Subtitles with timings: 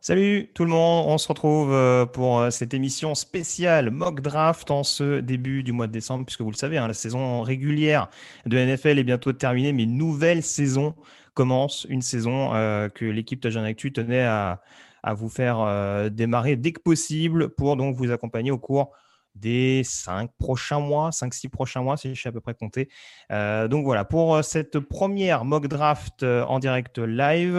[0.00, 4.70] Salut tout le monde, on se retrouve euh, pour euh, cette émission spéciale mock draft
[4.70, 8.08] en ce début du mois de décembre, puisque vous le savez, hein, la saison régulière
[8.46, 10.94] de NFL est bientôt terminée, mais nouvelle saison
[11.34, 14.62] commence, une saison euh, que l'équipe Tajan Actu tenait à,
[15.04, 18.90] à vous faire démarrer dès que possible pour donc vous accompagner au cours
[19.34, 22.88] des cinq prochains mois, 5-6 prochains mois, si je suis à peu près compté.
[23.32, 27.56] Euh, donc voilà, pour euh, cette première mock draft euh, en direct live,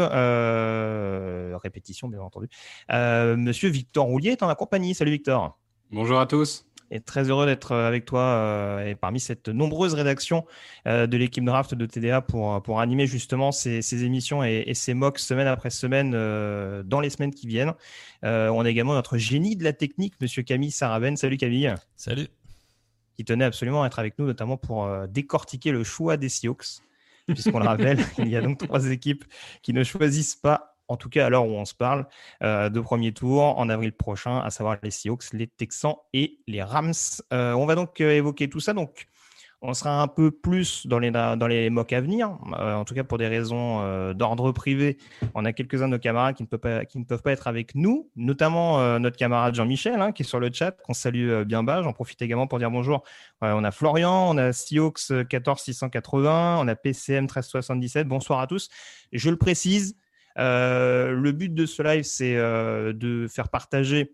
[1.64, 2.48] répétition bien entendu,
[2.90, 4.96] Monsieur Victor Roulier est en compagnie.
[4.96, 5.58] Salut Victor.
[5.92, 9.94] Bonjour à tous et très heureux d'être euh, avec toi euh, et parmi cette nombreuse
[9.94, 10.46] rédaction
[10.88, 15.20] euh, de l'équipe draft de TDA pour, pour animer justement ces, émissions et, ces mocks
[15.20, 17.74] semaine après semaine dans les semaines qui viennent.
[18.24, 21.18] on a également notre génie de la technique, monsieur Camille Saraben.
[21.18, 21.74] Salut Camille.
[21.96, 22.28] Salut.
[23.16, 26.82] Qui tenait absolument à être avec nous, notamment pour décortiquer le choix des Seahawks.
[27.28, 29.26] Puisqu'on le rappelle, il y a donc trois équipes
[29.62, 32.06] qui ne choisissent pas en tout cas à l'heure où on se parle,
[32.44, 36.64] euh, de premier tour en avril prochain, à savoir les Seahawks, les Texans et les
[36.64, 36.94] Rams.
[37.34, 38.74] Euh, on va donc euh, évoquer tout ça.
[38.74, 39.08] Donc,
[39.62, 43.18] on sera un peu plus dans les, dans les à venir, en tout cas pour
[43.18, 44.98] des raisons d'ordre privé.
[45.34, 47.48] On a quelques-uns de nos camarades qui ne, peuvent pas, qui ne peuvent pas être
[47.48, 51.64] avec nous, notamment notre camarade Jean-Michel hein, qui est sur le chat, qu'on salue bien
[51.64, 51.82] bas.
[51.82, 53.04] J'en profite également pour dire bonjour.
[53.42, 58.08] on a Florian, on a Seahawks 14680, on a PCM 1377.
[58.08, 58.70] Bonsoir à tous.
[59.14, 59.96] Je le précise,
[60.36, 64.14] le but de ce live, c'est euh, de faire partager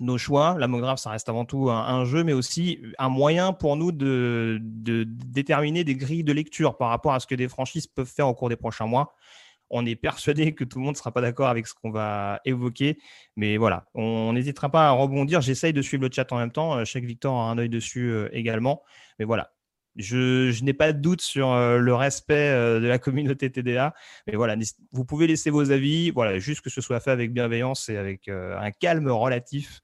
[0.00, 0.56] nos choix.
[0.58, 5.84] La ça reste avant tout un, jeu, mais aussi un moyen pour nous de, déterminer
[5.84, 8.48] des grilles de lecture par rapport à ce que des franchises peuvent faire au cours
[8.48, 9.14] des prochains mois.
[9.72, 12.40] On est persuadé que tout le monde ne sera pas d'accord avec ce qu'on va
[12.44, 12.98] évoquer,
[13.36, 15.40] mais voilà, on n'hésitera pas à rebondir.
[15.40, 16.84] J'essaye de suivre le chat en même temps.
[16.84, 18.82] Chaque Victor a un œil dessus euh, également,
[19.20, 19.52] mais voilà,
[20.00, 23.94] je, n'ai pas de doute sur euh, le respect euh, de la communauté TDA.
[24.26, 24.56] Mais voilà,
[24.92, 26.10] vous pouvez laisser vos avis.
[26.10, 29.80] Voilà, juste que ce soit fait avec bienveillance et avec euh, un calme relatif,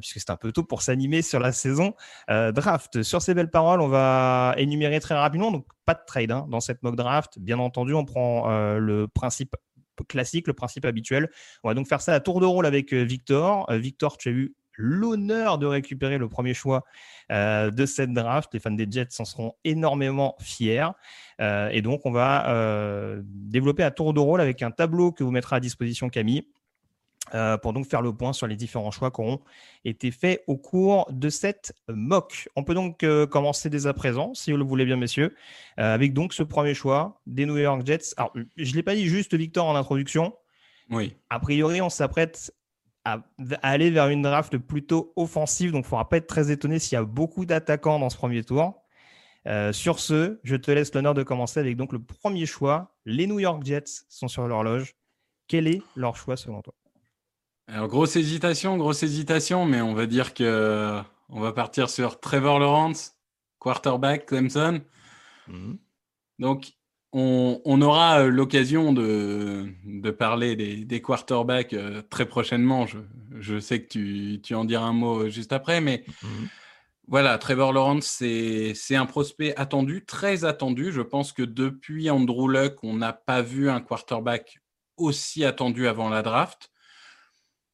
[0.00, 1.94] puisque c'est un peu tôt pour s'animer sur la saison
[2.28, 3.02] draft.
[3.02, 5.50] Sur ces belles paroles, on va énumérer très rapidement.
[5.50, 7.40] Donc, pas de trade hein, dans cette mock draft.
[7.40, 8.48] Bien entendu, on prend
[8.78, 9.56] le principe
[10.08, 11.30] classique, le principe habituel.
[11.64, 13.66] On va donc faire ça à tour de rôle avec Victor.
[13.72, 16.84] Victor, tu as eu l'honneur de récupérer le premier choix
[17.30, 18.52] euh, de cette draft.
[18.52, 20.88] Les fans des Jets en seront énormément fiers.
[21.40, 25.24] Euh, et donc, on va euh, développer un tour de rôle avec un tableau que
[25.24, 26.46] vous mettra à disposition Camille.
[27.62, 29.40] pour donc faire le point sur les différents choix qui auront
[29.84, 32.48] été faits au cours de cette mock.
[32.56, 35.34] On peut donc commencer dès à présent, si vous le voulez bien, messieurs,
[35.76, 38.12] avec donc ce premier choix des New York Jets.
[38.16, 40.34] Alors, je ne l'ai pas dit juste, Victor, en introduction.
[40.90, 41.16] Oui.
[41.30, 42.52] A priori, on s'apprête
[43.04, 43.22] à,
[43.62, 45.72] aller vers une draft plutôt offensive.
[45.72, 48.16] Donc, il ne faudra pas être très étonné s'il y a beaucoup d'attaquants dans ce
[48.16, 48.82] premier tour.
[49.48, 52.94] Euh, sur ce, je te laisse l'honneur de commencer avec donc le premier choix.
[53.04, 54.94] Les New York Jets sont sur l'horloge.
[55.48, 56.74] Quel est leur choix selon toi?
[57.66, 62.58] Alors, grosse hésitation, grosse hésitation, mais on va dire que on va partir sur Trevor
[62.58, 63.16] Lawrence,
[63.58, 64.82] quarterback Clemson.
[65.48, 65.78] Mhm.
[66.38, 66.72] Donc,
[67.12, 72.86] on, aura euh, l'occasion de, parler des, quarterbacks euh, très prochainement.
[73.38, 76.48] Je, sais que tu, en diras un mot juste après, mais mhm.
[77.06, 80.92] voilà, Trevor Lawrence, c'est un prospect attendu, très attendu.
[80.92, 84.58] Je pense que depuis Andrew Luck, on n'a pas vu un quarterback
[84.96, 86.70] aussi attendu avant la draft.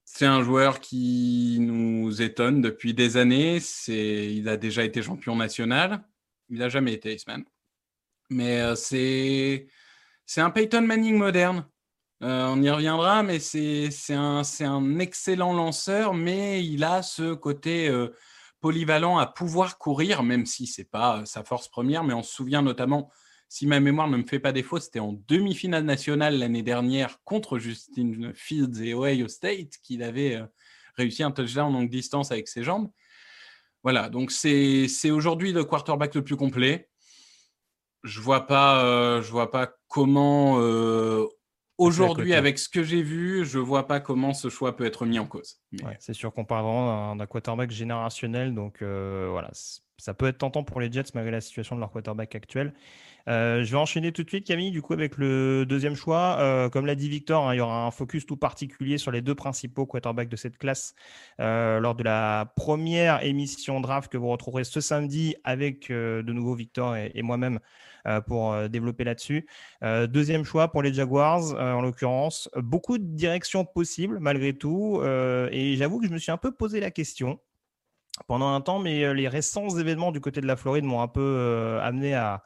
[0.04, 3.58] C'est un joueur qui nous étonne depuis des années.
[3.86, 6.02] Il a déjà été champion national.
[6.48, 7.44] Il n'a jamais été Iceman.
[8.30, 11.66] Mais euh, c'est un Peyton Manning moderne.
[12.22, 17.88] Euh, on y reviendra, mais c'est un, un, excellent lanceur, mais il a ce côté
[17.88, 18.08] euh,
[18.60, 22.02] polyvalent à pouvoir courir, même si ce n'est pas sa force première.
[22.04, 23.10] Mais on se souvient notamment,
[23.48, 27.58] si ma mémoire ne me fait pas défaut, c'était en demi-finale nationale l'année dernière contre
[27.58, 30.42] Justin Fields et Ohio State qu'il avait
[30.96, 32.90] réussi un touchdown en longue distance avec ses jambes.
[33.84, 36.88] Voilà, donc c'est aujourd'hui le quarterback le plus complet.
[38.04, 41.26] Je vois pas, euh, je vois pas comment euh,
[41.78, 45.18] aujourd'hui, avec ce que j'ai vu, je vois pas comment ce choix peut être mis
[45.18, 45.60] en cause.
[45.98, 49.50] c'est sûr qu'on parle vraiment d'un quarterback générationnel, donc euh, voilà,
[49.98, 52.72] ça peut être tentant pour les Jets malgré la situation de leur quarterback actuel.
[53.28, 56.38] Euh, je vais enchaîner tout de suite, Camille, du coup, avec le deuxième choix.
[56.40, 59.20] Euh, comme l'a dit Victor, hein, il y aura un focus tout particulier sur les
[59.20, 60.94] deux principaux quarterbacks de cette classe
[61.40, 66.54] euh, lors de la première émission draft que vous retrouverez ce samedi avec de nouveau
[66.54, 67.58] Victor et, moi-même
[68.26, 69.46] pour développer là-dessus.
[69.82, 72.48] deuxième choix pour les Jaguars, en l'occurrence.
[72.56, 75.02] Beaucoup de directions possibles malgré tout.
[75.04, 77.38] et j'avoue que je me suis un peu posé la question
[78.26, 81.78] pendant un temps, mais les récents événements du côté de la Floride m'ont un peu
[81.82, 82.42] amené à,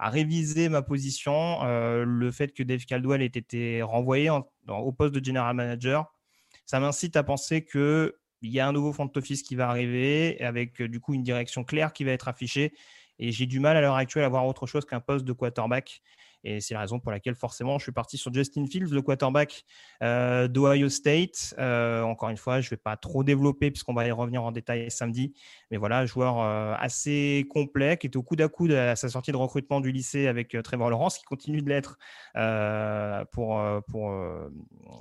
[0.00, 1.64] réviser ma position.
[1.64, 4.30] Euh, le fait que Dave Caldwell ait été renvoyé
[4.68, 6.12] au poste de general manager,
[6.66, 8.12] ça m'incite à penser qu'il
[8.42, 11.64] y a un nouveau front office qui va arriver avec euh, du coup une direction
[11.64, 12.72] claire qui va être affichée.
[13.18, 16.02] Et j'ai du mal à l'heure actuelle à voir autre chose qu'un poste de quarterback.
[16.44, 19.64] Et c'est la raison pour laquelle, forcément, je suis parti sur Justin Fields, le quarterback
[20.02, 21.54] euh, d'Ohio State.
[21.58, 24.52] Euh, encore une fois, je ne vais pas trop développer puisqu'on va y revenir en
[24.52, 25.32] détail samedi.
[25.70, 29.32] Mais voilà, joueur euh, assez complet qui était au coude à coude à sa sortie
[29.32, 31.98] de recrutement du lycée avec Trevor Lawrence, qui continue de l'être
[33.32, 34.12] pour, pour,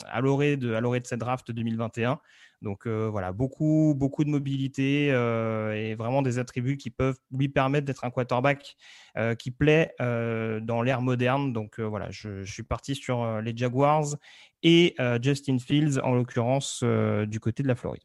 [0.07, 2.19] à l'orée de, de cette draft 2021.
[2.63, 7.49] Donc euh, voilà, beaucoup, beaucoup de mobilité euh, et vraiment des attributs qui peuvent lui
[7.49, 8.77] permettre d'être un quarterback
[9.17, 11.53] euh, qui plaît dans l'ère moderne.
[11.53, 14.15] Donc voilà, je, suis parti sur les Jaguars
[14.63, 18.03] et Justin Fields, en l'occurrence du côté de la Floride.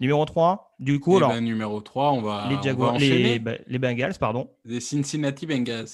[0.00, 1.30] Numéro 3, du coup, eh alors.
[1.30, 2.46] Ben, numéro 3, on va.
[2.48, 4.48] Les Jaguars, les, les, Bengals, pardon.
[4.64, 5.88] Les Cincinnati Bengals.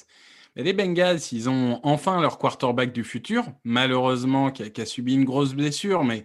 [0.55, 5.15] les Bengals, ils ont enfin leur quarterback du futur, malheureusement, qui a, qui a subi
[5.15, 6.25] une grosse blessure, mais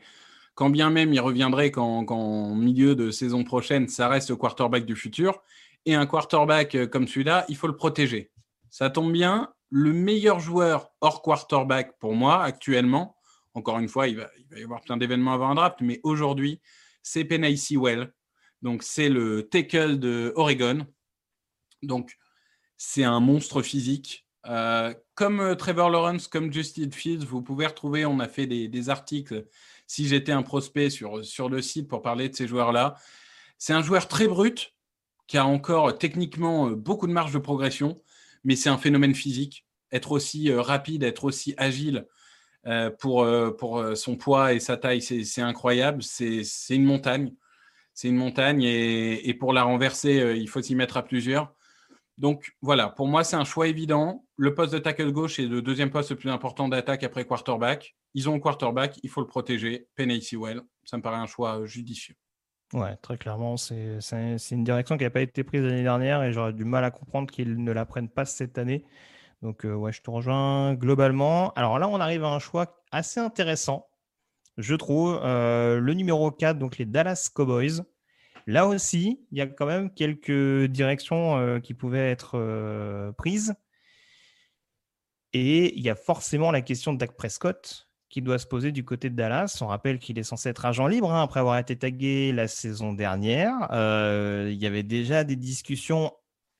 [0.61, 4.95] quand bien même il reviendrait qu'en milieu de saison prochaine, ça reste le quarterback du
[4.95, 5.41] futur.
[5.87, 8.29] Et un quarterback euh, comme celui-là, il faut le protéger.
[8.69, 13.15] Ça tombe bien, le meilleur joueur hors quarterback pour moi actuellement,
[13.55, 16.61] encore une fois, il va, y avoir plein d'événements avant un draft, mais aujourd'hui,
[17.01, 18.13] c'est Penay Sewell.
[18.61, 20.85] Donc, c'est le tackle de Oregon.
[21.81, 22.19] Donc,
[22.77, 24.27] c'est un monstre physique.
[24.45, 28.89] Euh, comme euh, Trevor Lawrence, comme Justin Fields, vous pouvez retrouver, on a fait des
[28.91, 29.47] articles
[29.91, 32.95] si j'étais un prospect sur, sur le site pour parler de ces joueurs-là.
[33.57, 34.73] C'est un joueur très brut,
[35.27, 38.01] qui a encore techniquement euh, beaucoup de marge de progression,
[38.45, 39.65] mais c'est un phénomène physique.
[39.91, 42.07] Être aussi euh, rapide, être aussi agile
[42.67, 43.27] euh, pour,
[43.57, 46.03] pour son poids et sa taille, c'est incroyable.
[46.03, 47.33] C'est une montagne.
[47.93, 51.53] C'est une montagne et, et, pour la renverser, il faut s'y mettre à plusieurs.
[52.17, 54.25] Donc voilà, pour moi, c'est un choix évident.
[54.37, 57.95] Le poste de tackle gauche est le deuxième poste le plus important d'attaque après quarterback.
[58.13, 59.87] Ils ont quarterback, il faut le protéger.
[59.95, 62.15] Penny Sewell, ça me paraît un choix judicieux.
[62.73, 63.99] Ouais, très clairement, c'est
[64.51, 67.29] une direction qui n'a pas été prise l'année dernière et j'aurais du mal à comprendre
[67.29, 68.85] qu'ils ne la prennent pas cette année.
[69.41, 71.51] Donc, euh, ouais, je te rejoins globalement.
[71.53, 73.89] Alors là, on arrive à un choix assez intéressant,
[74.57, 75.19] je trouve.
[75.23, 77.83] Euh, le numéro 4, donc les Dallas Cowboys.
[78.47, 83.53] Là aussi, il y a quand même quelques directions euh, qui pouvaient être prises.
[85.33, 88.83] Et il y a forcément la question de Dak Prescott, qui doit se poser du
[88.83, 89.57] côté de Dallas.
[89.61, 92.93] On rappelle qu'il est censé être agent libre hein, après avoir été tagué la saison
[92.93, 93.69] dernière.
[93.71, 96.11] Euh, il y avait déjà des discussions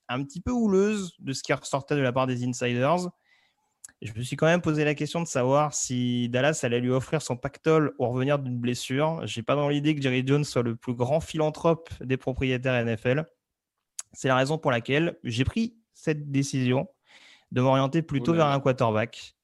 [0.08, 3.10] un petit peu houleuses de ce qui ressortait de la part des insiders.
[4.02, 7.22] Je me suis quand même posé la question de savoir si Dallas allait lui offrir
[7.22, 9.22] son pactole au revenir d'une blessure.
[9.26, 13.26] J'ai pas dans l'idée que Jerry Jones soit le plus grand philanthrope des propriétaires NFL.
[14.14, 16.88] C'est la raison pour laquelle j'ai pris cette décision
[17.52, 19.36] de m'orienter plutôt vers un quarterback.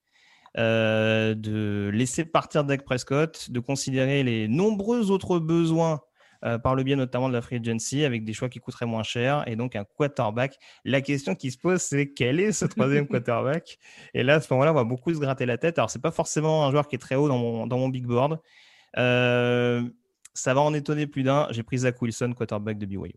[0.57, 6.01] Euh, de laisser partir Dak Prescott, de considérer les nombreux autres besoins
[6.45, 9.03] euh, par le biais notamment de la free agency avec des choix qui coûteraient moins
[9.03, 10.57] cher et donc un quarterback.
[10.85, 13.77] La question qui se pose, c'est quel est ce troisième quarterback?
[14.13, 15.77] Et là, à ce moment-là, on va beaucoup se gratter la tête.
[15.77, 18.05] Alors, c'est pas forcément un joueur qui est très haut dans mon, dans mon big
[18.05, 18.39] board.
[18.97, 19.83] Euh,
[20.33, 21.47] ça va en étonner plus d'un.
[21.51, 23.13] J'ai pris Zach Wilson, quarterback de BYU.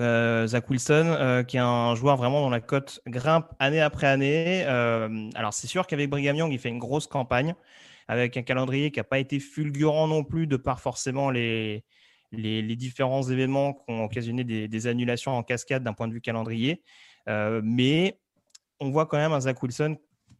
[0.00, 4.06] Euh, Zach Wilson, euh, qui est un joueur vraiment dont la cote grimpe année après
[4.06, 4.64] année.
[4.66, 7.54] Euh, alors, c'est sûr qu'avec Brigham Young, il fait une grosse campagne
[8.08, 11.84] avec un calendrier qui n'a pas été fulgurant non plus de par forcément les,
[12.32, 16.82] les, différents événements qui ont occasionné des, annulations en cascade d'un point de vue calendrier.
[17.26, 18.18] mais
[18.80, 19.96] on voit quand même un Zach Wilson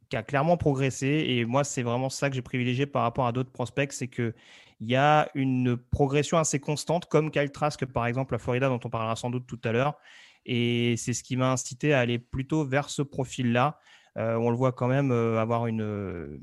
[0.08, 1.24] qui a clairement progressé.
[1.28, 4.34] Et moi, c'est vraiment ça que j'ai privilégié par rapport à d'autres prospects, c'est qu'il
[4.80, 8.90] y a une progression assez constante, comme Kyle Trask, par exemple, à Florida, dont on
[8.90, 9.98] parlera sans doute tout à l'heure.
[10.46, 13.78] Et c'est ce qui m'a incité à aller plutôt vers ce profil-là.
[14.16, 16.38] Euh, on le voit quand même euh, avoir une,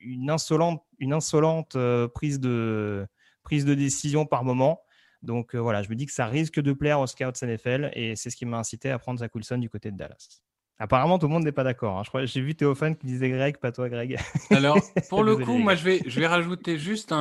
[0.00, 3.06] une insolente, une insolente euh, prise, de,
[3.42, 4.82] prise de décision par moment.
[5.22, 8.30] Donc voilà, je me dis que ça risque de plaire aux scouts NFL et c'est
[8.30, 10.42] ce qui m'a incité à prendre Zach Wilson du côté de Dallas.
[10.78, 11.98] Apparemment, tout le monde n'est pas d'accord.
[11.98, 12.24] Hein.
[12.24, 14.16] J'ai vu Théophane qui disait Greg, pas toi, Greg.
[14.50, 14.78] Alors,
[15.08, 17.12] pour le coup, moi, je vais, je vais rajouter juste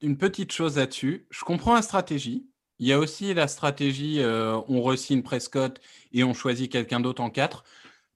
[0.00, 1.26] une petite chose là-dessus.
[1.30, 2.48] Je comprends la stratégie.
[2.78, 5.78] Il y a aussi la stratégie euh, on re-signe Prescott
[6.12, 7.64] et on choisit quelqu'un d'autre en 4.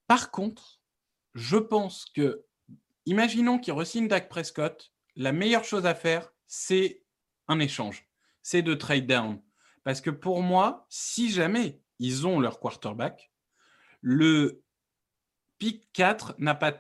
[0.07, 0.81] Par contre,
[1.35, 2.45] je pense que,
[3.09, 7.03] imaginons qu'il re-signe Dak Prescott, la meilleure chose à faire, c'est
[7.49, 8.07] un échange.
[8.43, 9.41] C'est de trade down.
[9.83, 13.33] Parce que pour moi, si jamais ils ont leur quarterback,
[14.01, 14.63] le
[15.59, 16.73] pick 4 n'a pas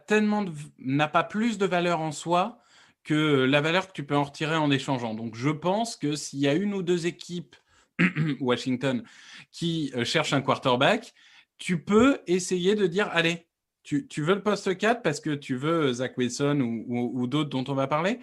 [0.78, 2.60] n'a pas plus de valeur en soi
[3.02, 5.14] que la valeur que tu peux en retirer en échangeant.
[5.14, 7.56] Donc je pense que s'il y a une ou deux équipes
[8.40, 9.02] Washington
[9.50, 11.14] qui euh, cherchent un quarterback,
[11.56, 13.47] tu peux essayer de dire allez,
[13.88, 17.74] tu, veux le poste 4 parce que tu veux Zach Wilson ou, d'autres dont on
[17.74, 18.20] va parler.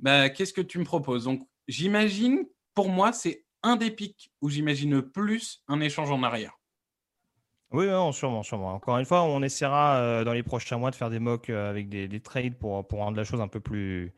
[0.00, 1.24] Bah, qu'est-ce que tu me proposes?
[1.24, 6.52] Donc j'imagine, pour moi, c'est un des picks où j'imagine plus un échange en arrière.
[7.70, 8.72] Oui, sûrement, sûrement.
[8.74, 11.68] Encore une fois, on essaiera euh, dans les prochains mois de faire des mocks euh,
[11.68, 14.14] avec des, trades pour, pour rendre la chose un peu plus,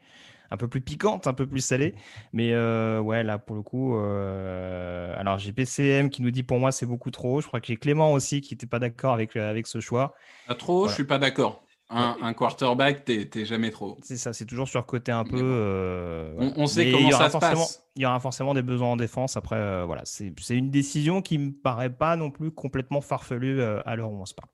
[0.50, 1.94] un peu plus piquante, un peu plus salée.
[2.32, 6.72] Mais euh, ouais, là, pour le coup, alors j'ai PCM qui nous dit pour moi
[6.72, 7.40] c'est beaucoup trop.
[7.40, 10.14] Je crois que j'ai Clément aussi qui n'était pas d'accord avec, avec ce choix.
[10.46, 11.62] Pas trop, je suis pas d'accord.
[11.92, 13.98] Un, quarterback, t'es jamais trop.
[14.02, 15.40] C'est ça, c'est toujours surcoté un peu.
[15.42, 17.84] Euh, on, sait comment ça se passe.
[17.96, 19.36] Il y aura forcément des besoins en défense.
[19.36, 23.80] Après, euh, voilà, c'est une décision qui me paraît pas non plus complètement farfelue euh,
[23.86, 24.50] à l'heure où on se parle.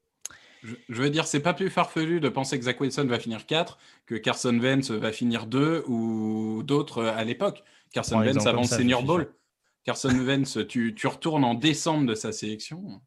[0.88, 3.78] Je, veux dire, c'est pas plus farfelu de penser que Zach Wilson va finir 4
[4.06, 7.62] que Carson Wentz va finir 2 ou d'autres à l'époque.
[7.92, 9.32] Carson Wentz avant Senior Bowl.
[9.84, 13.00] Carson Wentz, tu, tu retournes en décembre de sa sélection.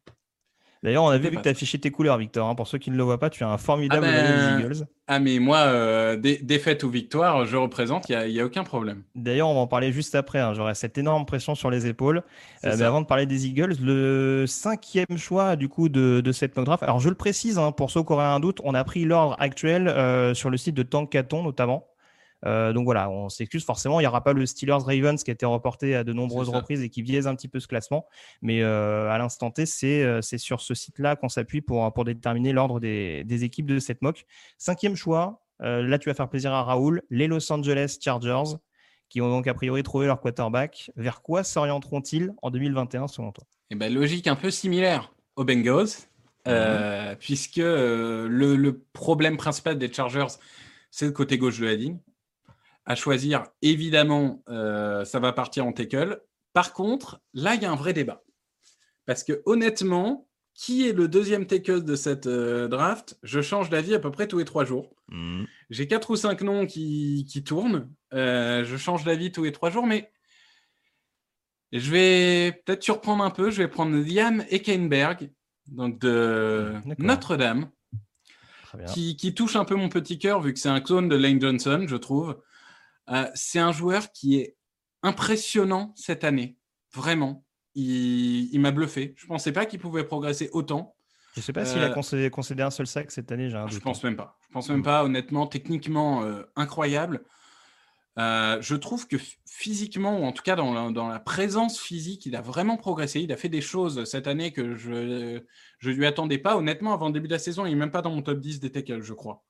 [0.82, 2.48] D'ailleurs, on a vu que tu as affiché tes couleurs, Victor.
[2.48, 2.54] Hein.
[2.54, 4.86] Pour ceux qui ne le voient pas, tu as un formidable ah ben, des Eagles.
[5.06, 9.02] Ah, mais moi, euh, défaite ou victoire, je représente, il n'y a, aucun problème.
[9.14, 10.38] D'ailleurs, on va en parler juste après.
[10.38, 10.54] Hein.
[10.54, 12.22] J'aurai cette énorme pression sur les épaules.
[12.64, 16.64] Euh, mais avant de parler des Eagles, le cinquième choix du coup de, cette mock
[16.64, 16.82] draft.
[16.82, 19.36] Alors, je le précise, hein, pour ceux qui auraient un doute, on a pris l'ordre
[19.38, 21.90] actuel euh, sur le site de Tankaton notamment.
[22.46, 25.34] Euh, donc voilà, on s'excuse forcément, il n'y aura pas le Steelers Ravens qui a
[25.34, 28.06] été reporté à de nombreuses reprises et qui biaise un petit peu ce classement.
[28.42, 32.52] Mais euh, à l'instant T, euh, c'est sur ce site-là qu'on s'appuie pour, pour déterminer
[32.52, 34.24] l'ordre des, des, équipes de cette mock.
[34.58, 38.56] Cinquième choix, là tu vas faire plaisir à Raoul, les Los Angeles Chargers,
[39.08, 40.90] qui ont donc a priori trouvé leur quarterback.
[40.96, 43.44] Vers quoi s'orienteront-ils en 2021 selon toi?
[43.70, 45.88] Eh ben, Logique un peu similaire aux Bengals,
[46.46, 47.16] mhm.
[47.18, 50.38] puisque le, le, problème principal des Chargers,
[50.90, 51.98] c'est le côté gauche de la ligne
[52.86, 56.20] à choisir, évidemment, euh, ça va partir en tackle.
[56.52, 58.22] Par contre, là, il y a un vrai débat.
[59.06, 63.18] Parce que honnêtement, qui est le deuxième tackle de cette euh, draft?
[63.22, 64.94] Je change d'avis à peu près tous les trois jours.
[65.08, 65.46] Mhm.
[65.70, 67.90] J'ai quatre ou cinq noms qui, tournent.
[68.12, 70.10] Euh, je change d'avis tous les trois jours, mais
[71.72, 73.50] je vais peut-être surprendre un peu.
[73.50, 75.30] Je vais prendre Liam Eckenberg,
[75.68, 77.70] donc de Notre-Dame,
[78.92, 81.40] qui, qui, touche un peu mon petit cœur, vu que c'est un clone de Lane
[81.40, 82.36] Johnson, je trouve.
[83.08, 84.56] Euh, c'est un joueur qui est
[85.02, 86.56] impressionnant cette année,
[86.92, 87.44] vraiment.
[87.74, 89.14] Il, m'a bluffé.
[89.16, 90.94] Je ne pensais pas qu'il pouvait progresser autant.
[91.34, 93.48] Je ne sais pas s'il a euh, concédé, un seul sac cette année.
[93.48, 94.36] je pense même pas.
[94.48, 95.04] Je pense même pas.
[95.04, 97.24] Honnêtement, techniquement euh, incroyable.
[98.16, 99.16] je trouve que
[99.46, 103.20] physiquement, ou en tout cas dans la, présence physique, il a vraiment progressé.
[103.20, 106.56] Il a fait des choses cette année que je ne lui attendais pas.
[106.56, 108.60] Honnêtement, avant le début de la saison, il n'est même pas dans mon top 10
[108.60, 109.44] des tackles, je crois.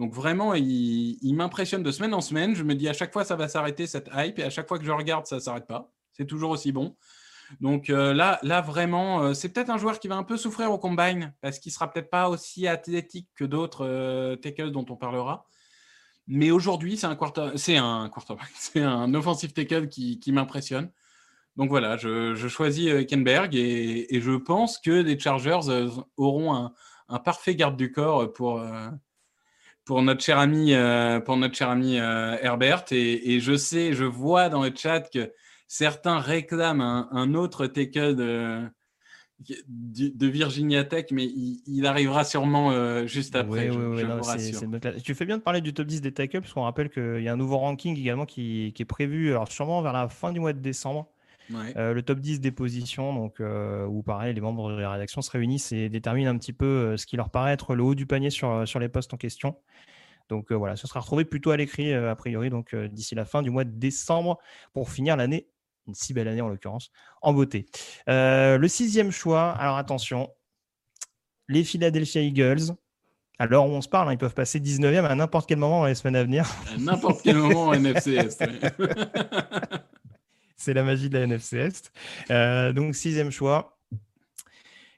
[0.00, 2.54] Donc vraiment, il, m'impressionne de semaine en semaine.
[2.54, 4.38] Je me dis à chaque fois, ça va s'arrêter cette hype.
[4.38, 5.92] Et à chaque fois que je regarde, ça ne s'arrête pas.
[6.14, 6.96] C'est toujours aussi bon.
[7.60, 10.72] Donc euh, là, là, vraiment, euh, c'est peut-être un joueur qui va un peu souffrir
[10.72, 14.96] au combine parce qu'il sera peut-être pas aussi athlétique que d'autres euh, tackles dont on
[14.96, 15.44] parlera.
[16.26, 20.90] Mais aujourd'hui, c'est un quarter, c'est un quarterback, c'est un offensive tackle qui, m'impressionne.
[21.56, 26.72] Donc voilà, je, choisis Kenberg et, je pense que les Chargers auront
[27.08, 28.62] un, parfait garde du corps pour,
[29.84, 32.84] pour notre cher ami, euh, pour notre cher ami euh, Herbert.
[32.90, 35.32] Et, je sais, je vois dans le chat que
[35.66, 38.62] certains réclament un, autre tackle de,
[39.78, 43.70] de Virginia Tech, mais il, arrivera sûrement juste après.
[45.02, 47.28] tu fais bien de parler du top 10 des tackles, parce qu'on rappelle qu'il y
[47.28, 50.40] a un nouveau ranking également qui, qui, est prévu, alors sûrement vers la fin du
[50.40, 51.08] mois de décembre.
[51.76, 55.22] Euh, le top 10 des positions, donc, euh, où pareil, les membres de la rédaction
[55.22, 57.94] se réunissent et déterminent un petit peu euh, ce qui leur paraît être le haut
[57.94, 59.56] du panier sur, sur les postes en question.
[60.28, 63.50] Donc voilà, ce sera retrouvé plutôt à l'écrit, a priori, donc d'ici la fin du
[63.50, 64.38] mois de décembre,
[64.72, 65.48] pour finir l'année,
[65.88, 67.66] une si belle année en l'occurrence, en beauté.
[68.06, 70.30] le sixième choix, alors attention,
[71.48, 72.76] les Philadelphia Eagles.
[73.40, 75.96] Alors on se parle, hein, ils peuvent passer 19e à n'importe quel moment dans les
[75.96, 76.46] semaines à venir.
[76.72, 78.38] À n'importe quel moment en NFCS.
[80.60, 81.90] C'est la magie de la NFC Est.
[82.30, 83.78] Euh, donc, sixième choix.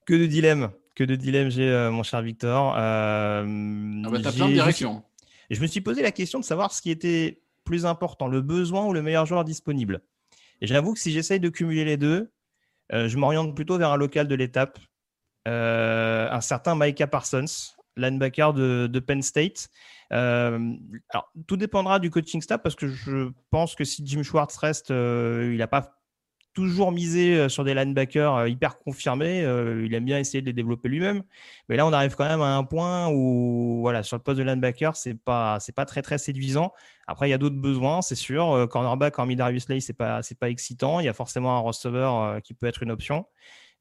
[0.06, 0.72] Que de dilemmes.
[0.96, 2.74] Que de dilemmes j'ai, euh, mon cher Victor.
[2.76, 5.04] Euh, ah bah, t'as plein de directions.
[5.50, 8.84] Je, me suis posé la question de savoir ce qui était plus important, le besoin
[8.86, 10.02] ou le meilleur joueur disponible.
[10.60, 12.32] Et j'avoue que si j'essaye de cumuler les deux,
[12.90, 14.80] je m'oriente plutôt vers un local de l'étape,
[15.46, 19.68] un certain Micah Parsons, linebacker de, de Penn State.
[20.12, 20.74] Euh,
[21.08, 24.90] alors, tout dépendra du coaching staff parce que je pense que si Jim Schwartz reste,
[24.90, 25.98] euh, il n'a pas
[26.54, 29.40] toujours misé euh, sur des linebackers hyper confirmés.
[29.40, 31.22] il aime bien essayer de les développer lui-même.
[31.68, 34.44] Mais là, on arrive quand même à un point où, voilà, sur le poste de
[34.44, 36.72] linebacker, c'est pas, c'est pas très très séduisant.
[37.06, 38.68] Après, il y a d'autres besoins, c'est sûr.
[38.70, 41.00] Cornerback, hormis Darius Lay, c'est pas, c'est pas excitant.
[41.00, 43.24] Il y a forcément un receveur qui peut être une option.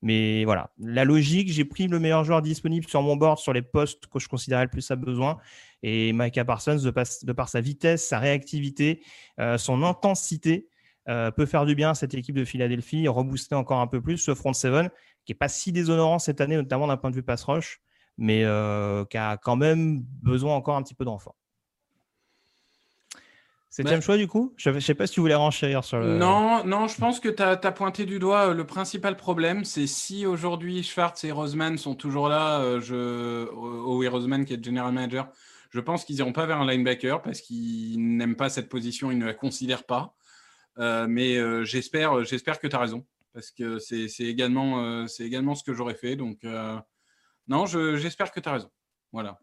[0.01, 3.61] Mais voilà, la logique, j'ai pris le meilleur joueur disponible sur mon board sur les
[3.61, 5.37] postes que je considérais le plus à besoin.
[5.83, 9.03] Et Micah Parsons, de, par sa vitesse, sa réactivité,
[9.39, 10.67] euh, son intensité,
[11.09, 14.17] euh, peut faire du bien à cette équipe de Philadelphie, rebooster encore un peu plus
[14.17, 14.89] ce front seven
[15.25, 17.81] qui n'est pas si déshonorant cette année, notamment d'un point de vue pass rush,
[18.17, 21.35] mais euh, qui a quand même besoin encore un petit peu d'enfant.
[23.71, 24.53] Septième choix du coup?
[24.57, 26.17] Je ne sais pas si tu voulais renchérir sur le.
[26.17, 29.63] Non, non, je pense que tu as, pointé du doigt euh, le principal problème.
[29.63, 33.49] C'est si aujourd'hui Schwartz et Roseman sont toujours là, euh, je...
[33.49, 35.29] Howie Roseman qui est general manager,
[35.69, 39.17] je pense qu'ils n'iront pas vers un linebacker parce qu'ils n'aiment pas cette position, ils
[39.17, 40.15] ne la considèrent pas.
[40.77, 45.63] Euh, mais j'espère, j'espère que tu as raison parce que c'est également, c'est également ce
[45.63, 46.17] que j'aurais fait.
[46.17, 46.45] Donc,
[47.47, 48.69] non, j'espère que tu as raison.
[49.13, 49.39] Voilà.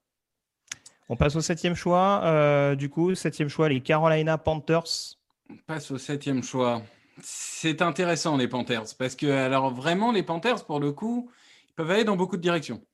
[1.08, 2.22] On passe au septième choix.
[2.24, 5.16] Euh, du coup, septième choix, les Carolina Panthers.
[5.50, 6.82] On passe au septième choix.
[7.22, 11.30] C'est intéressant, les Panthers, parce que, alors vraiment, les Panthers, pour le coup,
[11.68, 12.84] ils peuvent aller dans beaucoup de directions.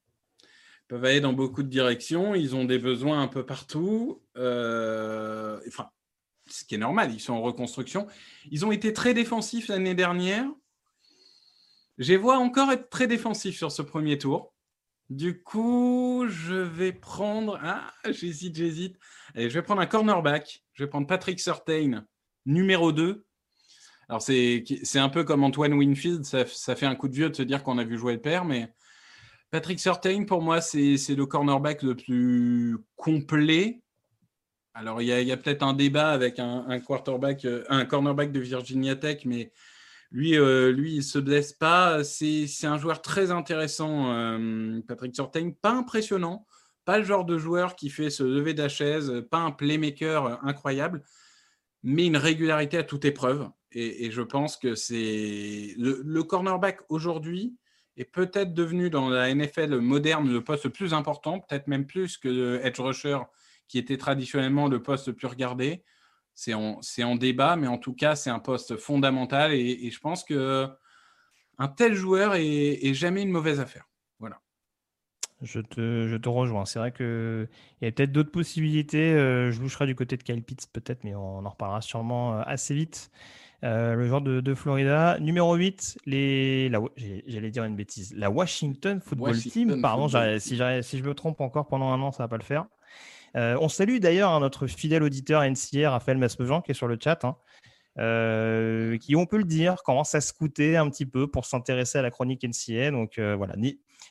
[0.43, 2.35] Ils peuvent aller dans beaucoup de directions.
[2.35, 4.23] Ils ont des besoins un peu partout.
[4.37, 5.91] Euh, enfin,
[6.49, 8.07] ce qui est normal, ils sont en reconstruction.
[8.51, 10.47] Ils ont été très défensifs l'année dernière.
[11.99, 14.54] Je vois encore être très défensifs sur ce premier tour.
[15.11, 17.59] Du coup, je vais prendre.
[17.63, 18.97] Ah, j'hésite, j'hésite.
[19.35, 20.65] Je vais prendre un cornerback.
[20.73, 22.05] Je vais prendre Patrick Surtain,
[22.47, 23.25] numéro 2.
[24.09, 24.65] Alors, c'est
[24.97, 26.25] un peu comme Antoine Winfield.
[26.25, 28.45] Ça, fait un coup de vieux de se dire qu'on a vu jouer le père,
[28.45, 28.73] mais
[29.51, 33.83] Patrick Surtain, pour moi, c'est le cornerback le plus complet.
[34.75, 38.41] Alors, il y a, peut-être un débat avec un, un, quarterback, euh, un cornerback de
[38.41, 39.53] Virginia Tech, mais
[40.15, 42.05] lui, euh, lui, il se blesse pas.
[42.05, 45.51] C'est un joueur très intéressant, euh, Patrick Surtain.
[45.51, 46.47] Pas impressionnant,
[46.85, 50.39] pas le genre de joueur qui fait se lever de la chaise, pas un playmaker
[50.45, 51.03] incroyable,
[51.83, 53.51] mais une régularité à toute épreuve.
[53.73, 57.57] Et, je pense que c'est le, cornerback aujourd'hui
[57.97, 62.19] est peut-être devenu dans la NFL moderne le poste le plus important, peut-être même plus
[62.19, 63.19] que le edge rusher
[63.67, 65.83] qui était traditionnellement le poste le plus regardé
[66.35, 70.69] c'est en, débat, mais en tout cas, c'est un poste fondamental et, je pense que
[71.59, 73.89] un tel joueur est, jamais une mauvaise affaire.
[74.19, 74.41] Voilà.
[75.43, 76.65] Je te, rejoins.
[76.65, 77.49] C'est vrai qu'il
[77.83, 79.13] y a peut-être d'autres possibilités.
[79.13, 82.43] Euh, je boucherai du côté de Kyle Pitts peut-être, mais on en reparlera sûrement euh,
[82.47, 83.11] assez vite.
[83.63, 85.19] Euh, le joueur de, Florida.
[85.21, 86.71] Numéro 8, les,
[87.27, 88.13] j'allais dire une bêtise.
[88.17, 89.81] La Washington Football Team.
[89.81, 92.43] Pardon, si, si, je me trompe encore pendant un an, ça ne va pas le
[92.43, 92.67] faire.
[93.37, 96.99] Euh, on salue d'ailleurs hein, notre fidèle auditeur NCR, Raphaël Masmejean, qui est sur le
[97.03, 97.37] chat, hein,
[97.99, 102.03] euh, qui, on peut le dire, commence à scouter un petit peu pour s'intéresser à
[102.03, 102.91] la chronique NCA.
[102.91, 103.55] Donc euh, voilà,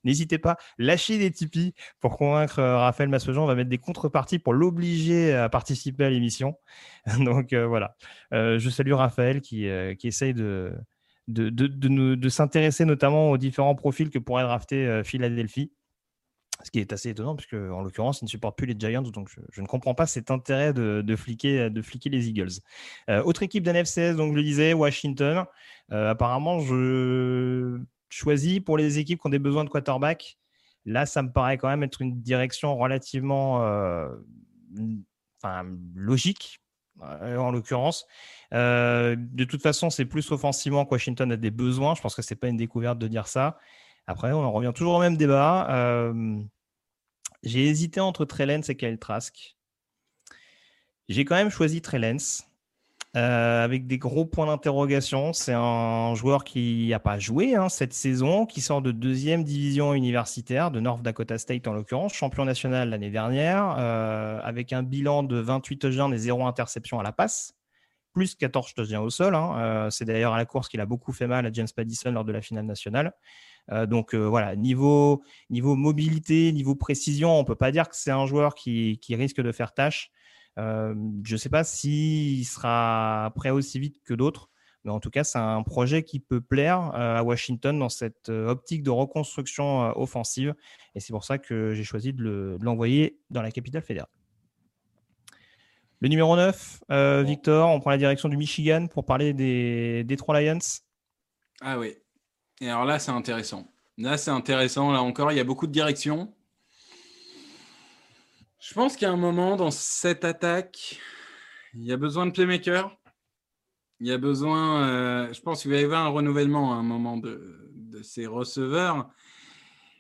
[0.04, 3.44] n'hésitez pas, lâchez des Tipeee pour convaincre Raphaël Masmejean.
[3.44, 6.58] On va mettre des contreparties pour l'obliger à participer à l'émission.
[7.20, 7.96] donc voilà,
[8.32, 10.74] je salue Raphaël qui, essaye de,
[11.28, 15.72] de s'intéresser notamment aux différents profils que pourrait drafter Philadelphie.
[16.62, 19.30] Ce qui est assez étonnant, puisque en l'occurrence, il ne supporte plus les Giants, donc
[19.52, 22.52] je, ne comprends pas cet intérêt de, fliquer, de fliquer les Eagles.
[23.10, 25.46] Euh, autre équipe d'NFCS, donc je le disais, Washington.
[25.92, 30.38] Euh, apparemment, je choisis pour les équipes qui ont des besoins de quarterback.
[30.86, 34.10] Là, ça me paraît quand même être une direction relativement euh,
[35.96, 36.62] logique,
[37.02, 38.06] en l'occurrence.
[38.52, 41.96] de toute façon, c'est plus offensivement que Washington a des besoins.
[41.96, 43.58] Je pense que ce n'est pas une découverte de dire ça.
[44.08, 46.14] Après, on en revient toujours au même débat.
[47.44, 49.58] J'ai hésité entre Trellens et Kyle Trask.
[51.10, 52.46] J'ai quand même choisi Trellens.
[53.16, 55.34] Euh, avec des gros points d'interrogation.
[55.34, 59.94] C'est un joueur qui n'a pas joué hein, cette saison, qui sort de deuxième division
[59.94, 65.22] universitaire, de North Dakota State en l'occurrence, champion national l'année dernière, euh, avec un bilan
[65.22, 67.54] de 28 touchdowns et 0 interception à la passe,
[68.14, 69.36] plus 14 touchdowns au sol.
[69.36, 69.58] Hein.
[69.60, 72.26] Euh, c'est d'ailleurs à la course qu'il a beaucoup fait mal à James Paddison lors
[72.26, 73.14] de la finale nationale.
[73.70, 78.26] Donc voilà, niveau, niveau mobilité, niveau précision, on ne peut pas dire que c'est un
[78.26, 80.12] joueur qui, qui risque de faire tâche.
[80.60, 84.50] Euh, je ne sais pas s'il sera prêt aussi vite que d'autres,
[84.84, 88.30] mais en tout cas, c'est un projet qui peut plaire euh, à Washington dans cette
[88.30, 90.54] euh, optique de reconstruction offensive.
[90.96, 94.10] Et c'est pour ça que j'ai choisi de l'envoyer dans la capitale fédérale.
[96.02, 96.84] Le numéro 9,
[97.24, 100.60] Victor, on prend la direction du Michigan pour parler des Detroit Lions.
[101.62, 101.96] Ah oui.
[102.62, 103.68] Et alors là, c'est intéressant.
[103.98, 104.92] Là, c'est intéressant.
[104.92, 106.34] Là encore, il y a beaucoup de directions.
[108.60, 110.98] Je pense a un moment dans cette attaque,
[111.74, 112.98] il y a besoin de playmaker.
[114.00, 116.84] Il y a besoin, euh, je pense qu'il va y avoir un renouvellement à un
[116.84, 119.10] moment de, de, ces receveurs.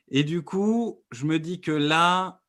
[0.09, 2.41] Et du coup, je me dis que là,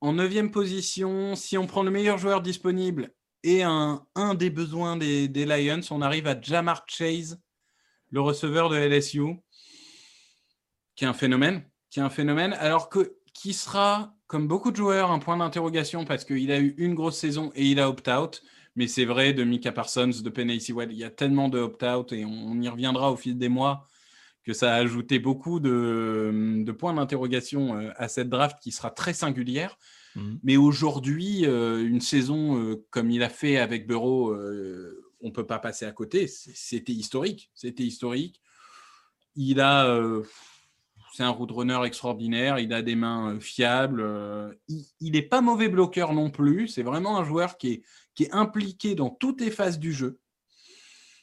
[0.00, 4.96] en neuvième position, si on prend le meilleur joueur disponible et un, un des besoins
[4.96, 7.40] des, des, Lions, on arrive à Jamar Chase,
[8.14, 9.24] le receveur de LSU,
[10.94, 14.76] qui est un phénomène, qui est un phénomène, alors que qui sera comme beaucoup de
[14.76, 18.40] joueurs, un point d'interrogation parce qu'il a eu une grosse saison et il a opt-out.
[18.76, 22.12] Mais c'est vrai de Mika Parsons, de Penny Sewell, il y a tellement de opt-out
[22.12, 23.88] et on, y reviendra au fil des mois
[24.44, 29.12] que ça a ajouté beaucoup de, points d'interrogation euh, à cette draft qui sera très
[29.12, 29.76] singulière.
[30.14, 30.38] Mhm.
[30.44, 34.36] Mais aujourd'hui, euh, une saison euh, comme il a fait avec Bureau,
[35.24, 36.28] on ne peut pas passer à côté.
[36.28, 37.50] C'était historique.
[37.54, 38.40] C'était historique.
[39.34, 40.00] Il a
[41.14, 45.68] c'est un roadrunner extraordinaire, il a des mains euh, fiables, euh, il n'est pas mauvais
[45.68, 47.82] bloqueur non plus, c'est vraiment un joueur qui est,
[48.16, 50.18] qui est impliqué dans toutes les phases du jeu.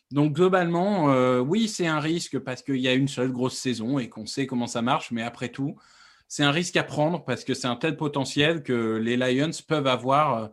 [0.10, 4.00] Donc globalement, euh, oui, c'est un risque parce qu'il y a une seule grosse saison
[4.00, 5.76] et qu'on sait comment ça marche, mais après tout,
[6.30, 9.88] c'est un risque à prendre parce que c'est un tel potentiel que les Lions peuvent
[9.88, 10.52] avoir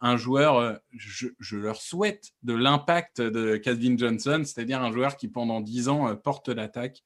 [0.00, 5.28] un joueur, je, je leur souhaite de l'impact de Calvin Johnson, c'est-à-dire un joueur qui
[5.28, 7.02] pendant 10 ans porte l'attaque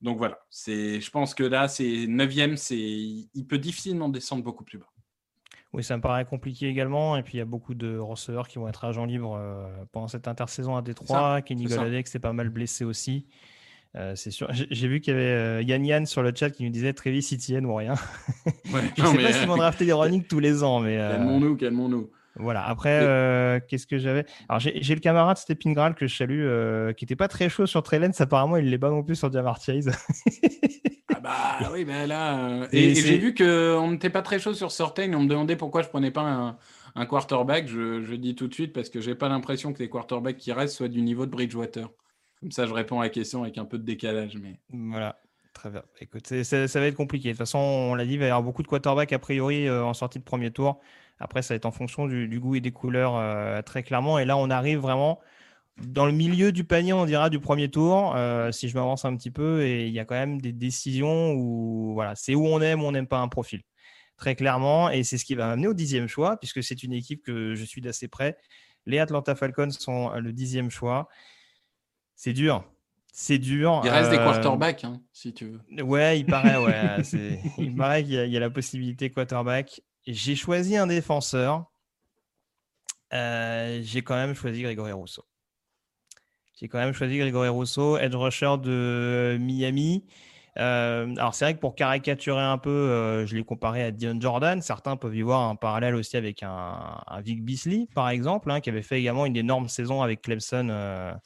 [0.00, 4.64] donc voilà, c'est, je pense que là, c'est 9 c'est, il peut difficilement descendre beaucoup
[4.64, 4.88] plus bas.
[5.72, 7.16] Oui, ça me paraît compliqué également.
[7.16, 10.08] Et puis, il y a beaucoup de receveurs qui vont être agents libres euh, pendant
[10.08, 11.42] cette intersaison à Détroit.
[11.42, 13.28] Kenny Goladek s'est pas mal blessé aussi.
[13.96, 14.48] Euh, c'est sûr.
[14.52, 17.26] J'ai vu qu'il y avait euh, Yann Yann sur le chat qui nous disait Travis
[17.32, 17.94] Etienne ou rien.
[18.72, 20.80] Ouais, je ne sais pas s'ils vont drafter des running tous les ans.
[20.80, 22.10] Mais, Calmons-nous, calmons-nous.
[22.36, 22.66] Voilà.
[22.66, 24.24] Après, euh, qu'est-ce que j'avais?
[24.48, 27.66] Alors, j'ai le camarade Stepin Graal que je salue, euh, qui n'était pas très chaud
[27.66, 28.12] sur Trellens.
[28.18, 29.90] Apparemment, il l'est pas non plus sur Jamar Chase.
[31.14, 32.38] ah bah oui, mais là.
[32.38, 35.12] Euh, et, j'ai vu qu'on n'était pas très chaud sur Sortain.
[35.14, 36.56] On me demandait pourquoi je prenais pas
[36.94, 37.66] un, quarterback.
[37.66, 40.76] Je, dis tout de suite parce que j'ai pas l'impression que les quarterbacks qui restent
[40.76, 41.88] soient du niveau de Bridgewater.
[42.40, 44.36] Comme ça, je réponds à la question avec un peu de décalage.
[44.36, 44.58] Mais...
[44.70, 45.20] Voilà.
[45.52, 45.82] Très bien.
[46.00, 47.28] Écoute, ça, va être compliqué.
[47.28, 49.68] De toute façon, on l'a dit, il va y avoir beaucoup de quarterbacks a priori
[49.68, 50.80] en sortie de premier tour.
[51.20, 54.18] Après, ça va être en fonction du, goût et des couleurs euh, très clairement.
[54.18, 55.20] Et là, on arrive vraiment
[55.76, 59.14] dans le milieu du panier, on dira, du premier tour, euh, si je m'avance un
[59.16, 59.62] petit peu.
[59.62, 62.86] Et il y a quand même des décisions où voilà, c'est où on aime ou
[62.86, 63.60] on n'aime pas un profil.
[64.16, 64.90] Très clairement.
[64.90, 67.64] Et c'est ce qui va m'amener au dixième choix, puisque c'est une équipe que je
[67.64, 68.38] suis d'assez près.
[68.86, 71.08] Les Atlanta Falcons sont le dixième choix.
[72.22, 72.64] C'est dur.
[73.14, 73.80] C'est dur.
[73.82, 75.82] Il reste des euh, quarterbacks, hein, si tu veux.
[75.82, 77.02] Ouais, il paraît, ouais.
[77.58, 81.64] il paraît qu'il y, a la possibilité quarterback j'ai choisi un défenseur.
[83.14, 85.24] Euh, j'ai quand même choisi Grégory Rousseau.
[86.58, 90.04] J'ai quand même choisi Grégory Rousseau, edge rusher de Miami.
[90.58, 94.20] Euh, alors c'est vrai que pour caricaturer un peu, euh, je l'ai comparé à Dion
[94.20, 94.60] Jordan.
[94.60, 98.68] Certains peuvent y voir un parallèle aussi avec un, Vic Beasley, par exemple, hein, qui
[98.68, 101.16] avait fait également une énorme saison avec Clemson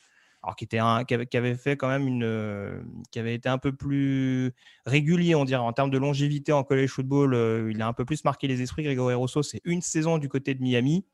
[0.45, 3.73] alors qui, était un, qui, avait, fait quand même une, qui avait été un peu
[3.73, 4.53] plus
[4.85, 7.33] régulier, on dirait, en termes de longévité en college football.
[7.33, 8.83] Euh, il a un peu plus marqué les esprits.
[8.83, 11.07] Grégory Rosso, c'est une saison du côté de Miami.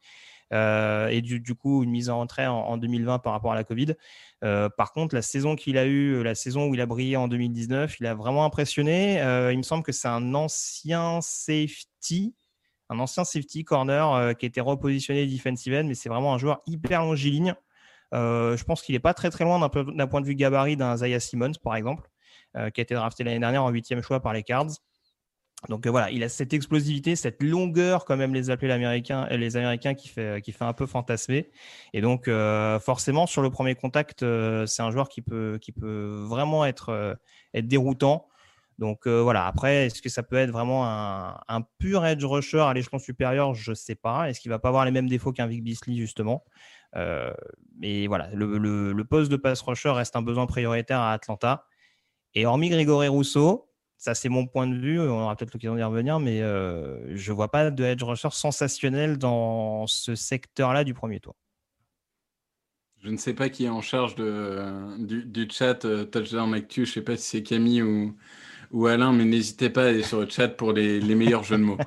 [0.53, 3.95] Euh, et du, coup une mise en entrée en, 2020 par rapport à la Covid.
[4.43, 7.29] Euh, par contre, la saison qu'il a eue, la saison où il a brillé en
[7.29, 9.21] 2019, il a vraiment impressionné.
[9.53, 12.35] il me semble que c'est un ancien safety,
[12.89, 16.63] un ancien safety corner qui a été repositionné defensive end, mais c'est vraiment un joueur
[16.67, 17.55] hyper longiligne.
[18.15, 20.97] Euh, je pense qu'il n'est pas très très loin d'un point de vue gabarit d'un
[20.97, 22.11] Zaya Simmons, par exemple,
[22.57, 24.71] euh, qui a été drafté l'année dernière en huitième choix par les Cards.
[25.69, 29.93] Donc voilà, il a cette explosivité, cette longueur, quand même les appeler l'américain, les Américains
[29.93, 31.51] qui fait, qui fait un peu fantasmer.
[31.93, 32.31] Et donc
[32.81, 37.19] forcément, sur le premier contact, c'est un joueur qui peut, qui peut vraiment être,
[37.53, 38.27] être déroutant.
[38.79, 42.99] Donc voilà, après, est-ce que ça peut être vraiment un, pur edge rusher à l'échelon
[42.99, 43.53] supérieur?
[43.53, 44.31] Je ne sais pas.
[44.31, 46.43] Est-ce qu'il va pas avoir les mêmes défauts qu'un Vic Beasley, justement?
[46.95, 51.67] Mais voilà, le, poste de pass rusher reste un besoin prioritaire à Atlanta.
[52.35, 55.83] Et hormis Grégory Rousseau, ça c'est mon point de vue, on aura peut-être l'occasion d'y
[55.83, 61.21] revenir, mais je ne vois pas de edge rusher sensationnel dans ce secteur-là du premier
[61.21, 61.35] tour.
[63.03, 66.95] Je ne sais pas qui est en charge de, du, chat Touchdown Actu, je ne
[66.95, 68.15] sais pas si c'est Camille ou,
[68.71, 71.63] ou Alain, mais n'hésitez pas à aller sur le chat pour les, meilleurs jeux de
[71.63, 71.79] mots.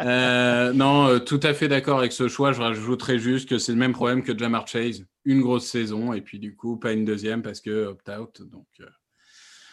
[0.00, 2.52] Euh, non, euh, tout à fait d'accord avec ce choix.
[2.52, 5.04] Je rajouterais juste que c'est le même problème que Jamar Chase.
[5.24, 8.42] Une grosse saison et puis du coup, pas une deuxième parce que opt-out.
[8.48, 8.86] Donc, euh,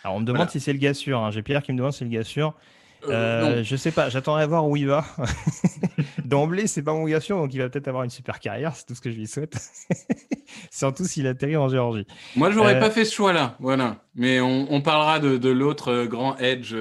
[0.04, 1.20] Alors, on me demande si c'est le gars sûr.
[1.20, 1.30] Hein.
[1.30, 2.56] J'ai Pierre qui me demande si c'est le gars sûr.
[3.10, 5.06] Euh, je sais pas, j'attendrai à voir où il va.
[6.26, 8.86] D'emblée, c'est pas mon gars sûr, donc il va peut-être avoir une super carrière, c'est
[8.86, 9.56] tout ce que je lui souhaite.
[10.72, 12.08] Surtout s'il atterrit en Géorgie.
[12.36, 13.98] Moi, je n'aurais pas fait ce choix-là, voilà.
[14.16, 16.76] Mais on, parlera de, l'autre grand edge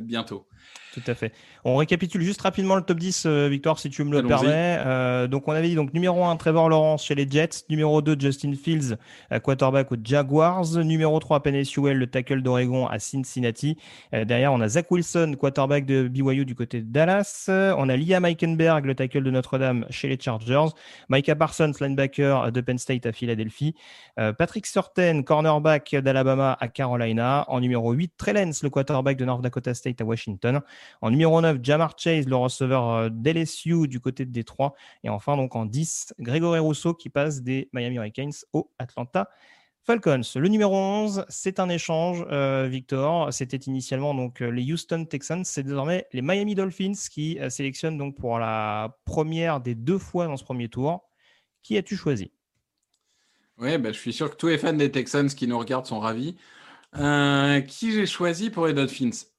[0.00, 0.46] bientôt.
[0.92, 1.32] Tout à fait.
[1.64, 4.76] On récapitule juste rapidement le top 10, euh, Victor, si tu me le permets.
[4.84, 7.64] Euh, donc, on avait dit donc numéro 1, Trevor Lawrence chez les Jets.
[7.70, 8.96] Numéro 2, Justin Fields,
[9.32, 10.66] euh, quarterback aux Jaguars.
[10.76, 13.78] Numéro 3, Penny Sewell, le tackle d'Oregon à Cincinnati.
[14.12, 17.46] derrière, on a Zach Wilson, quarterback de BYU du côté de Dallas.
[17.48, 20.74] On a Liam Eikenberg, le tackle de Notre-Dame chez les Chargers.
[21.08, 23.74] Micah Parsons, linebacker de Penn State à Philadelphie.
[24.16, 27.46] Patrick Surtain, cornerback d'Alabama à Carolina.
[27.48, 30.60] En numéro 8, Trellens, le quarterback de North Dakota State à Washington.
[31.00, 34.74] En numéro 9, Jamar Chase, le receveur euh, d'LSU du côté de Détroit.
[35.02, 39.28] Et enfin, donc en 10, Grégory Rousseau qui passe des Miami Hurricanes au Atlanta
[39.84, 40.20] Falcons.
[40.36, 43.32] Le numéro 11, c'est un échange, euh, Victor.
[43.32, 45.44] C'était initialement donc euh, les Houston Texans.
[45.44, 50.36] C'est désormais les Miami Dolphins qui sélectionnent donc pour la première des deux fois dans
[50.36, 51.02] ce premier tour.
[51.64, 52.30] Qui as-tu choisi?
[53.58, 56.00] Oui, bah, je suis sûr que tous les fans des Texans qui nous regardent sont
[56.00, 56.36] ravis.
[57.66, 59.31] qui j'ai choisi pour les Dolphins?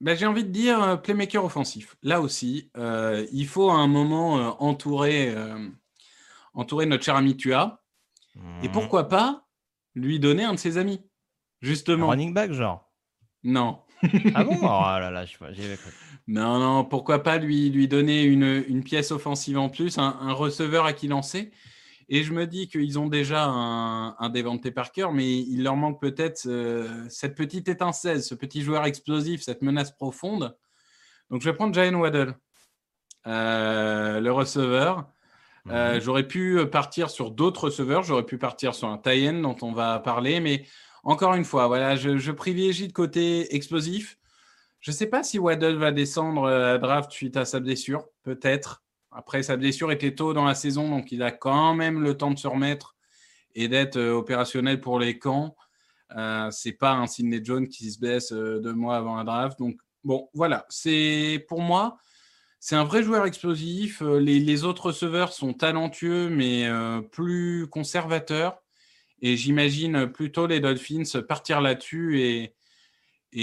[0.00, 1.96] Ben, j'ai envie de dire euh, playmaker offensif.
[2.02, 5.34] Là aussi, euh, il faut à un moment euh, entourer,
[6.54, 7.82] entourer notre cher ami Tua.
[8.62, 8.72] Et mmh.
[8.72, 9.46] pourquoi pas
[9.94, 11.00] lui donner un de ses amis,
[11.62, 12.08] justement.
[12.08, 12.92] running back, genre
[13.42, 13.80] Non.
[14.34, 14.58] ah bon?
[14.62, 14.66] Oh
[15.00, 15.50] là là, je sais pas,
[16.26, 20.32] Non, non, pourquoi pas lui, lui donner une, une pièce offensive en plus, un, un
[20.32, 21.50] receveur à qui lancer
[22.08, 26.00] et je me dis qu'ils ont déjà un, un par cœur, mais il leur manque
[26.00, 30.56] peut-être euh, cette petite étincelle, ce petit joueur explosif, cette menace profonde.
[31.30, 32.34] Donc je vais prendre Jalen Waddle,
[33.26, 35.10] euh, le receveur.
[35.68, 36.00] Euh, mhm.
[36.00, 39.98] j'aurais pu partir sur d'autres receveurs, j'aurais pu partir sur un tie dont on va
[39.98, 40.64] parler, mais
[41.02, 44.16] encore une fois, voilà, je, je privilégie de côté explosif.
[44.78, 48.84] Je ne sais pas si Waddle va descendre à draft suite à sa blessure, peut-être.
[49.16, 52.30] Après, sa blessure était tôt dans la saison, donc il a quand même le temps
[52.30, 52.96] de se remettre
[53.54, 55.56] et d'être euh, opérationnel pour les camps.
[56.16, 59.58] Euh, c'est pas un Sidney Jones qui se blesse euh, deux mois avant la draft.
[59.58, 60.66] Donc, bon, voilà.
[60.68, 61.96] C'est pour moi,
[62.60, 64.02] c'est un vrai joueur explosif.
[64.02, 66.68] Euh, les, autres receveurs sont talentueux, mais
[67.10, 68.58] plus conservateurs.
[69.22, 72.52] Et j'imagine plutôt les Dolphins partir là-dessus et,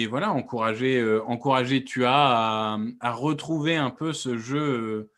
[0.07, 5.11] voilà, encourager, encourager Tua à, retrouver un peu ce jeu euh,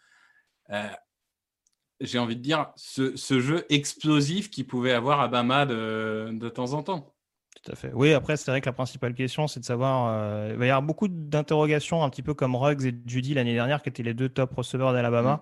[2.01, 6.73] j'ai envie de dire, ce, jeu explosif qu'il pouvait avoir à Bama de, de, temps
[6.73, 7.13] en temps.
[7.63, 7.91] Tout à fait.
[7.93, 10.09] Oui, après, c'est vrai que la principale question, c'est de savoir.
[10.09, 13.53] Euh, il va y avoir beaucoup d'interrogations, un petit peu comme Ruggs et Judy l'année
[13.53, 15.35] dernière, qui étaient les deux top receveurs d'Alabama.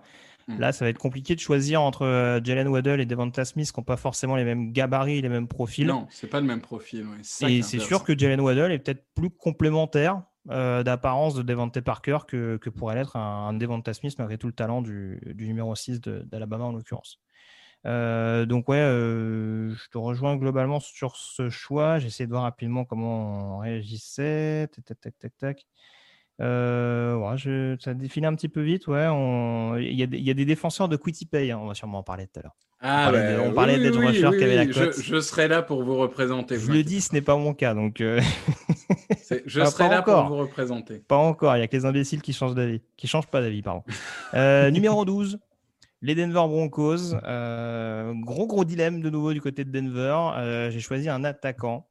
[0.48, 0.56] Mm.
[0.56, 0.60] Mm.
[0.60, 3.80] Là, ça va être compliqué de choisir entre euh, Jalen Waddell et Devonta Smith, qui
[3.80, 5.88] n'ont pas forcément les mêmes gabarits, les mêmes profils.
[5.88, 7.08] Non, c'est pas le même profil.
[7.48, 12.20] Et c'est sûr que Jalen Waddell est peut-être plus complémentaire euh, d'apparence de Devante Parker
[12.28, 16.02] que, que pourrait l'être un, un, Devonta Smith, malgré tout le talent du, numéro 6
[16.02, 17.20] d'Alabama en l'occurrence.
[17.86, 22.00] Euh, donc ouais, euh, je te rejoins globalement sur ce choix.
[22.00, 24.68] J'essaie de voir rapidement comment on réagissait.
[24.74, 25.66] Tac, tac, tac, tac.
[26.42, 28.88] Euh, je, ça défile un petit peu vite.
[28.88, 29.06] Ouais,
[29.82, 32.28] il, y a, y, a des défenseurs de Quitty hein, on va sûrement en parler
[32.28, 32.56] tout à l'heure.
[32.86, 33.12] Ah,
[33.44, 35.02] on parlait, de, oui, qui avait la cote.
[35.02, 36.60] Je, serai là pour vous représenter.
[36.60, 37.74] Je le dis, ce n'est pas mon cas.
[37.74, 38.20] Donc euh,
[39.46, 41.00] je serai là pour vous représenter.
[41.00, 41.56] Pas encore.
[41.56, 42.82] Il y a que les imbéciles qui changent d'avis.
[42.98, 43.84] Qui changent pas d'avis, pardon.
[44.34, 45.40] Euh, numéro 12.
[46.02, 47.16] Les Denver Broncos.
[48.26, 50.70] gros, gros dilemme de nouveau du côté de Denver.
[50.72, 51.88] J'ai choisi un attaquant.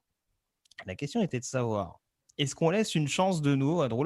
[0.87, 2.03] La question était de savoir
[2.39, 4.05] est-ce qu'on laisse une chance de nouveau à Drew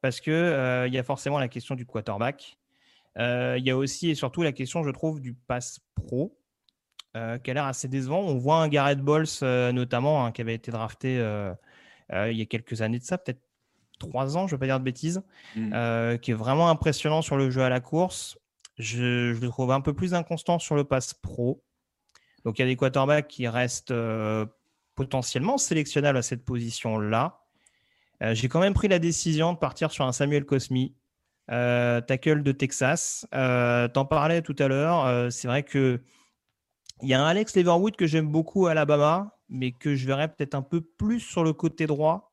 [0.00, 2.58] Parce qu'il euh, il y a forcément la question du quarterback.
[3.18, 6.38] Euh, il y a aussi et surtout la question, je trouve, du pass pro,
[7.16, 8.20] euh, qui a l'air assez décevant.
[8.20, 9.26] On voit un Garrett Bowles,
[9.72, 11.14] notamment, hein, qui avait été drafté
[12.10, 13.40] il y a quelques années de ça, peut-être
[13.98, 15.22] trois ans, je ne veux pas dire de bêtises,
[15.56, 16.18] mm.
[16.18, 18.38] qui est vraiment impressionnant sur le jeu à la course.
[18.78, 21.64] Je, je, le trouve un peu plus inconstant sur le pass pro.
[22.44, 23.94] Donc il y a des quarterbacks qui restent
[24.94, 27.40] potentiellement sélectionnables à cette position-là.
[28.20, 30.94] J'ai quand même pris la décision de partir sur un Samuel Cosmi,
[31.48, 33.26] tackle de Texas.
[33.32, 35.32] T'en parlais tout à l'heure.
[35.32, 36.00] c'est vrai que
[37.02, 40.28] il y a un Alex Leverwood que j'aime beaucoup à Alabama, mais que je verrais
[40.28, 42.32] peut-être un peu plus sur le côté droit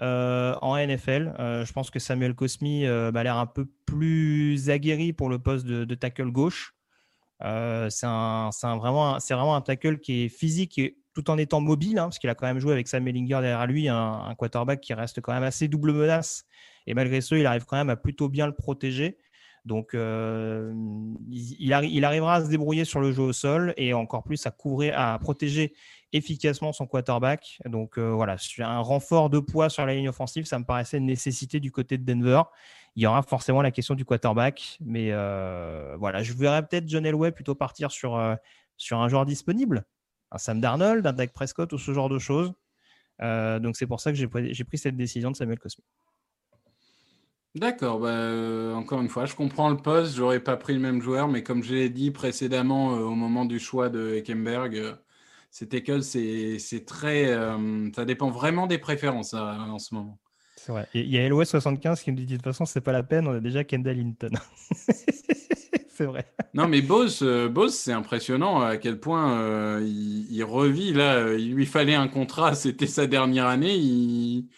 [0.00, 1.34] euh, en NFL.
[1.38, 5.38] Euh, je pense que Samuel Cosmi euh, a l'air un peu plus aguerri pour le
[5.38, 6.74] poste de, tackle gauche.
[7.40, 9.16] c'est vraiment,
[9.56, 12.46] un tackle qui est physique et tout en étant mobile, hein, parce qu'il a quand
[12.46, 15.68] même joué avec Sam Mellinger derrière lui, un, un, quarterback qui reste quand même assez
[15.68, 16.44] double menace.
[16.88, 19.18] Et malgré ça, il arrive quand même à plutôt bien le protéger.
[19.66, 20.72] Donc, euh,
[21.30, 24.98] il, arrivera à se débrouiller sur le jeu au sol et encore plus à couvrir,
[24.98, 25.74] à protéger
[26.14, 27.60] efficacement son quarterback.
[27.66, 31.04] Donc, euh, voilà, un renfort de poids sur la ligne offensive, ça me paraissait une
[31.04, 32.40] nécessité du côté de Denver.
[32.96, 37.04] Il y aura forcément la question du quarterback, mais euh, voilà, je verrais peut-être John
[37.04, 38.18] Elway plutôt partir sur,
[38.78, 39.84] sur un joueur disponible,
[40.32, 42.54] un Sam Darnold, un Dak Prescott ou ce genre de choses.
[43.20, 45.82] donc, c'est pour ça que j'ai pris cette décision de Samuel Cosme.
[47.58, 51.02] D'accord, bah, euh, encore une fois, je comprends le poste, j'aurais pas pris le même
[51.02, 54.94] joueur, mais comme je l'ai dit précédemment euh, au moment du choix de Heckenberg, euh,
[55.50, 57.36] c'était que c'est très.
[57.96, 60.18] ça dépend vraiment des préférences en ce moment.
[60.54, 60.86] C'est vrai.
[60.94, 63.32] il y a LOS75 qui me dit de toute façon, c'est pas la peine, on
[63.32, 64.30] a déjà Kendall Hinton.
[65.88, 66.26] c'est vrai.
[66.54, 70.92] Non, mais Bose, Bose c'est impressionnant à quel point il, il, revit.
[70.92, 73.74] Là, il lui fallait un contrat, c'était sa dernière année.
[73.74, 74.48] Il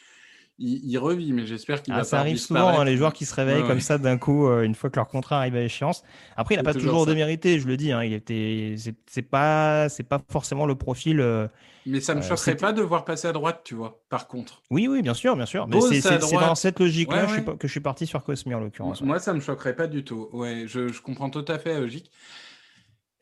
[0.61, 3.35] il, revit, mais j'espère qu'il ah, va Ça arrive souvent, hein, les joueurs qui se
[3.35, 6.03] réveillent comme ça d'un coup, euh, une fois que leur contrat arrive à échéance.
[6.37, 7.93] Après, il n'a pas toujours, démérité, je le dis.
[7.93, 8.75] Hein, il était,
[9.07, 11.21] c'est pas, c'est pas forcément le profil.
[11.21, 11.49] Euh,
[11.87, 14.03] mais ça me euh, choquerait pas de voir passer à droite, tu vois.
[14.11, 14.63] Par contre.
[14.71, 15.67] Oui, oui, bien sûr, bien sûr.
[15.67, 17.27] Mais c'est dans cette logique-là
[17.59, 19.01] que je suis parti sur Cosmi en l'occurrence.
[19.01, 20.29] Moi, ça me choquerait pas du tout.
[20.33, 22.11] Ouais, je, je comprends tout à fait la logique.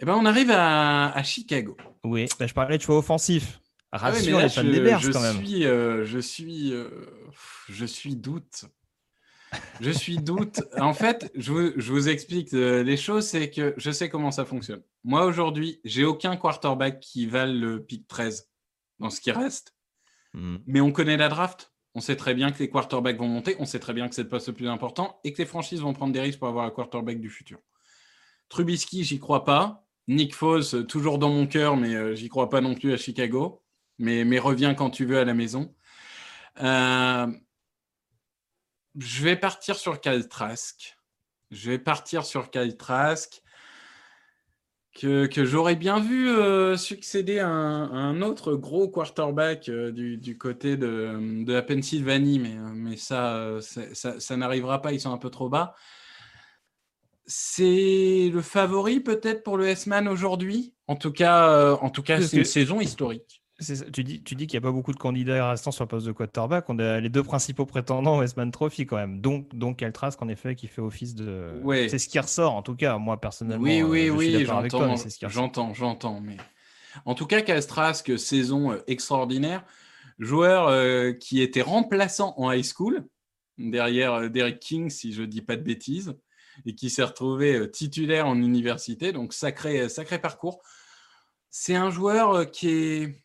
[0.00, 1.76] Eh ben, on arrive à, à Chicago.
[2.04, 3.60] Oui, bah, je parlais de choix offensif.
[3.92, 5.44] Rassure ah les fans des Bears quand même.
[5.44, 6.88] Suis, euh, je suis, euh,
[7.68, 8.66] je suis doute.
[9.80, 10.60] Je suis doute.
[10.78, 14.30] en fait, je vous, je vous explique euh, les choses, c'est que je sais comment
[14.30, 14.82] ça fonctionne.
[15.04, 18.50] Moi aujourd'hui, j'ai aucun quarterback qui valent le pick 13
[18.98, 19.74] dans ce qui reste.
[20.34, 20.58] Hmm.
[20.66, 21.72] Mais on connaît la draft.
[21.94, 23.56] On sait très bien que les quarterbacks vont monter.
[23.58, 25.80] On sait très bien que c'est le poste le plus important et que les franchises
[25.80, 27.58] vont prendre des risques pour avoir un quarterback du futur.
[28.50, 29.86] Trubisky, j'y crois pas.
[30.06, 33.62] Nick Foles, toujours dans mon cœur, mais j'y crois pas non plus à Chicago
[33.98, 35.74] mais, mais reviens quand tu veux à la maison.
[36.62, 37.26] Euh,
[38.96, 40.96] je vais partir sur Kyle Trask.
[41.50, 43.42] Je vais partir sur Kyle Trask.
[44.94, 50.36] Que, que j'aurais bien vu euh, succéder à un, autre gros quarterback euh, du, du,
[50.36, 55.18] côté de, de, la Pennsylvanie, mais, mais ça, ça, ça n'arrivera pas, ils sont un
[55.18, 55.76] peu trop bas.
[57.26, 60.74] C'est le favori peut-être pour le S-Man aujourd'hui?
[60.88, 63.37] En tout cas, en tout cas, c'est une saison historique.
[63.60, 66.06] Tu dis, tu dis qu'il n'y a pas beaucoup de candidats restants sur le poste
[66.06, 66.66] de quarterback.
[66.68, 69.20] On a les deux principaux prétendants au Westman Trophy quand même.
[69.20, 71.60] Donc, donc Eltrask, en effet, qui fait office de.
[71.88, 73.64] C'est ce qui ressort, en tout cas, moi personnellement.
[73.64, 74.94] Oui, oui, euh, oui, j'entends.
[75.28, 76.20] J'entends, j'entends.
[76.20, 76.36] Mais
[77.04, 79.64] en tout cas, Trask, saison euh, extraordinaire.
[80.20, 83.08] Joueur euh, qui était remplaçant en high school,
[83.56, 86.14] derrière Derek King, si je ne dis pas de bêtises,
[86.64, 89.10] et qui s'est retrouvé titulaire en université.
[89.12, 90.60] Donc, sacré, sacré parcours.
[91.50, 93.22] C'est un joueur qui est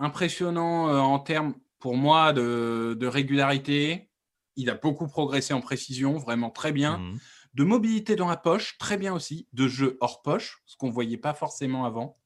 [0.00, 4.10] impressionnant euh, en termes, pour moi, de, régularité.
[4.56, 6.98] Il a beaucoup progressé en précision, vraiment très bien.
[6.98, 7.18] Mmh.
[7.54, 9.48] De mobilité dans la poche, très bien aussi.
[9.52, 12.18] De jeu hors poche, ce qu'on ne voyait pas forcément avant.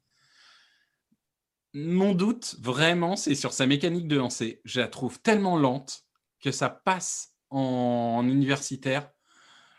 [1.72, 4.60] Mon doute, vraiment, c'est sur sa mécanique de lancer.
[4.64, 6.04] Je la trouve tellement lente
[6.40, 9.10] que ça passe en, universitaire.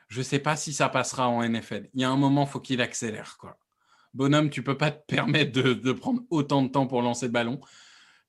[0.08, 1.89] Je ne sais pas si ça passera en NFL.
[1.93, 3.38] Il y a un moment, il faut qu'il accélère.
[3.39, 3.58] Quoi.
[4.13, 7.31] Bonhomme, tu peux pas te permettre de, de, prendre autant de temps pour lancer le
[7.31, 7.60] ballon.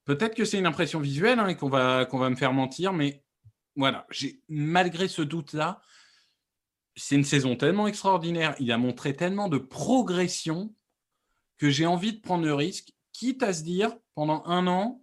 [0.06, 3.24] Peut-être que c'est une impression visuelle hein, et qu'on va, me faire mentir, mais
[3.74, 4.06] voilà,
[4.48, 5.82] malgré ce doute-là,
[6.94, 10.72] c'est une saison tellement extraordinaire, il a montré tellement de progression
[11.58, 15.02] que j'ai envie de prendre le risque, quitte à se dire, pendant un an,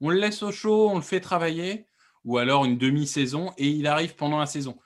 [0.00, 1.86] on le laisse au chaud, on le fait travailler,
[2.24, 4.78] ou alors une demi-saison, et il arrive pendant la saison.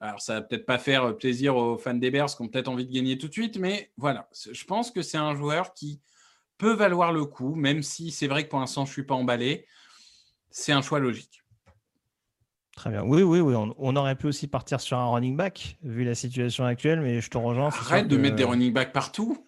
[0.00, 2.86] Alors, ça va peut-être pas faire plaisir aux fans des Bears qui ont peut-être envie
[2.86, 6.00] de gagner tout de suite, mais voilà, je pense que c'est un joueur qui
[6.60, 9.14] peut valoir le coup, même si c'est vrai que pour l'instant, je ne suis pas
[9.14, 9.66] emballé.
[10.50, 11.42] C'est un choix logique.
[12.76, 13.02] Très bien.
[13.02, 13.54] Oui, oui, oui.
[13.56, 17.30] On, aurait pu aussi partir sur un running back, vu la situation actuelle, mais je
[17.30, 17.68] te rejoins.
[17.68, 19.38] Arrête de mettre des running backs partout.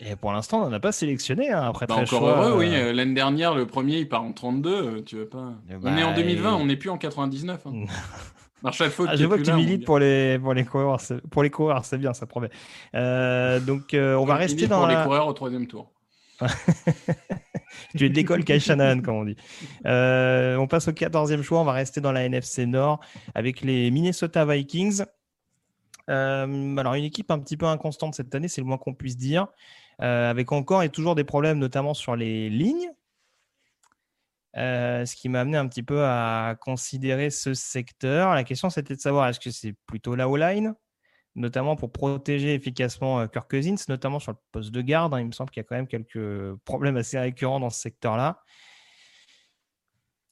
[0.00, 2.74] Et pour l'instant, on n'en a pas sélectionné hein, après bah, Encore heureux, oui.
[2.74, 5.02] Euh, l'année dernière, le premier, il part en 32.
[5.04, 7.66] Tu veux pas eh On est en 2020, bah, on n'est plus en 99.
[7.66, 7.72] Hein.
[8.62, 8.90] Marshall.
[9.06, 11.00] Ah, je vois que tu milites pour les, pour les coureurs.
[11.30, 12.48] Pour les coureurs, c'est bien, ça promet.
[12.94, 14.80] Euh, donc, euh, on va rester dans.
[14.80, 15.92] Pour les coureurs au troisième tour.
[17.96, 19.36] tu es de Shanahan, comme on dit.
[19.84, 21.60] on passe au 14e choix.
[21.60, 23.00] On va rester dans la NFC Nord
[23.34, 25.02] avec les Minnesota Vikings.
[26.08, 29.48] alors, une équipe un petit peu inconstante cette année, c'est le moins qu'on puisse dire.
[30.02, 32.90] Euh, avec encore et toujours des problèmes, notamment sur les lignes.
[34.56, 38.34] Euh, ce qui m'a amené un petit peu à considérer ce secteur.
[38.34, 40.74] La question, c'était de savoir est-ce que c'est plutôt la O-line,
[41.34, 45.14] notamment pour protéger efficacement euh, Kirk Cousins, notamment sur le poste de garde.
[45.14, 45.20] Hein.
[45.20, 48.40] Il me semble qu'il y a quand même quelques problèmes assez récurrents dans ce secteur-là.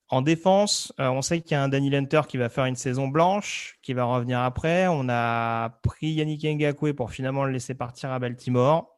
[0.09, 3.09] En défense, on sait qu'il y a un Danny Hunter qui va faire une saison
[3.09, 4.87] blanche, qui va revenir après.
[4.87, 8.93] On a pris Yannick Ngakwe pour finalement le laisser partir à Baltimore.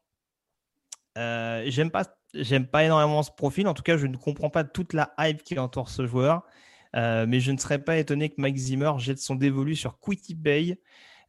[1.17, 3.69] Euh, j'aime pas, j'aime pas énormément ce profil.
[3.69, 6.43] En tout cas, je ne comprends pas toute la hype qui entoure ce joueur.
[6.97, 10.35] Euh, mais je ne serais pas étonné que Mike Zimmer jette son dévolu sur Quitty
[10.35, 10.79] Bay,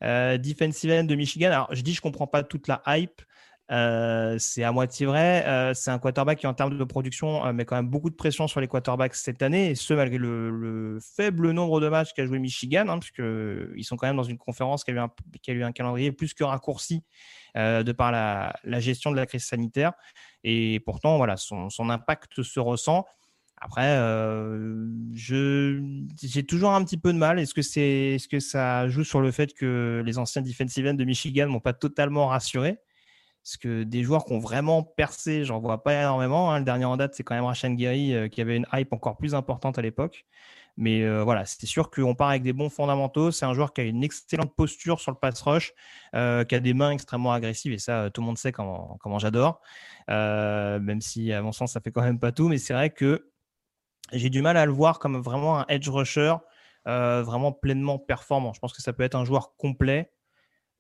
[0.04, 1.48] euh, defensive end de Michigan.
[1.48, 3.22] Alors, je dis je comprends pas toute la hype.
[3.72, 5.44] Euh, c'est à moitié vrai.
[5.48, 8.48] Euh, c'est un quarterback qui, en termes de production, met quand même beaucoup de pression
[8.48, 12.38] sur les quarterbacks cette année, et ce, malgré le, faible nombre de matchs qu'a joué
[12.38, 16.34] Michigan, hein, puisqu'ils sont quand même dans une conférence qui a eu un, calendrier plus
[16.34, 17.04] que raccourci
[17.56, 19.94] de par la, gestion de la crise sanitaire.
[20.44, 23.06] Et pourtant, voilà, son impact se ressent.
[23.62, 23.98] Après,
[25.14, 27.40] j'ai toujours un petit peu de mal.
[27.40, 31.04] Est-ce que, c'est, que ça joue sur le fait que les anciens defensive ends de
[31.06, 32.80] Michigan m'ont pas totalement rassuré?
[33.46, 36.52] Parce que des joueurs qui ont vraiment percé, j'en vois pas énormément.
[36.52, 36.58] Hein.
[36.58, 39.18] Le dernier en date, c'est quand même Rashan Gary euh, qui avait une hype encore
[39.18, 40.26] plus importante à l'époque.
[40.78, 43.30] Mais euh, voilà, c'était sûr qu'on part avec des bons fondamentaux.
[43.30, 45.74] C'est un joueur qui a une excellente posture sur le pass rush,
[46.16, 47.72] euh, qui a des mains extrêmement agressives.
[47.72, 49.62] Et ça, tout le monde sait comment, comment j'adore.
[50.08, 52.48] même si, à mon sens, ça fait quand même pas tout.
[52.50, 53.30] Mais c'est vrai que
[54.12, 56.36] j'ai du mal à le voir comme vraiment un edge rusher,
[56.86, 58.54] vraiment pleinement performant.
[58.54, 60.12] Je pense que ça peut être un joueur complet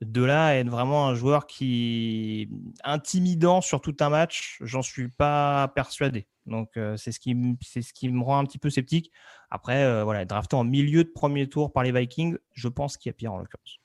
[0.01, 2.49] de là à être vraiment un joueur qui
[2.83, 6.27] intimidant sur tout un match, j'en suis pas persuadé.
[6.45, 9.11] Donc euh, c'est ce qui c'est ce qui me rend un petit peu sceptique.
[9.49, 13.09] Après euh, voilà, drafté en milieu de premier tour par les Vikings, je pense qu'il
[13.09, 13.79] y a pire en l'occurrence.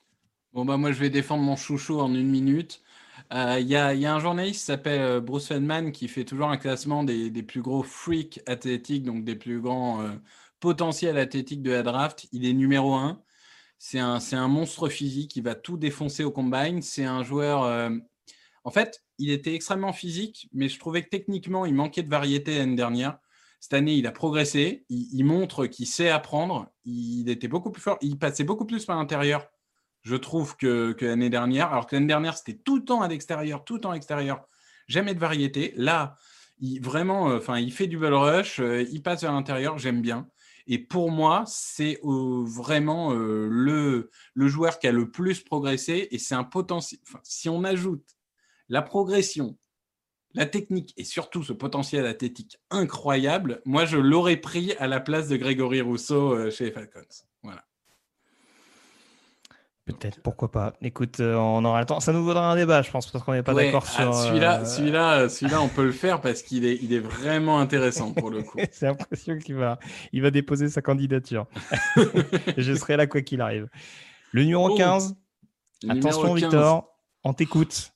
[0.52, 2.82] Bon bah moi je vais défendre mon chouchou en une minute.
[3.32, 7.04] Euh, il y, a, un journaliste qui s'appelle Bruce Feldman qui fait toujours un classement
[7.04, 10.04] des, plus gros freaks athlétiques, donc des plus grands
[10.60, 12.28] potentiels athlétiques de la draft.
[12.32, 13.20] Il est numéro 1.
[13.78, 16.82] C'est un, un, monstre physique, il va tout défoncer au combine.
[16.82, 17.64] C'est un joueur.
[17.64, 17.90] Euh,
[18.64, 22.58] en fait, il était extrêmement physique, mais je trouvais que techniquement, il manquait de variété
[22.58, 23.18] l'année dernière.
[23.58, 24.84] Cette année, il a progressé.
[24.90, 26.70] Il, montre qu'il sait apprendre.
[26.84, 27.98] Il était beaucoup plus fort.
[28.02, 29.46] Il passait beaucoup plus par l'intérieur,
[30.02, 31.72] je trouve, que, l'année dernière.
[31.72, 34.46] Alors que l'année dernière, c'était tout le temps à l'extérieur, tout le temps à l'extérieur.
[34.88, 35.72] Jamais de variété.
[35.76, 36.16] Là,
[36.60, 38.60] il, vraiment, euh, il fait du ball rush.
[38.60, 39.78] Euh, il passe vers l'intérieur.
[39.78, 40.28] J'aime bien.
[40.66, 46.44] Et pour moi, c'est vraiment le, joueur qui a le plus progressé et c'est un
[46.44, 47.00] potentiel.
[47.24, 48.04] si on ajoute
[48.68, 49.58] la progression,
[50.32, 55.26] la technique et surtout ce potentiel athlétique incroyable, moi je l'aurais pris à la place
[55.26, 57.29] de Grégory Rousseau chez Falcons.
[59.86, 60.74] Peut-être, pourquoi pas.
[60.82, 62.00] Écoute, euh, on aura le temps.
[62.00, 64.14] Ça nous vaudra un débat, je pense, parce qu'on n'est pas d'accord ah, sur.
[64.14, 68.12] Celui-là, euh, celui-là, celui-là, on peut le faire parce qu'il est, il est vraiment intéressant
[68.12, 68.58] pour le coup.
[68.72, 69.78] C'est l'impression qu'il va,
[70.12, 71.46] il va déposer sa candidature.
[72.56, 73.68] je serai là quoi qu'il arrive.
[74.32, 75.16] Le numéro 15.
[75.88, 77.92] Attention, Victor, on t'écoute.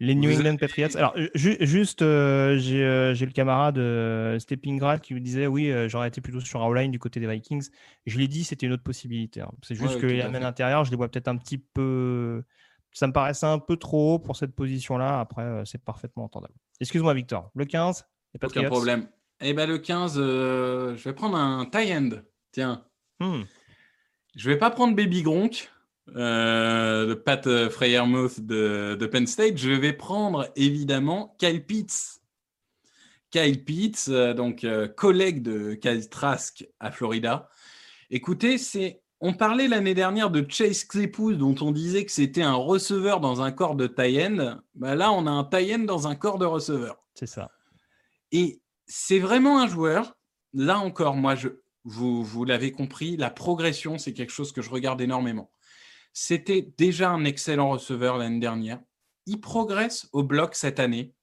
[0.00, 0.96] Les New England Patriots.
[0.96, 6.20] Alors, juste, euh, euh, j'ai le camarade euh, Stepping qui me disait oui, j'aurais été
[6.20, 7.68] plutôt sur Outline du côté des Vikings.
[8.06, 9.40] Je l'ai dit, c'était une autre possibilité.
[9.40, 9.50] Hein.
[9.62, 12.42] C'est juste que les amènes je les vois peut-être un petit peu.
[12.92, 15.20] Ça me paraissait un peu trop haut pour cette position-là.
[15.20, 16.54] Après, c'est parfaitement entendable.
[16.80, 17.50] Excuse-moi, Victor.
[17.54, 18.62] Le 15, les Patriots.
[18.62, 19.08] Aucun problème.
[19.40, 22.10] Eh ben, le 15, je vais prendre un tie end.
[22.52, 22.84] Tiens.
[23.20, 23.42] Hmm.
[24.36, 25.77] Je vais pas prendre Baby Gronk euh,
[26.14, 32.20] de Pat euh, Freyermuth de, de, Penn State, je vais prendre évidemment Kyle Pitts.
[33.30, 37.48] Kyle Pitts, euh, donc collègue de Kyle Trask à Florida.
[38.10, 42.54] Écoutez, c'est on parlait l'année dernière de Chase Claypool, dont on disait que c'était un
[42.54, 44.60] receveur dans un corps de tie-end.
[44.76, 47.04] Bah là, on a un tie-end dans un corps de receveur.
[47.14, 47.50] C'est ça.
[48.30, 50.16] Et c'est vraiment un joueur.
[50.54, 51.48] Là encore, moi, je,
[51.84, 55.50] vous, vous l'avez compris, la progression, c'est quelque chose que je regarde énormément.
[56.20, 58.80] C'était déjà un excellent receveur l'année dernière.
[59.26, 61.14] Il progresse au bloc cette année.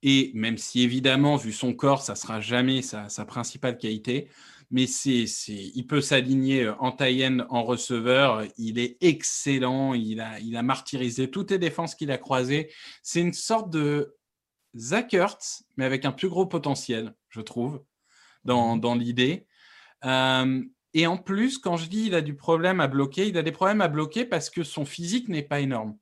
[0.00, 4.28] Et même si évidemment, vu son corps, ça sera jamais sa, principale qualité,
[4.70, 8.44] mais il peut s'aligner en taille en receveur.
[8.56, 9.92] Il est excellent.
[9.92, 12.72] Il a, martyrisé toutes les défenses qu'il a croisées.
[13.02, 14.14] C'est une sorte de
[14.76, 17.82] Zach Ertz, mais avec un plus gros potentiel, je trouve,
[18.44, 19.48] dans, dans l'idée.
[20.04, 20.62] Euh,
[20.98, 23.52] et en plus, quand je dis il a du problème à bloquer, il a des
[23.52, 25.98] problèmes à bloquer parce que son physique n'est pas énorme.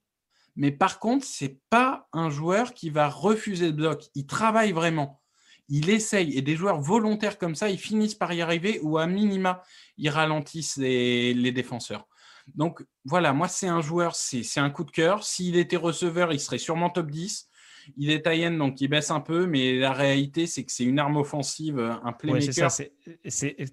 [0.55, 4.05] Mais par contre, c'est pas un joueur qui va refuser le bloc.
[4.15, 5.21] Il travaille vraiment.
[5.67, 6.37] Il essaye.
[6.37, 9.63] Et des joueurs volontaires comme ça, ils finissent par y arriver ou à minima,
[9.97, 12.07] ils ralentissent les, les défenseurs.
[12.53, 15.25] Donc voilà, moi, c'est un joueur, c'est un coup de cœur.
[15.25, 17.49] S'il était receveur, il serait sûrement top 10
[17.97, 20.99] il est taïen, donc il baisse un peu, mais la réalité, c'est que c'est une
[20.99, 22.71] arme offensive, un playmaker.
[22.71, 22.91] c'est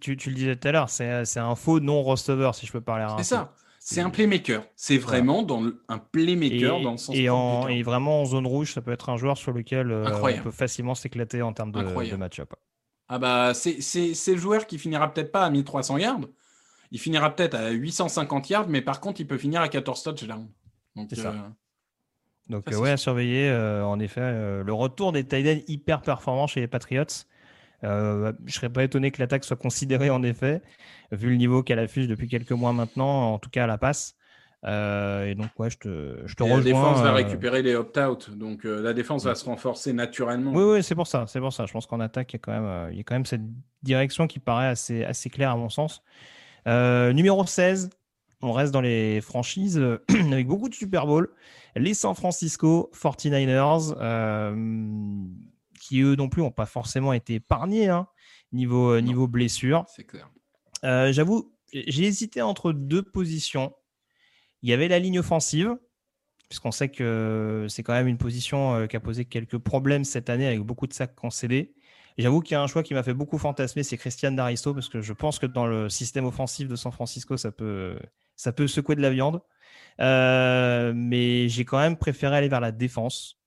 [0.01, 3.25] tu, le disais tout à l'heure, c'est un faux non-receveur, si je peux parler C'est
[3.25, 3.55] ça.
[3.85, 4.65] C'est un playmaker.
[4.77, 8.73] C'est vraiment dans un playmaker dans le sens et, en, et vraiment en zone rouge,
[8.75, 11.81] ça peut être un joueur sur lequel euh, on peut facilement s'éclater en termes de,
[11.81, 12.55] de match-up.
[13.09, 16.21] Ah bah c'est le joueur qui finira peut-être pas à 1300 yards.
[16.93, 20.49] Il finira peut-être à 850 yards, mais par contre, il peut finir à 14 touchdowns.
[22.49, 22.59] C'est ça.
[22.59, 26.47] Euh, donc, ouais, à surveiller, euh, en effet, euh, le retour des tight hyper performants
[26.47, 27.05] chez les Patriots.
[27.83, 30.63] Je serais pas étonné que l'attaque soit considérée, en effet,
[31.11, 34.15] vu le niveau qu'elle affiche depuis quelques mois maintenant, en tout cas à la passe.
[34.65, 36.59] et donc, ouais, je te, je te rejoins.
[36.59, 40.53] La défense va récupérer les opt-out, donc la défense va se renforcer naturellement.
[40.53, 41.67] Oui, oui, c'est pour ça, c'est pour ça.
[41.67, 43.43] Je pense qu'en attaque, il y, a quand même, il y a quand même cette
[43.83, 46.05] direction qui paraît assez, assez claire à mon sens.
[46.67, 47.91] numéro 16,
[48.43, 49.79] on reste dans les franchises
[50.09, 51.33] avec beaucoup de Super Bowl
[51.77, 55.25] les San Francisco 49ers, euh,
[55.81, 58.09] qui eux non plus n'ont pas forcément été épargnés hein,
[58.53, 59.85] niveau, euh, niveau blessure.
[59.89, 60.31] C'est clair.
[60.85, 63.75] Euh, j'avoue, j'ai hésité entre deux positions.
[64.63, 65.77] Il y avait la ligne offensive,
[66.49, 70.47] puisqu'on sait que c'est quand même une position qui a posé quelques problèmes cette année
[70.47, 71.75] avec beaucoup de sacs concédés.
[72.19, 74.89] J'avoue qu'il y a un choix qui m'a fait beaucoup fantasmer, c'est Christian Daristo, parce
[74.89, 77.99] que je pense que dans le système offensif de San Francisco, ça peut,
[78.37, 79.41] ça peut secouer de la viande.
[80.01, 83.39] Euh, mais j'ai quand même préféré aller vers la défense.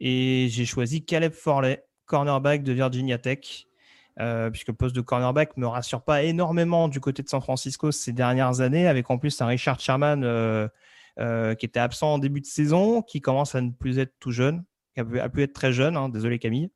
[0.00, 3.66] Et j'ai choisi Caleb Forley, cornerback de Virginia Tech.
[4.20, 7.90] Euh, puisque le poste de cornerback me rassure pas énormément du côté de San Francisco
[7.92, 12.42] ces dernières années, avec en plus un Richard Sherman euh, qui était absent en début
[12.42, 15.72] de saison, qui commence à ne plus être tout jeune, qui a pu, être très
[15.72, 16.70] jeune, hein, désolé Camille,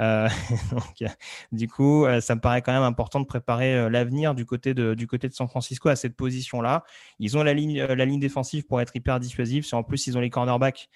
[0.70, 1.04] donc,
[1.52, 4.72] du coup, euh, ça me paraît quand même important de préparer euh, l'avenir du côté
[4.72, 6.84] de du côté de San Francisco à cette position-là.
[7.18, 9.66] Ils ont la ligne la ligne défensive pour être hyper dissuasif.
[9.66, 10.88] Si en plus ils ont les cornerbacks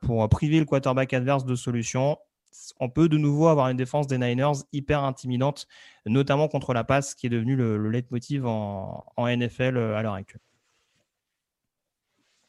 [0.00, 2.18] pour priver le quarterback adverse de solutions,
[2.80, 5.66] on peut de nouveau avoir une défense des Niners hyper intimidante,
[6.06, 10.14] notamment contre la passe, qui est devenu le, le leitmotiv en, en NFL à l'heure
[10.14, 10.42] actuelle.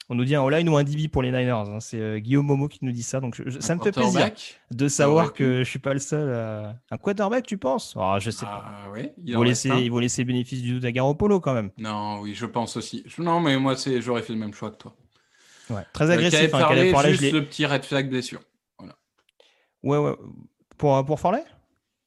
[0.09, 1.51] On nous dit un line ou un DB pour les Niners.
[1.51, 1.79] Hein.
[1.79, 3.19] C'est euh, Guillaume Momo qui nous dit ça.
[3.19, 4.31] Donc ça me fait plaisir
[4.71, 6.75] de savoir que je suis pas le seul.
[6.91, 7.95] Un quarterback, tu penses?
[7.97, 8.65] Ah, Je sais pas.
[8.65, 11.71] Ah, oui, il, vont laisser, ils vont laisser bénéfice du doute à Garoppolo quand même.
[11.77, 13.05] Non, oui, je pense aussi.
[13.17, 14.95] Non, mais moi, j'aurais fait le même choix que toi.
[15.69, 16.53] Ouais, très euh, agressif.
[16.53, 18.41] Hein, parlé, juste le petit red flag blessure.
[18.77, 18.95] Voilà.
[19.83, 20.15] Ouais, ouais.
[20.77, 21.19] Pour, pour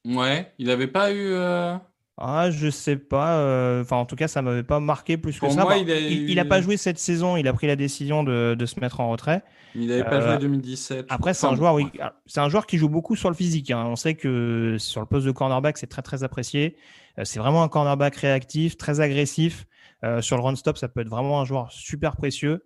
[0.05, 1.31] Ouais, il n'avait pas eu.
[1.31, 1.75] Euh,
[2.19, 3.37] ah, je sais pas.
[3.37, 5.67] Euh, enfin, en tout cas, ça m'avait pas marqué plus que ça.
[5.77, 7.37] il, n'a pas joué cette saison.
[7.37, 9.43] Il a pris la décision de, de se mettre en retrait.
[9.75, 11.05] Il n'avait pas joué en 2017.
[11.09, 11.85] Après, c'est un joueur, oui,
[12.25, 13.69] c'est un joueur qui joue beaucoup sur le physique.
[13.69, 13.85] Hein.
[13.85, 16.75] On sait que sur le poste de cornerback, c'est très très apprécié.
[17.19, 19.67] Euh, c'est vraiment un cornerback réactif, très agressif.
[20.03, 22.63] Euh, sur le run stop, ça peut être vraiment un joueur super précieux.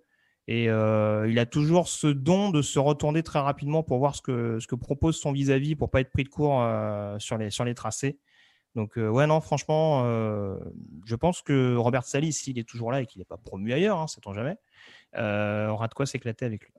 [0.47, 4.59] Et il a toujours ce don de se retourner très rapidement pour voir ce que,
[4.59, 6.61] ce que propose son vis-à-vis pour pas être pris de court
[7.19, 8.17] sur, les, sur les tracés.
[8.75, 10.57] Donc, euh, ouais, non, franchement, euh,
[11.05, 13.99] je pense que Robert Salis, s'il est toujours là et qu'il n'est pas promu ailleurs,
[13.99, 14.55] hein, sait-on jamais,
[15.17, 16.73] euh, aura de quoi s'éclater avec lui.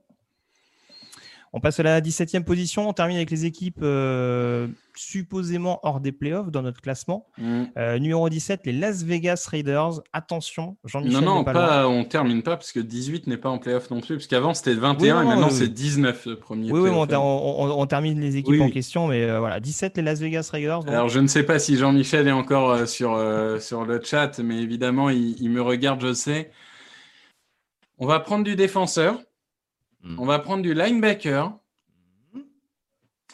[1.55, 2.89] On passe à la 17e position.
[2.89, 7.27] On termine avec les équipes euh, supposément hors des playoffs dans notre classement.
[7.37, 7.65] Mm.
[7.77, 10.01] Euh, numéro 17, les Las Vegas Raiders.
[10.15, 11.21] Attention, Jean-Michel.
[11.21, 14.17] Non, non, pas, on termine pas parce que 18 n'est pas en playoff non plus.
[14.17, 16.73] Parce qu'avant c'était 21 et maintenant c'est 19 le premier.
[16.73, 19.09] Oui, oui on, termine les équipes en question.
[19.09, 20.89] Mais euh, voilà, 17, les Las Vegas Raiders.
[20.89, 23.19] Alors je ne sais pas si Jean-Michel est encore sur,
[23.61, 26.51] sur le chat, mais évidemment il me regarde, je sais.
[27.99, 29.21] On va prendre du défenseur.
[30.03, 30.19] Hmm.
[30.19, 31.53] On va prendre du linebacker.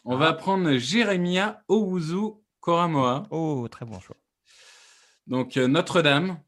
[0.05, 0.35] On va ah.
[0.35, 3.25] prendre Jeremiah Owuzu Koramoa.
[3.31, 4.17] Oh, très bon choix.
[5.27, 6.39] Donc euh, Notre-Dame,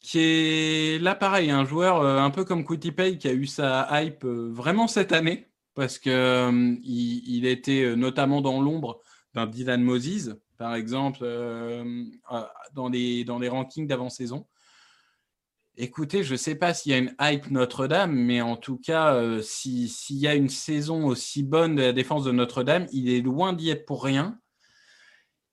[0.00, 3.88] qui est là pareil, un joueur euh, un peu comme Pay qui a eu sa
[4.02, 9.00] hype euh, vraiment cette année, parce qu'il il, était notamment dans l'ombre
[9.34, 11.18] d'un Dylan Moses, par exemple,
[12.72, 14.46] dans les, dans les rankings d'avant-saison.
[15.78, 19.14] Écoutez, je ne sais pas s'il y a une hype Notre-Dame, mais en tout cas,
[19.14, 23.20] euh, s'il y a une saison aussi bonne de la défense de Notre-Dame, il est
[23.20, 24.38] loin d'y être pour rien.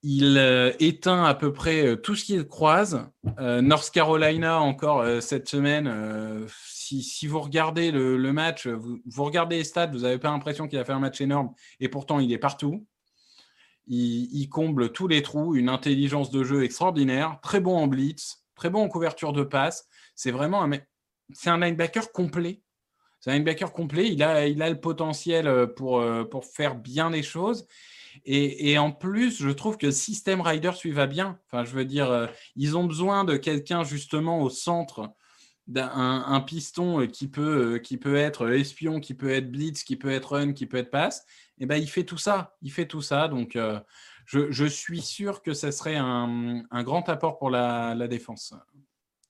[0.02, 3.06] Il euh, éteint à peu près euh, tout ce qu'il croise.
[3.38, 10.00] North Carolina, encore cette semaine, si, vous regardez le, match, vous, regardez les stats, vous
[10.00, 12.86] n'avez pas l'impression qu'il a fait un match énorme, et pourtant il est partout.
[13.88, 18.44] Il, il comble tous les trous, une intelligence de jeu extraordinaire, très bon en blitz,
[18.54, 20.70] très bon en couverture de passe c'est vraiment un,
[21.32, 22.60] c'est un linebacker complet.
[23.20, 24.12] C'est un linebacker complet.
[24.12, 27.66] Il a, il a le potentiel euh, pour, euh, pour faire bien les choses.
[28.26, 31.40] Et, en plus, je trouve que System Rider suiva bien.
[31.46, 35.10] Enfin, je veux dire, euh, ils ont besoin de quelqu'un justement au centre,
[35.66, 40.10] d'un un piston qui peut, qui peut être espion, qui peut être blitz, qui peut
[40.10, 41.24] être run, qui peut être pass.
[41.58, 42.54] Et eh ben, il fait tout ça.
[42.62, 43.26] Il fait tout ça.
[43.26, 43.58] Donc,
[44.26, 48.54] je, suis sûr que ça serait un, grand apport pour la, la défense.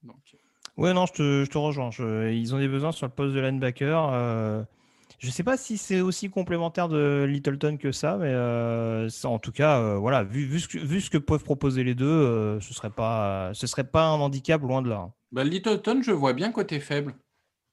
[0.02, 0.36] Donc,
[0.76, 1.90] Ouais, non, je te, rejoins.
[2.30, 4.10] ils ont des besoins sur le poste de linebacker.
[4.12, 4.62] Euh,
[5.20, 9.38] je ne sais pas si c'est aussi complémentaire de Littleton que ça, mais euh, en
[9.38, 13.52] tout cas, euh, voilà, vu, ce que, peuvent proposer les deux, ce ne serait, pas,
[13.54, 15.10] serait pas un handicap loin de là.
[15.30, 17.14] Bah, Littleton, je vois bien côté faible.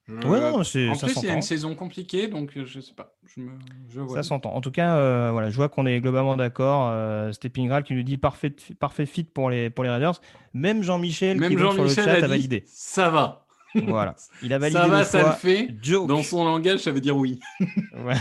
[0.08, 3.14] Ouais, non, c'est, en plus, il y a une saison compliquée, donc je sais pas.
[3.36, 4.16] Je vois.
[4.16, 4.52] Ça s'entend.
[4.52, 6.90] En tout cas, voilà, je vois qu'on est globalement d'accord.
[6.90, 10.20] Euh, Stepping qui nous dit parfait, parfait fit pour les, pour les Raiders.
[10.54, 12.64] Même Jean-Michel qui Jean sur le chat a, validé.
[12.66, 13.41] Ça va.
[13.74, 14.78] Voilà, il a validé.
[14.78, 15.68] Ça va, ça le fait.
[16.06, 17.40] Dans son langage, ça veut dire oui.
[17.60, 18.14] ouais.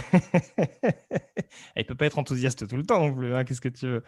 [1.76, 3.34] il peut pas être enthousiaste tout le temps non plus.
[3.34, 4.04] Hein, qu'est-ce que tu veux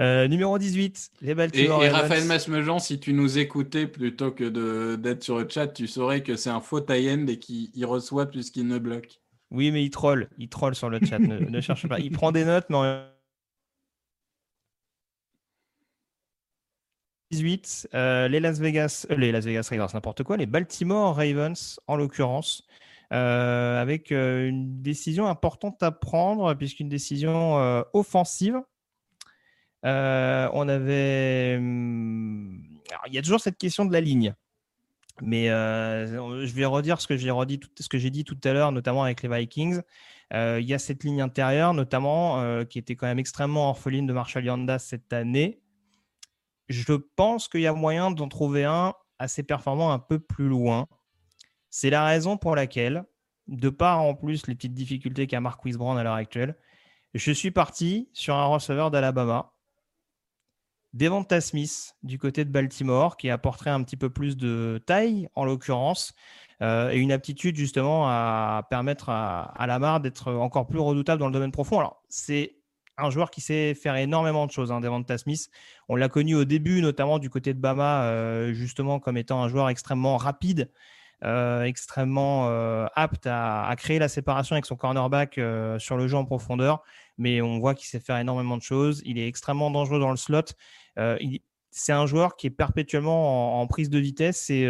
[0.00, 4.96] euh, Numéro 18, les Baltimore Et, et Raphaël Masmejean, si tu nous écoutais plutôt que
[4.96, 8.50] d'être sur le chat, tu saurais que c'est un faux tie-end et qu'il reçoit plus
[8.50, 9.20] qu'il ne bloque.
[9.50, 10.28] Oui, mais il troll.
[10.38, 11.18] Il troll sur le chat.
[11.18, 12.00] ne, ne cherche pas.
[12.00, 13.02] Il prend des notes, mais en
[17.32, 21.80] 18, euh, les Las Vegas, euh, les Las Vegas Raiders, n'importe quoi, les Baltimore Ravens
[21.86, 22.66] en l'occurrence,
[23.12, 28.60] euh, avec une décision importante à prendre puisqu'une décision offensive.
[29.82, 32.62] on avait, hum,
[33.06, 34.34] il y a toujours cette question de la ligne,
[35.22, 38.52] mais je vais redire ce que j'ai redit, tout, ce que j'ai dit tout à
[38.52, 39.80] l'heure, notamment avec les Vikings.
[40.32, 44.44] il y a cette ligne intérieure, notamment, qui était quand même extrêmement orpheline de Marshall
[44.44, 45.61] Yanda cette année
[46.68, 50.86] je pense qu'il y a moyen d'en trouver un assez performant un peu plus loin.
[51.70, 53.04] C'est la raison pour laquelle,
[53.46, 56.56] de part en plus les petites difficultés qu'a Mark Brown à l'heure actuelle,
[57.14, 59.52] je suis parti sur un receveur d'Alabama,
[60.92, 65.44] Devonta Smith du côté de Baltimore, qui apporterait un petit peu plus de taille en
[65.44, 66.14] l'occurrence,
[66.60, 71.26] euh, et une aptitude justement à permettre à, à Lamar d'être encore plus redoutable dans
[71.26, 71.78] le domaine profond.
[71.78, 72.61] Alors, c'est
[72.98, 75.50] un joueur qui sait faire énormément de choses, hein, Devonta Smith.
[75.88, 79.48] On l'a connu au début, notamment du côté de Bama, euh, justement comme étant un
[79.48, 80.70] joueur extrêmement rapide,
[81.24, 85.40] euh, extrêmement euh, apte à, créer la séparation avec son cornerback
[85.78, 86.82] sur le jeu en profondeur.
[87.18, 89.02] Mais on voit qu'il sait faire énormément de choses.
[89.04, 90.42] Il est extrêmement dangereux dans le slot.
[91.70, 94.68] c'est un joueur qui est perpétuellement en, prise de vitesse et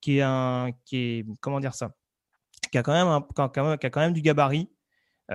[0.00, 1.92] qui est comment dire ça,
[2.70, 4.68] qui a quand même du gabarit.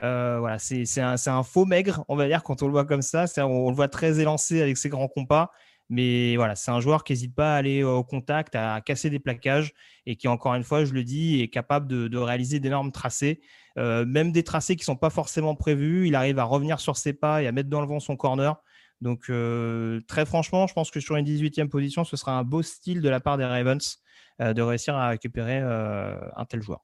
[0.01, 3.25] Euh, voilà, c'est un, faux maigre, on va dire, quand on le voit comme ça.
[3.37, 5.51] On, on, le voit très élancé avec ses grands compas.
[5.89, 9.19] Mais voilà, c'est un joueur qui n'hésite pas à aller au contact, à casser des
[9.19, 9.73] plaquages
[10.05, 13.41] et qui, encore une fois, je le dis, est capable de, réaliser d'énormes tracés.
[13.77, 16.07] Euh, même des tracés qui ne sont pas forcément prévus.
[16.07, 18.55] Il arrive à revenir sur ses pas et à mettre dans le vent son corner.
[19.01, 22.61] Donc, euh, très franchement, je pense que sur une 18e position, ce sera un beau
[22.63, 23.99] style de la part des Ravens
[24.39, 26.83] de réussir à récupérer un tel joueur.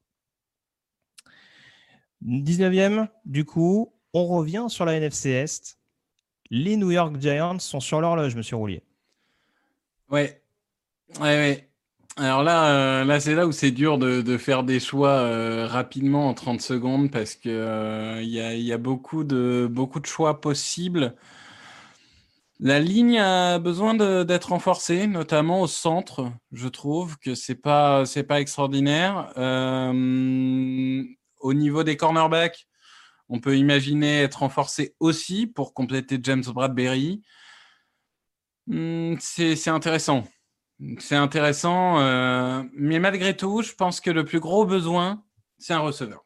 [2.24, 5.78] 19e, du coup, on revient sur la NFC Est.
[6.50, 8.82] Les New York Giants sont sur l'horloge, monsieur Roulier.
[10.10, 10.42] Ouais.
[12.16, 16.28] Alors là, euh, là c'est là où c'est dur de, faire des choix euh, rapidement
[16.28, 21.14] en 30 secondes parce qu'il euh, y, a, beaucoup, de, beaucoup de choix possibles.
[22.58, 26.30] La ligne a besoin d'être renforcée, notamment au centre.
[26.52, 29.32] Je trouve que c'est pas c'est pas extraordinaire.
[31.40, 32.68] Au niveau des cornerbacks,
[33.28, 37.22] on peut imaginer être renforcé aussi pour compléter James Bradbury.
[38.66, 40.24] Hmm, c'est intéressant.
[40.98, 42.00] C'est intéressant.
[42.00, 45.22] Euh, mais malgré tout, je pense que le plus gros besoin,
[45.58, 46.24] c'est un receveur.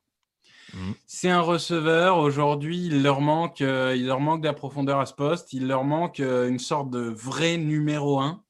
[0.73, 0.93] Hmm.
[1.07, 2.19] C'est un receveur.
[2.19, 5.53] Aujourd'hui, il leur manque, euh, il leur manque de la profondeur à ce poste.
[5.53, 8.43] Il leur manque euh, une sorte de vrai numéro un.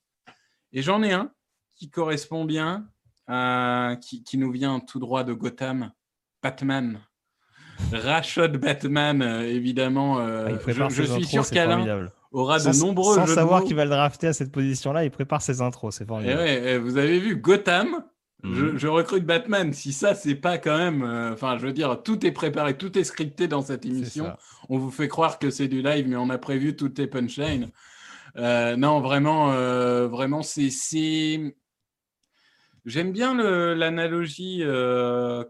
[0.73, 1.33] Et j'en ai un
[1.77, 2.89] qui correspond bien,
[4.01, 5.93] qui, qui, nous vient tout droit de Gotham,
[6.45, 7.01] Batman.
[7.91, 10.21] Rashad Batman, évidemment.
[10.21, 12.11] Euh, ah, je, suis sûr qu'Alain.
[12.33, 13.15] aura de nombreux.
[13.15, 15.95] Sans savoir qu'il va le drafter à cette position-là, il prépare ses intros.
[15.97, 16.43] C'est formidable.
[16.43, 18.05] Et eh eh, vous avez vu Gotham
[18.43, 18.77] mhm.
[18.77, 19.73] je, recrute Batman.
[19.73, 21.03] Si ça, c'est pas quand même.
[21.03, 24.31] Euh, enfin, je veux dire, tout est préparé, tout est scripté dans cette émission.
[24.69, 27.71] On vous fait croire que c'est du live, mais on a prévu toutes les punchlines.
[28.37, 30.69] Euh, non, vraiment, euh, vraiment, c'est.
[32.85, 33.35] J'aime bien
[33.75, 34.63] l'analogie,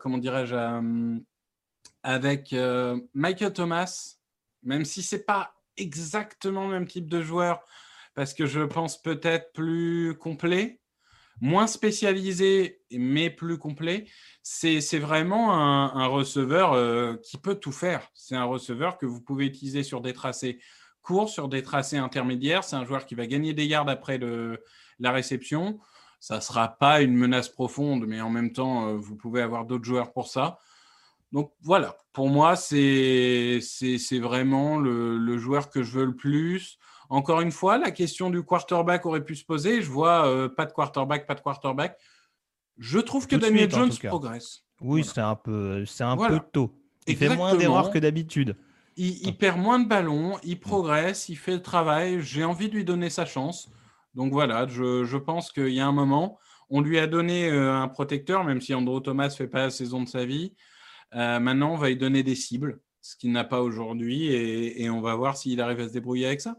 [0.00, 0.54] comment dirais-je,
[2.02, 2.54] avec
[3.14, 4.16] Michael Thomas,
[4.62, 7.64] même si c'est pas exactement le même type de joueur,
[8.14, 10.80] parce que je pense peut-être plus complet,
[11.40, 14.06] moins spécialisé, mais plus complet.
[14.42, 18.08] C'est vraiment un, receveur euh, qui peut tout faire.
[18.14, 20.60] C'est un receveur que vous pouvez utiliser sur des tracés
[21.02, 22.64] courts, sur des tracés intermédiaires.
[22.64, 24.18] C'est un joueur qui va gagner des yards après
[25.00, 25.80] la réception.
[26.20, 29.64] Ça ne sera pas une menace profonde, mais en même temps, euh, vous pouvez avoir
[29.64, 30.58] d'autres joueurs pour ça.
[31.32, 33.60] Donc voilà, pour moi, c'est
[34.20, 36.78] vraiment le, joueur que je veux le plus.
[37.10, 39.82] Encore une fois, la question du quarterback aurait pu se poser.
[39.82, 41.98] Je vois euh, pas de quarterback, pas de quarterback.
[42.78, 44.64] Je trouve que Daniel Jones progresse.
[44.80, 46.72] Oui, c'est un peu, c'est un peu tôt.
[47.06, 48.56] Il fait moins d'erreurs que d'habitude.
[48.96, 52.20] Il, perd moins de ballons, il progresse, il fait le travail.
[52.22, 53.68] J'ai envie de lui donner sa chance.
[54.14, 56.38] Donc voilà, je, pense qu'il y a un moment,
[56.70, 59.70] on lui a donné euh, un protecteur, même si Andrew Thomas ne fait pas la
[59.70, 60.54] saison de sa vie.
[61.14, 65.00] Euh, maintenant, on va lui donner des cibles, ce qu'il n'a pas aujourd'hui, et, on
[65.00, 66.56] va voir s'il arrive à se débrouiller avec ça.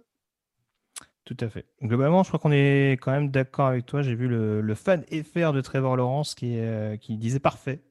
[1.24, 1.66] Tout à fait.
[1.82, 4.04] Globalement, je crois qu'on est quand même d'accord avec toi.
[4.04, 7.82] J'ai vu le, fan FR de Trevor Lawrence qui, euh, qui disait parfait.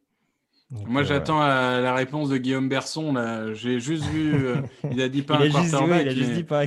[0.71, 3.15] Moi, euh, j'attends la, réponse de Guillaume Berson.
[3.55, 4.47] J'ai juste vu.
[4.91, 6.03] il a dit pas un quarterback.
[6.03, 6.67] il a juste dit pas un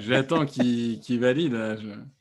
[0.00, 1.56] J'attends qu'il valide.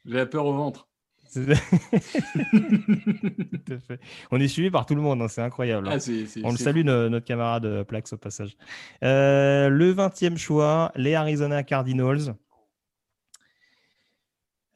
[0.06, 0.88] J'ai la peur au ventre.
[4.32, 5.88] On est suivi par tout le monde, hein, c'est incroyable.
[5.88, 5.98] Hein.
[5.98, 6.02] Ah,
[6.44, 8.56] On le salue, notre camarade euh, Plax au passage.
[9.04, 12.36] Euh, le 20e choix, les Arizona Cardinals.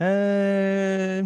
[0.02, 1.24] Euh,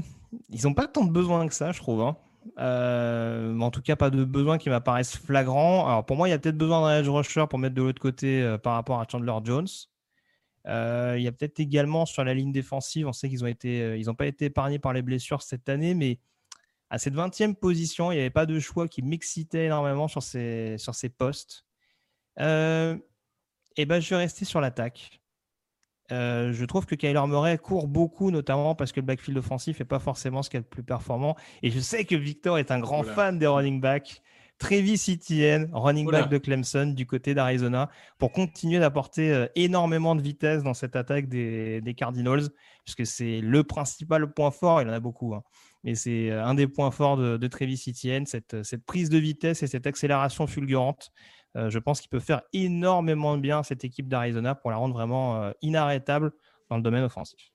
[0.50, 2.02] ils n'ont pas tant de besoin que ça, je trouve.
[2.02, 2.18] Hein.
[2.58, 5.88] En tout cas, pas de besoin qui m'apparaissent flagrants.
[5.88, 8.02] Alors pour moi, il y a peut-être besoin d'un edge rusher pour mettre de l'autre
[8.02, 9.68] côté par rapport à Chandler Jones.
[10.68, 13.82] Euh, il y a peut-être également sur la ligne défensive, on sait qu'ils ont été,
[13.82, 16.20] euh, ils n'ont pas été épargnés par les blessures cette année, mais
[16.90, 20.78] à cette 20e position, il n'y avait pas de choix qui m'excitait énormément sur ces,
[20.78, 21.66] sur ces postes.
[22.40, 22.98] Euh,
[23.78, 25.19] et ben, je vais rester sur l'attaque.
[26.10, 30.00] Je trouve que Kyler Murray court beaucoup, notamment parce que le backfield offensif n'est pas
[30.00, 31.36] forcément ce qui est le plus performant.
[31.64, 34.22] Et je sais que Victor est un grand fan des running backs.
[34.60, 40.22] Travis Etienne, running back de Clemson du côté d'Arizona, pour continuer d'apporter euh, énormément de
[40.22, 42.50] vitesse dans cette attaque des, Cardinals,
[42.84, 45.44] puisque c'est le principal point fort, il en a beaucoup, hein.
[45.86, 49.18] mais c'est euh, un des points forts de, de Travis Etienne, cette, cette, prise de
[49.18, 51.10] vitesse et cette accélération fulgurante.
[51.56, 54.94] Euh, je pense qu'il peut faire énormément de bien cette équipe d'Arizona pour la rendre
[54.94, 56.32] vraiment inarrêtable
[56.70, 57.52] dans le domaine offensif.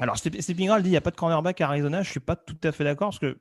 [0.00, 2.02] Alors, Stepping dit il n'y a pas de cornerback à Arizona.
[2.02, 3.38] Je ne suis pas tout à fait d'accord parce que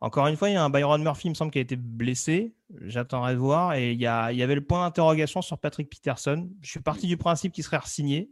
[0.00, 1.76] encore une fois, il y a un Byron Murphy, il me semble, qui a été
[1.76, 2.54] blessé.
[2.82, 3.74] J'attendrai de voir.
[3.74, 6.50] Et il y, avait le point d'interrogation sur Patrick Peterson.
[6.60, 8.30] Je suis parti du principe qu'il serait signé,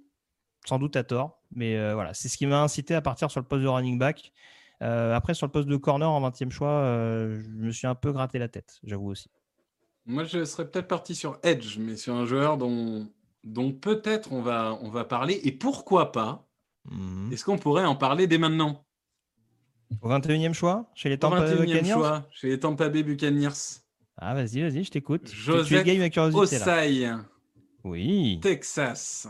[0.66, 1.42] sans doute à tort.
[1.54, 3.98] Mais euh, voilà, c'est ce qui m'a incité à partir sur le poste de running
[3.98, 4.32] back.
[4.82, 7.94] Euh, après, sur le poste de corner en 20e choix, euh, je me suis un
[7.94, 9.30] peu gratté la tête, j'avoue aussi.
[10.06, 13.08] Moi, je serais peut-être parti sur Edge, mais sur un joueur dont,
[13.42, 15.40] dont peut-être on va, on va parler.
[15.44, 16.46] Et pourquoi pas
[16.90, 17.32] mhm.
[17.32, 18.84] Est-ce qu'on pourrait en parler dès maintenant?
[20.02, 21.92] Au 21e choix Chez les Tampa Bay Buccaneers?
[21.92, 23.80] choix, chez les Tampa Bay Buccaneers.
[24.16, 25.30] Ah, vas-y, vas-y, je t'écoute.
[25.32, 25.86] Joseph
[26.34, 27.10] Osai.
[27.82, 28.40] Oui.
[28.42, 29.28] Texas.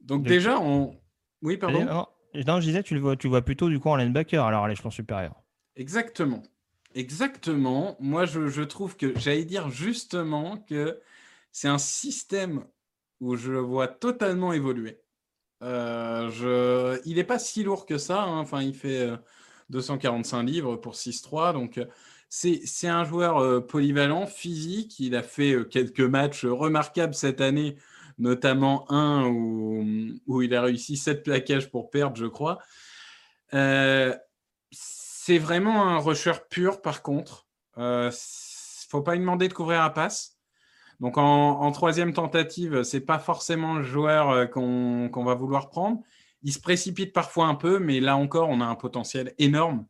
[0.00, 0.96] Donc, déjà, on.
[1.42, 1.84] Oui, pardon?
[1.84, 2.06] Non,
[2.46, 4.68] non, je disais, tu le vois, tu vois plutôt du coup en linebacker, alors à
[4.68, 5.34] l'échelon supérieur.
[5.76, 6.42] Exactement.
[6.94, 7.96] Exactement.
[8.00, 11.00] Moi, je, trouve que, j'allais dire justement que
[11.52, 12.64] c'est un système
[13.20, 15.00] où je le vois totalement évoluer.
[15.62, 16.98] Euh.
[17.04, 18.22] Il n'est pas si lourd que ça.
[18.22, 18.38] Hein.
[18.38, 19.08] Enfin, il fait
[19.70, 21.52] 245 euh, livres pour 6-3.
[21.52, 21.86] Donc, euh,
[22.28, 24.98] c'est un joueur polyvalent, physique.
[25.00, 27.76] Il a fait quelques matchs remarquables cette année,
[28.18, 29.84] notamment un où,
[30.26, 32.58] où il a réussi 7 plaquages pour perdre, je crois.
[35.22, 37.46] C'est vraiment un rusher pur, par contre.
[37.76, 38.10] Il ne
[38.88, 40.38] faut pas lui demander de couvrir la passe.
[40.98, 46.00] Donc en, troisième tentative, c'est pas forcément le joueur euh, qu'on va vouloir prendre.
[46.42, 49.86] Il se précipite parfois un peu, mais là encore, on a un potentiel énorme.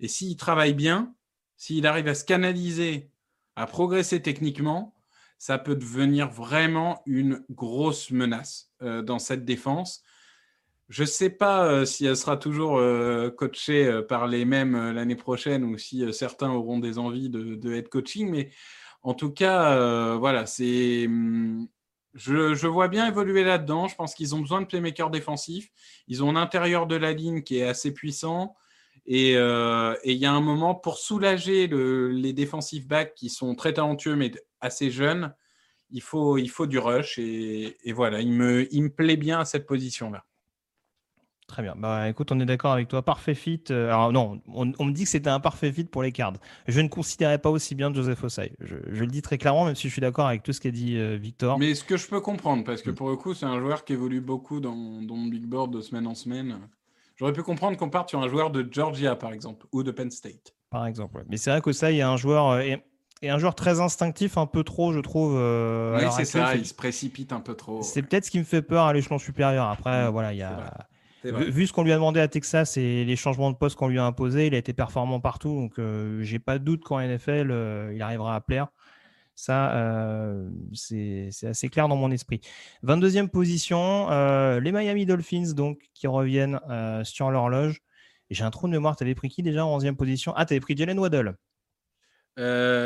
[0.00, 1.14] Et s'il travaille bien,
[1.56, 3.10] s'il arrive à se canaliser,
[3.56, 4.94] à progresser techniquement,
[5.38, 10.02] ça peut devenir vraiment une grosse menace euh, dans cette défense.
[10.88, 12.80] Je ne sais pas euh, si elle sera toujours
[13.36, 18.30] coachée par les mêmes l'année prochaine ou si certains auront des envies de, head coaching,
[18.30, 18.50] mais
[19.04, 21.68] en tout cas, euh, voilà, c'est hum,
[22.14, 23.86] Je, vois bien évoluer là-dedans.
[23.86, 25.70] Je pense qu'ils ont besoin de playmakers défensifs.
[26.08, 28.56] Ils ont un intérieur de la ligne qui est assez puissant.
[29.06, 33.74] Et euh, il y a un moment pour soulager les défensifs backs qui sont très
[33.74, 35.34] talentueux mais assez jeunes.
[35.90, 37.18] Il faut, il faut du rush.
[37.18, 40.24] Et, voilà, il me, il me plaît bien à cette position-là.
[41.46, 41.74] Très bien.
[41.76, 43.02] Bah écoute, on est d'accord avec toi.
[43.02, 43.62] Parfait fit.
[43.70, 46.34] Euh, alors non, on, me dit que c'était un parfait fit pour les cards.
[46.66, 48.52] Je ne considérais pas aussi bien Joseph Osai.
[48.60, 50.96] Je, le dis très clairement, même si je suis d'accord avec tout ce qu'a dit
[50.96, 51.58] euh, Victor.
[51.58, 52.94] Mais ce que je peux comprendre, parce que mm.
[52.94, 55.82] pour le coup, c'est un joueur qui évolue beaucoup dans, dans le big board de
[55.82, 56.58] semaine en semaine.
[57.16, 60.10] J'aurais pu comprendre qu'on parte sur un joueur de Georgia, par exemple, ou de Penn
[60.10, 60.54] State.
[60.70, 62.58] Par exemple, Mais c'est vrai qu'Osai est un joueur.
[62.60, 65.34] et euh, un joueur très instinctif, un peu trop, je trouve.
[65.34, 67.82] oui, c'est ça, il se précipite un peu trop.
[67.82, 69.68] C'est peut-être ce qui me fait peur à l'échelon supérieur.
[69.68, 70.10] Après, mm.
[70.10, 70.88] voilà, il y a
[71.24, 73.98] Vu, ce qu'on lui a demandé à Texas et les changements de poste qu'on lui
[73.98, 75.54] a imposés, il a été performant partout.
[75.54, 78.68] Donc, euh, j'ai pas de doute qu'en NFL, euh, il arrivera à plaire.
[79.34, 82.40] Ça, euh, c'est assez clair dans mon esprit.
[82.82, 84.08] 22e position,
[84.60, 86.60] les Miami Dolphins, donc, qui reviennent
[87.04, 87.80] sur l'horloge.
[88.30, 88.96] J'ai un trou de mémoire.
[88.96, 90.32] Tu avais pris qui déjà en 11e position?
[90.36, 91.34] Ah, tu avais pris Jalen Waddle.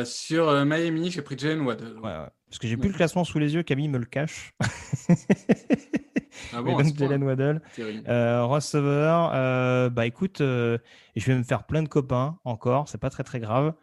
[0.06, 1.98] sur Miami, j'ai pris Jalen Waddle.
[2.00, 4.54] Parce que j'ai plus le classement sous les yeux, Camille me le cache.
[6.52, 7.62] Ah bon, donc Jalen Waddle.
[7.78, 10.78] Euh, receveur, euh, bah écoute, euh,
[11.16, 13.74] je vais me faire plein de copains encore, c'est pas très très grave.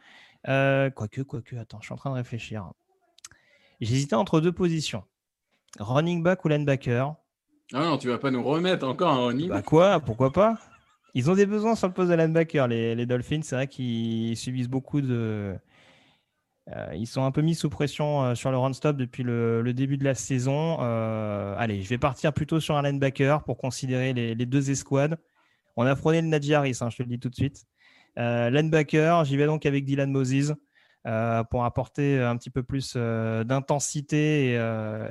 [0.44, 2.72] quoique, quoique, attends, je suis en train de réfléchir.
[3.82, 5.04] J'hésitais entre deux positions.
[5.80, 7.16] Running back ou linebacker?
[7.74, 10.58] Ah non, tu vas pas nous remettre encore un running Bah quoi, pourquoi pas?
[11.14, 13.42] Ils ont des besoins sur le poste de linebacker, les, les Dolphins.
[13.42, 15.56] C'est vrai qu'ils subissent beaucoup de,
[16.94, 20.04] ils sont un peu mis sous pression euh, sur le run-stop depuis le, début de
[20.04, 20.78] la saison.
[20.82, 25.18] Euh, allez, je vais partir plutôt sur un linebacker pour considérer les, deux escouades.
[25.76, 27.66] On a prôné le Najee Harris, hein, je te le dis tout de suite.
[28.18, 30.54] linebacker, j'y vais donc avec Dylan Moses
[31.52, 34.54] pour apporter un petit peu plus d'intensité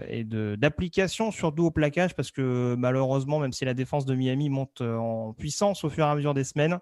[0.09, 4.81] et, d'application, surtout au plaquage, parce que malheureusement, même si la défense de Miami monte
[4.81, 6.79] en puissance au fur et à mesure des semaines,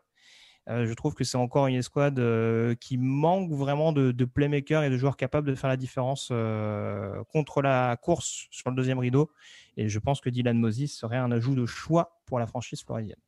[0.69, 4.91] euh, je trouve que c'est encore une escouade euh, qui manque vraiment de, playmakers et
[4.91, 9.31] de joueurs capables de faire la différence euh, contre la course sur le deuxième rideau.
[9.77, 13.19] Et je pense que Dylan Moses serait un ajout de choix pour la franchise floridienne.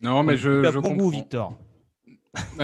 [0.00, 1.08] Non, mais je, je comprends.
[1.08, 1.58] Victor.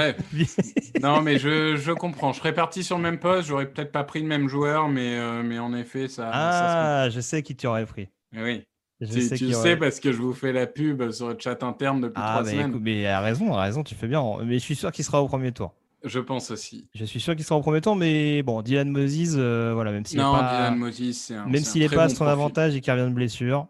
[1.02, 2.34] non, mais je, je, comprends.
[2.34, 3.48] Je serais parti sur le même poste.
[3.48, 6.30] J'aurais peut-être pas pris le même joueur, mais, mais en effet, ça.
[6.30, 8.10] Ah, je sais qui tu aurais pris.
[8.34, 8.66] Oui.
[9.04, 12.22] Je tu, sais, parce que je vous fais la pub sur le chat interne depuis
[12.24, 12.78] ah, trois semaines.
[12.80, 14.22] mais a raison, a raison, tu fais bien.
[14.44, 15.74] Mais je suis sûr qu'il sera au premier tour.
[16.04, 16.88] Je pense aussi.
[16.94, 20.04] Je suis sûr qu'il sera au premier tour, mais bon, Dylan Moses, euh, voilà, même
[20.04, 22.80] s'il non, pas, Dylan Moses, c'est un, même s'il n'est pas à son avantage et
[22.80, 23.66] qu'il revient de blessure.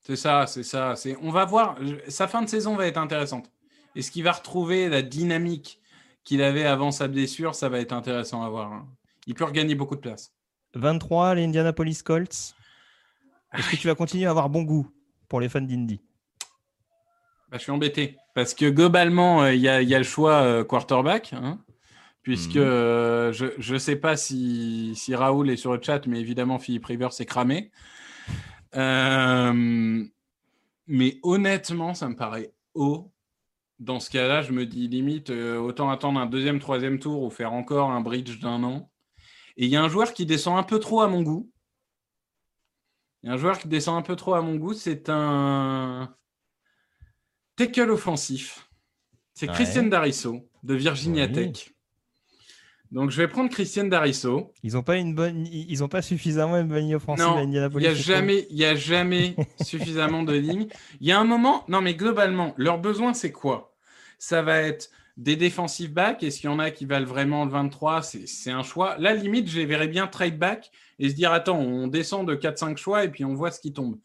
[0.00, 0.96] C'est ça, c'est ça.
[0.96, 1.76] C'est, on va voir.
[2.08, 3.50] Sa fin de saison va être intéressante.
[3.94, 5.80] Est-ce qu'il va retrouver la dynamique
[6.24, 8.72] qu'il avait avant sa blessure Ça va être intéressant à voir.
[8.72, 8.86] Hein.
[9.28, 10.32] Il peut regagner beaucoup de place.
[10.74, 12.54] 23, les Indianapolis Colts.
[13.58, 14.90] Est-ce que tu vas continuer à avoir bon goût
[15.28, 16.00] pour les fans d'Indy
[17.50, 21.32] bah, Je suis embêté parce que globalement, euh, il y, a le choix euh, quarterback.
[21.32, 21.58] Hein,
[22.22, 22.62] puisque mhm.
[22.62, 26.84] euh, je ne sais pas si, si, Raoul est sur le chat, mais évidemment, Philippe
[26.84, 27.70] Rivers s'est cramé.
[28.74, 30.10] mais
[31.22, 33.10] honnêtement, ça me paraît haut.
[33.78, 37.52] Dans ce cas-là, je me dis limite, autant attendre un deuxième, troisième tour ou faire
[37.52, 38.90] encore un bridge d'un an.
[39.56, 41.50] Et il y a un joueur qui descend un peu trop à mon goût
[43.26, 46.14] un joueur qui descend un peu trop à mon goût, c'est un
[47.56, 48.68] tackle offensif.
[49.34, 51.72] C'est Christian Darisso de Virginia Tech.
[52.92, 54.52] Donc je vais prendre Christian Darisso.
[54.62, 57.84] Ils n'ont pas une bonne, ils ont pas suffisamment une bonne ligne offensive à Indianapolis.
[57.84, 60.68] Il n'y a jamais, il y a jamais suffisamment de lignes.
[61.00, 63.74] Il y a un moment, non mais globalement, leur besoin c'est quoi?
[64.18, 66.22] Ça va être des défensifs back.
[66.22, 68.96] Est-ce qu'il y en a qui valent vraiment le 23 C'est un choix.
[68.98, 72.34] Là, limite, je les verrais bien trade back et se dire attends, on descend de
[72.34, 73.98] 4-5 choix et puis on voit ce qui tombe.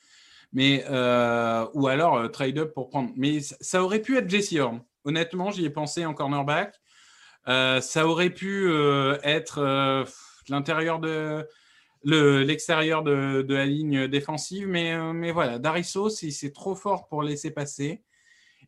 [0.53, 3.12] Mais, euh, ou alors euh, trade up pour prendre.
[3.16, 4.82] Mais ça, aurait pu être Jesse Horn.
[5.05, 6.76] Honnêtement, j'y ai pensé en cornerback.
[7.47, 8.72] Euh, ça aurait pu
[9.24, 10.05] être
[10.49, 11.45] l'intérieur de
[12.03, 18.03] l'extérieur de, la ligne défensive, mais, mais voilà, Darisso, c'est trop fort pour laisser passer.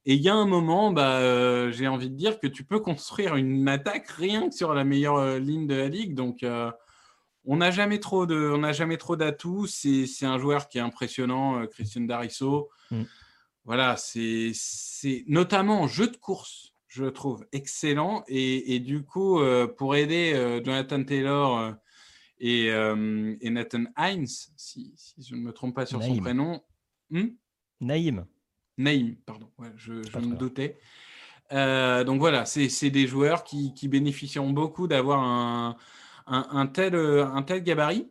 [0.06, 3.36] Et il y a un moment, bah, j'ai envie de dire que tu peux construire
[3.36, 6.14] une attaque rien que sur la meilleure ligne de la ligue.
[6.14, 6.44] Donc,
[7.46, 9.68] on n'a jamais trop de, on n'a jamais trop d'atouts.
[9.68, 12.70] C'est, un joueur qui est impressionnant, euh, Christian Darisso.
[12.92, 13.04] Mm.
[13.66, 18.24] Voilà, c'est, c'est notamment en jeu de course, je trouve excellent.
[18.28, 21.76] Et, du coup, euh, pour aider euh, Jonathan Taylor
[22.40, 22.72] et,
[23.44, 24.28] Nathan Hines,
[24.58, 26.62] si, je ne me trompe pas sur son prénom,
[27.10, 27.28] hmm?
[27.80, 28.26] Naïm.
[28.78, 29.50] Naïm, pardon.
[29.76, 30.80] je, me doutais.
[31.52, 35.78] donc voilà, c'est, des joueurs qui bénéficieront beaucoup d'avoir un
[36.28, 38.10] un, tel, euh, un tel gabarit.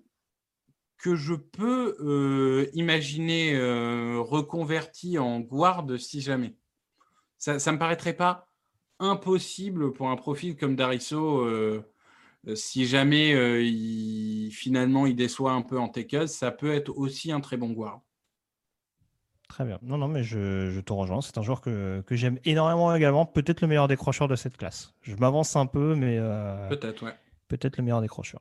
[0.98, 6.54] que je peux euh, imaginer euh, reconverti en guard si jamais.
[7.38, 8.48] Ça ne me paraîtrait pas
[9.00, 11.82] impossible pour un profil comme Dariso, euh,
[12.54, 13.30] si jamais
[13.64, 17.70] il, finalement il déçoit un peu en takeuse, ça peut être aussi un très bon
[17.72, 18.00] guard.
[19.52, 19.78] Très bien.
[19.82, 21.20] Non, non, mais je, je te rejoins.
[21.20, 23.26] C'est un joueur que, que j'aime énormément également.
[23.26, 24.94] Peut-être le meilleur décrocheur de cette classe.
[25.02, 26.18] Je m'avance un peu, mais.
[26.70, 27.12] peut-être, ouais.
[27.48, 28.40] Peut-être le meilleur décrocheur.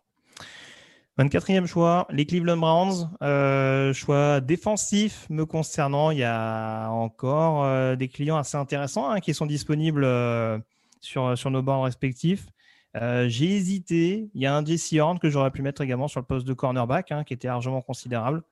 [1.20, 3.10] 24e choix, les Cleveland Browns.
[3.22, 6.12] Euh, choix défensif me concernant.
[6.12, 10.58] Il y a encore euh, des clients assez intéressants hein, qui sont disponibles euh,
[11.02, 12.48] sur, sur nos bords respectifs.
[12.94, 14.30] J'ai hésité.
[14.34, 16.54] Il y a un Jesse Horn que j'aurais pu mettre également sur le poste de
[16.54, 18.44] cornerback, hein, qui était largement considérable.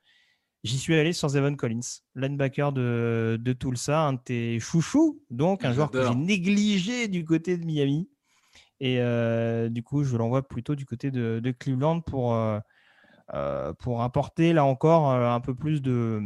[0.64, 5.64] J'y suis allé sur Zevon Collins, linebacker de, de Tulsa, un de tes chouchous, donc
[5.64, 8.10] un joueur que j'ai négligé du côté de Miami.
[8.82, 12.60] Et euh, du coup, je l'envoie plutôt du côté de, Cleveland pour, euh,
[13.34, 16.22] euh, pour apporter là encore un peu plus de,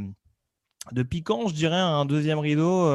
[0.91, 2.87] de piquant, je dirais, un deuxième rideau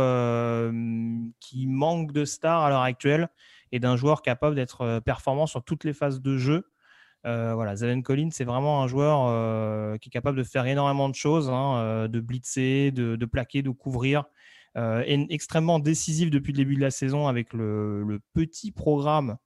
[1.41, 3.29] qui manque de stars à l'heure actuelle
[3.71, 6.69] et d'un joueur capable d'être performant sur toutes les phases de jeu.
[7.25, 11.51] Voilà, Zalen Collins, c'est vraiment un joueur qui est capable de faire énormément de choses,
[11.51, 14.25] hein, de blitzer, de, de, plaquer, de couvrir.
[14.77, 19.37] et extrêmement décisif depuis le début de la saison avec le, le petit programme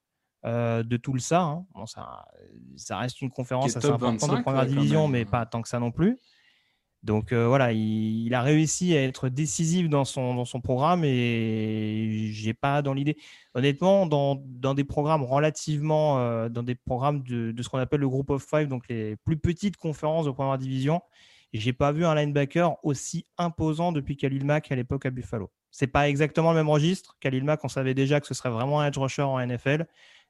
[0.44, 1.64] euh, de tout Hein.
[1.72, 2.26] Bon, ça,
[2.76, 5.92] ça, reste une conférence assez importante de première division, mais pas tant que ça non
[5.92, 6.18] plus.
[7.02, 12.80] Donc euh, voilà, il, a réussi à être décisif dans son, programme et j'ai pas
[12.80, 13.16] dans l'idée.
[13.54, 18.08] Honnêtement, dans, des programmes relativement, euh, dans des programmes de, de ce qu'on appelle le
[18.08, 21.02] group of five, donc les plus petites conférences de première division,
[21.52, 25.50] j'ai pas vu un linebacker aussi imposant depuis Khalil Mack à l'époque à Buffalo.
[25.70, 27.16] C'est pas exactement le même registre.
[27.20, 29.86] Khalil Mack, on savait déjà que ce serait vraiment un edge rusher en NFL.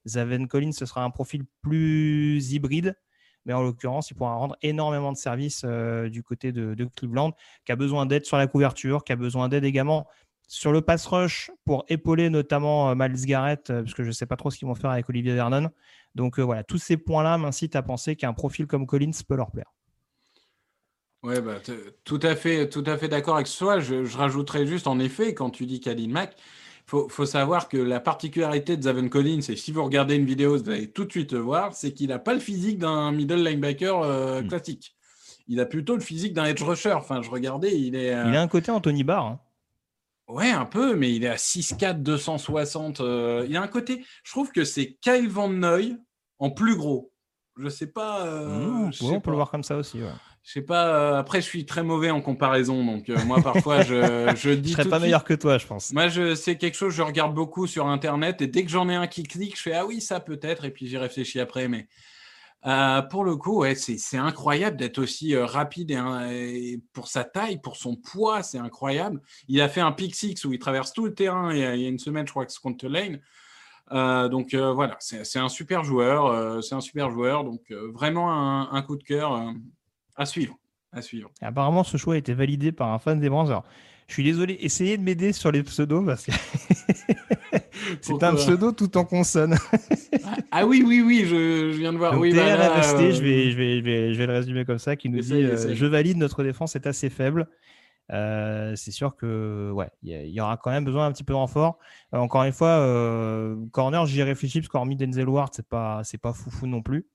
[0.06, 2.96] Zaven Collins, ce sera un profil plus hybride,
[3.44, 7.32] mais en l'occurrence, il pourra rendre énormément de services euh, du côté de, Cleveland,
[7.64, 10.06] qui a besoin d'aide sur la couverture, qui a besoin d'aide également
[10.48, 14.12] sur le pass rush pour épauler notamment euh, Miles Garrett, euh, parce que je ne
[14.12, 15.70] sais pas trop ce qu'ils vont faire avec Olivier Vernon.
[16.14, 19.72] Donc voilà, tous ces points-là m'incitent à penser qu'un profil comme Collins peut leur plaire.
[21.22, 21.58] Ouais, bah,
[22.04, 23.78] tout à fait, fait d'accord avec toi.
[23.78, 26.36] Je, je, rajouterais juste, en effet, quand tu dis Khalil Mack,
[26.92, 30.58] faut, faut savoir que la particularité de Zaven Collins, et si vous regardez une vidéo,
[30.58, 33.42] vous allez tout de suite le voir, c'est qu'il n'a pas le physique d'un middle
[33.42, 34.48] linebacker euh, hmm.
[34.48, 34.94] classique.
[35.48, 36.92] Il a plutôt le physique d'un edge rusher.
[36.92, 38.08] Enfin, je regardais, il est.
[38.08, 39.24] Il a un côté Anthony Barr.
[39.24, 39.40] Hein.
[40.28, 43.00] Ouais, un peu, mais il est à 6'4, 260.
[43.00, 44.04] Euh, il a un côté.
[44.22, 45.96] Je trouve que c'est Kyle Van Noy
[46.40, 47.10] en plus gros.
[47.56, 48.26] Je sais pas.
[48.26, 50.02] Euh, mmh, on peut le voir comme ça aussi.
[50.02, 50.10] Ouais
[50.42, 50.88] je sais pas.
[50.88, 54.72] Euh, après, je suis très mauvais en comparaison, donc euh, moi parfois je, je dis.
[54.72, 55.92] je serais pas meilleur que toi, je pense.
[55.92, 56.92] Moi, je c'est quelque chose.
[56.92, 59.74] Je regarde beaucoup sur Internet et dès que j'en ai un qui clique, je fais
[59.74, 61.68] ah oui ça peut-être et puis j'y réfléchis après.
[61.68, 61.86] Mais
[62.66, 67.76] euh, pour le coup, ouais, c'est incroyable d'être aussi rapide et, pour sa taille, pour
[67.76, 69.20] son poids, c'est incroyable.
[69.46, 71.74] Il a fait un pick six où il traverse tout le terrain il y a,
[71.74, 73.20] une semaine, je crois que c'est contre Lane.
[74.28, 78.96] donc voilà, c'est un super joueur, c'est un super joueur, donc vraiment un, un, coup
[78.96, 79.54] de cœur.
[80.16, 80.56] À suivre.
[80.92, 81.30] À suivre.
[81.40, 83.62] apparemment, ce choix a été validé par un fan des Browns.
[84.08, 86.32] je suis désolé, essayez de m'aider sur les pseudos parce que
[88.02, 89.56] c'est un pseudo tout en consonne.
[90.24, 92.18] Ah, ah, oui, oui, oui, je, viens de voir.
[92.18, 94.96] oui, bah euh, je, vais, je, vais, je, vais, je vais le résumer comme ça,
[94.96, 97.48] qui nous dit euh, Je valide, notre défense est assez faible.
[98.10, 101.38] Euh, c'est sûr que ouais, il y, aura quand même besoin d'un petit peu de
[101.38, 101.78] renfort.
[102.12, 102.86] encore une fois,
[103.72, 107.06] corner, j'y réfléchis parce qu'hormis Denzel Ward, c'est pas c'est pas foufou non plus.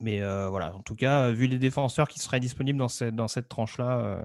[0.00, 3.28] Mais euh, voilà, en tout cas, vu les défenseurs qui seraient disponibles dans cette, dans
[3.28, 4.22] cette tranche-là, euh,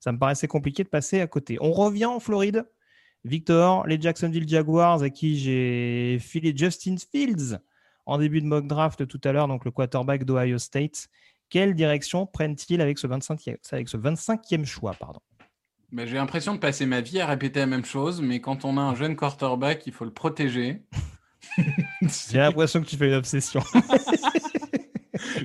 [0.00, 1.56] ça me paraissait compliqué de passer à côté.
[1.60, 2.64] On revient en Floride.
[3.24, 7.58] Victor, les Jacksonville Jaguars, à qui j'ai filé Justin Fields
[8.04, 11.08] en début de mock draft tout à l'heure, donc le quarterback d'Ohio State.
[11.48, 15.20] Quelle direction prennent-ils avec ce 25e, avec ce 25e choix pardon?
[15.92, 18.76] Ben, J'ai l'impression de passer ma vie à répéter la même chose, mais quand on
[18.76, 20.82] a un jeune quarterback, il faut le protéger.
[22.02, 23.62] j'ai l'impression que tu fais une obsession.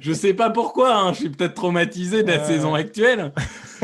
[0.01, 1.13] je sais pas pourquoi, hein.
[1.13, 3.33] je suis peut-être traumatisé de la saison actuelle.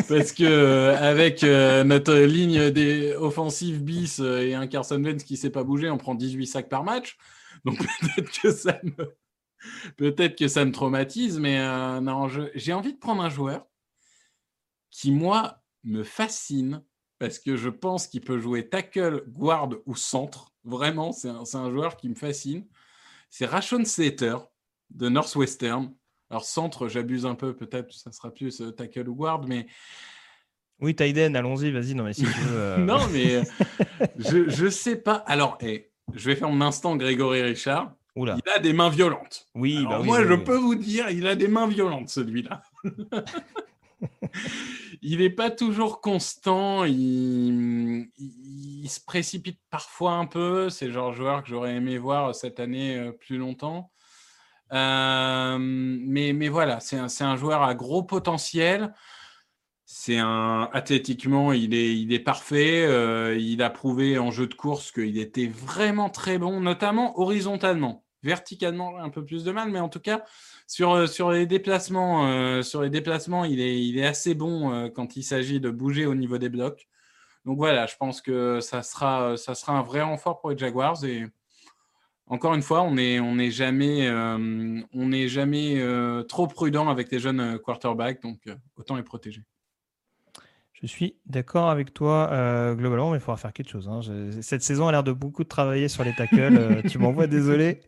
[0.07, 5.23] Parce que euh, avec euh, notre ligne des offensives bis euh, et un Carson Wentz
[5.23, 7.17] qui ne sait pas bouger, on prend 18 sacs par match.
[7.63, 9.15] Donc peut-être que ça me
[9.97, 11.59] peut-être que ça me traumatise, mais
[12.01, 13.65] non, j'ai envie de prendre un joueur
[14.91, 16.83] qui moi me fascine
[17.17, 20.53] parce que je pense qu'il peut jouer tackle, guard ou centre.
[20.63, 22.67] Vraiment, c'est un, un, joueur qui me fascine.
[23.29, 24.37] C'est Rashon Slater
[24.89, 25.93] de Northwestern.
[26.29, 29.67] Alors, centre, j'abuse un peu, peut-être, ça sera plus euh, tackle ou guard, mais.
[30.79, 31.93] Oui, Tyden, allons-y, vas-y.
[31.93, 32.57] Non, mais si tu veux.
[32.57, 32.77] Euh.
[32.77, 33.43] non, mais euh,
[34.17, 35.15] je, ne sais pas.
[35.27, 37.93] Alors, hey, je vais faire mon instant Grégory Richard.
[38.17, 39.49] Il a des mains violentes.
[39.55, 42.61] Oui, bah moi, je peux vous dire, il a des mains violentes, celui-là.
[45.01, 46.85] il n'est pas toujours constant.
[46.85, 48.07] Il,
[48.87, 50.69] se précipite parfois un peu.
[50.69, 53.91] C'est le genre de joueur que j'aurais aimé voir cette année plus longtemps.
[54.73, 58.93] Euh, mais, voilà, c'est un, joueur à gros potentiel.
[59.85, 62.85] C'est un athlétiquement, il est, parfait.
[62.85, 68.03] Euh, il a prouvé en jeu de course qu'il était vraiment très bon, notamment horizontalement.
[68.23, 70.23] Verticalement, un peu plus de mal, mais en tout cas,
[70.65, 75.23] sur, euh, les déplacements, sur les déplacements, il est, il est assez bon quand il
[75.23, 76.87] s'agit de bouger au niveau des blocs.
[77.45, 81.05] Donc voilà, je pense que ça sera, ça sera un vrai renfort pour les Jaguars.
[81.05, 81.27] Et
[82.27, 85.79] encore une fois, on n'est on est jamais, on est jamais
[86.27, 88.39] trop prudent avec les jeunes quarterbacks, donc
[88.77, 89.43] autant les protéger.
[90.81, 93.87] Je suis d'accord avec toi euh, globalement, mais il faudra faire quelque chose.
[93.87, 94.01] Hein.
[94.41, 96.37] Cette saison a l'air de beaucoup de travailler sur les tackles.
[96.41, 97.79] Euh, tu m'envoies désolé.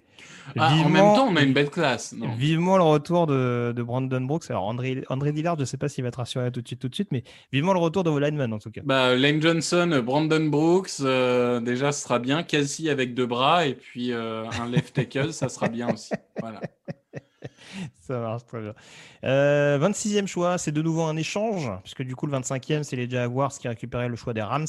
[0.58, 2.16] Ah, en même temps, on a une belle classe.
[2.38, 4.50] Vivement le retour de, Brandon Brooks.
[4.50, 6.80] Alors, André, André Dillard, je ne sais pas s'il va être rassuré tout de suite,
[6.80, 8.82] tout de suite, mais vivement le retour de vos linemen en tout cas.
[8.84, 12.44] Bah, Lane Johnson, Brandon Brooks, euh, déjà, ce sera bien.
[12.44, 16.14] Kelsey avec deux bras et puis un left tackle, ça sera bien aussi.
[16.40, 16.62] Voilà.
[18.02, 18.74] Ça marche très bien.
[19.24, 23.10] 26e euh, choix, c'est de nouveau un échange, puisque du coup, le 25e, c'est les
[23.10, 24.68] Jaguars qui récupéraient le choix des Rams.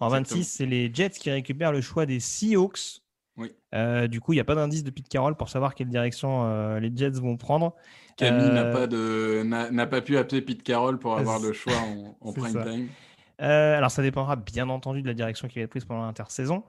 [0.00, 3.02] En 26, c'est les Jets qui récupèrent le choix des Seahawks.
[3.38, 3.52] Oui.
[3.74, 6.44] Euh, du coup, il n'y a pas d'indice de Pete Carroll pour savoir quelle direction
[6.44, 7.74] euh, les Jets vont prendre.
[8.16, 12.16] Camille n'a pas, de, n'a, pas pu appeler Pete Carroll pour avoir le choix en,
[12.28, 12.88] en prime time.
[13.38, 16.64] alors, ça dépendra bien entendu de la direction qui va être prise pendant l'intersaison.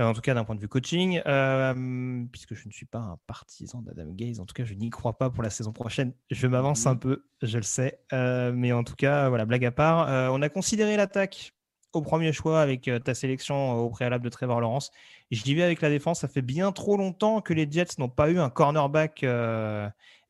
[0.00, 2.98] Euh, en tout cas d'un point de vue coaching, euh, puisque je ne suis pas
[2.98, 6.14] un partisan d'Adam Gaze, en tout cas je n'y crois pas pour la saison prochaine.
[6.30, 7.00] Je m'avance un mmh.
[7.00, 10.48] peu, je le sais, euh, mais en tout cas, voilà, blague à part, on a
[10.48, 11.52] considéré l'attaque
[11.92, 14.90] au premier choix avec ta sélection au préalable de Trevor Lawrence.
[15.30, 18.30] Dis vais avec la défense, ça fait bien trop longtemps que les Jets n'ont pas
[18.30, 19.24] eu un cornerback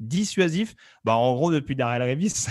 [0.03, 0.75] dissuasif.
[1.05, 2.47] Bah, en gros, depuis Darrell Revis.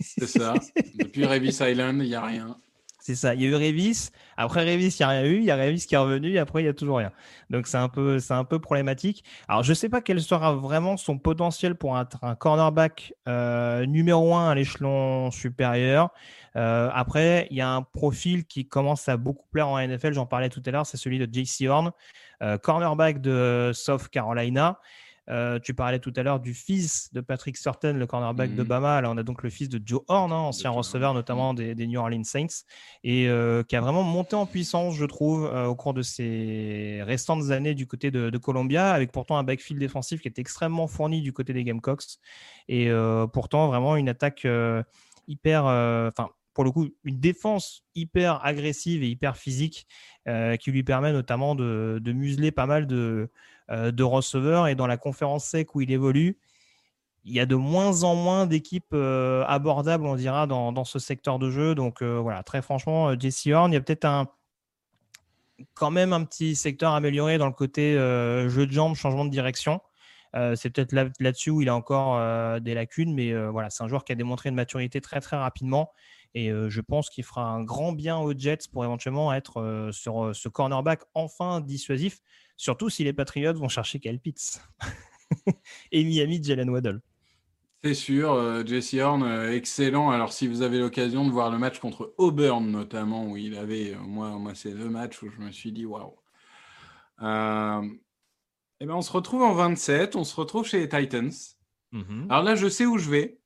[0.00, 0.54] C'est ça.
[0.98, 2.56] Depuis Revis Island, il n'y a rien.
[3.02, 3.34] C'est ça.
[3.34, 4.10] Il y a eu Revis.
[4.36, 5.38] Après Revis, il n'y a rien eu.
[5.38, 6.30] Il y a Revis qui est revenu.
[6.34, 7.10] Et après, il n'y a toujours rien.
[7.50, 9.24] Donc, c'est un peu, un peu problématique.
[9.48, 13.86] Alors, je ne sais pas quel sera vraiment son potentiel pour être un cornerback euh,
[13.86, 16.10] numéro un à l'échelon supérieur.
[16.54, 20.12] Euh, après, il y a un profil qui commence à beaucoup plaire en NFL.
[20.12, 20.86] J'en parlais tout à l'heure.
[20.86, 21.90] C'est celui de JC Horn,
[22.40, 24.78] euh, cornerback de South Carolina.
[25.30, 28.68] Euh, tu parlais tout à l'heure du fils de Patrick Surtain, le cornerback de mhm.
[28.68, 29.00] Bama.
[29.00, 32.00] Là, on a donc le fils de Joe Horn, hein, ancien receveur notamment des, New
[32.00, 32.64] Orleans Saints,
[33.04, 37.00] et euh, qui a vraiment monté en puissance, je trouve, euh, au cours de ses
[37.04, 41.22] restantes années du côté de, Columbia, avec pourtant un backfield défensif qui est extrêmement fourni
[41.22, 42.18] du côté des Gamecocks,
[42.68, 42.90] et
[43.32, 44.46] pourtant vraiment une attaque
[45.28, 49.86] hyper, enfin pour le coup, une défense hyper agressive et hyper physique
[50.26, 53.30] qui lui permet notamment de, de museler pas mal de,
[53.72, 54.68] de receveurs.
[54.68, 56.38] Et dans la conférence sec où il évolue,
[57.24, 61.38] il y a de moins en moins d'équipes euh, abordables, on dira, dans, ce secteur
[61.38, 61.74] de jeu.
[61.74, 64.28] Donc euh, voilà, très franchement, Jesse Horn, il y a peut-être un
[65.74, 69.80] quand même un petit secteur amélioré dans le côté jeu de jambes, changement de direction.
[70.34, 74.04] c'est peut-être là, dessus où il a encore des lacunes, mais voilà, c'est un joueur
[74.04, 75.92] qui a démontré une maturité très très rapidement.
[76.34, 80.48] Et je pense qu'il fera un grand bien aux Jets pour éventuellement être sur ce
[80.48, 82.18] cornerback enfin dissuasif.
[82.62, 84.62] Surtout si les Patriots vont chercher Kyle Pitts.
[85.90, 87.00] et Miami, Jalen Waddle.
[87.82, 90.12] C'est sûr, euh, Jesse Horn, euh, excellent.
[90.12, 93.94] Alors, si vous avez l'occasion de voir le match contre Auburn, notamment, où il avait,
[93.94, 96.14] euh, moi, moi c'est deux matchs où je me suis dit, waouh.
[97.18, 97.24] Eh
[98.86, 101.32] ben, on se retrouve en 27, on se retrouve chez les Titans.
[101.90, 102.28] Mhm.
[102.30, 103.40] Alors là, je sais où je vais.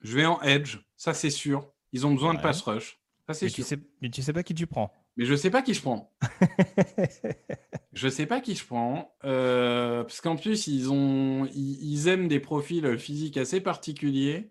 [0.00, 1.72] Je vais en edge, ça c'est sûr.
[1.92, 2.98] Ils ont besoin de pass rush.
[3.28, 3.64] Ça, c'est sûr.
[3.64, 4.92] Tu sais, mais tu sais pas qui tu prends.
[5.16, 6.12] Mais je sais pas qui je prends.
[7.92, 9.14] je sais pas qui je prends.
[9.24, 14.50] Euh, parce qu'en plus, ils, ont, ils, aiment des profils physiques assez particuliers.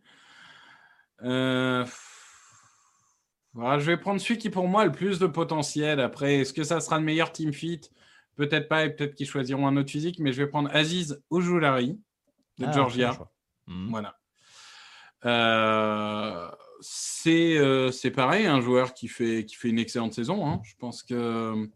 [1.24, 1.86] Euh,
[3.53, 5.99] voilà, je vais prendre celui qui, pour moi, a le plus de potentiel.
[5.99, 7.82] Après, est-ce que ça sera le meilleur team fit?
[8.36, 11.99] Peut-être pas, et peut-être qu'ils choisiront un autre physique, mais je vais prendre Aziz Ojulari
[12.57, 13.18] de ah, Georgia.
[13.68, 13.89] Hmm.
[13.89, 14.18] Voilà.
[15.26, 16.49] Euh,
[17.27, 20.47] euh, c'est pareil, un joueur qui fait, qui fait une excellente saison.
[20.47, 20.61] Hein.
[20.64, 21.68] Je pense qu'il euh,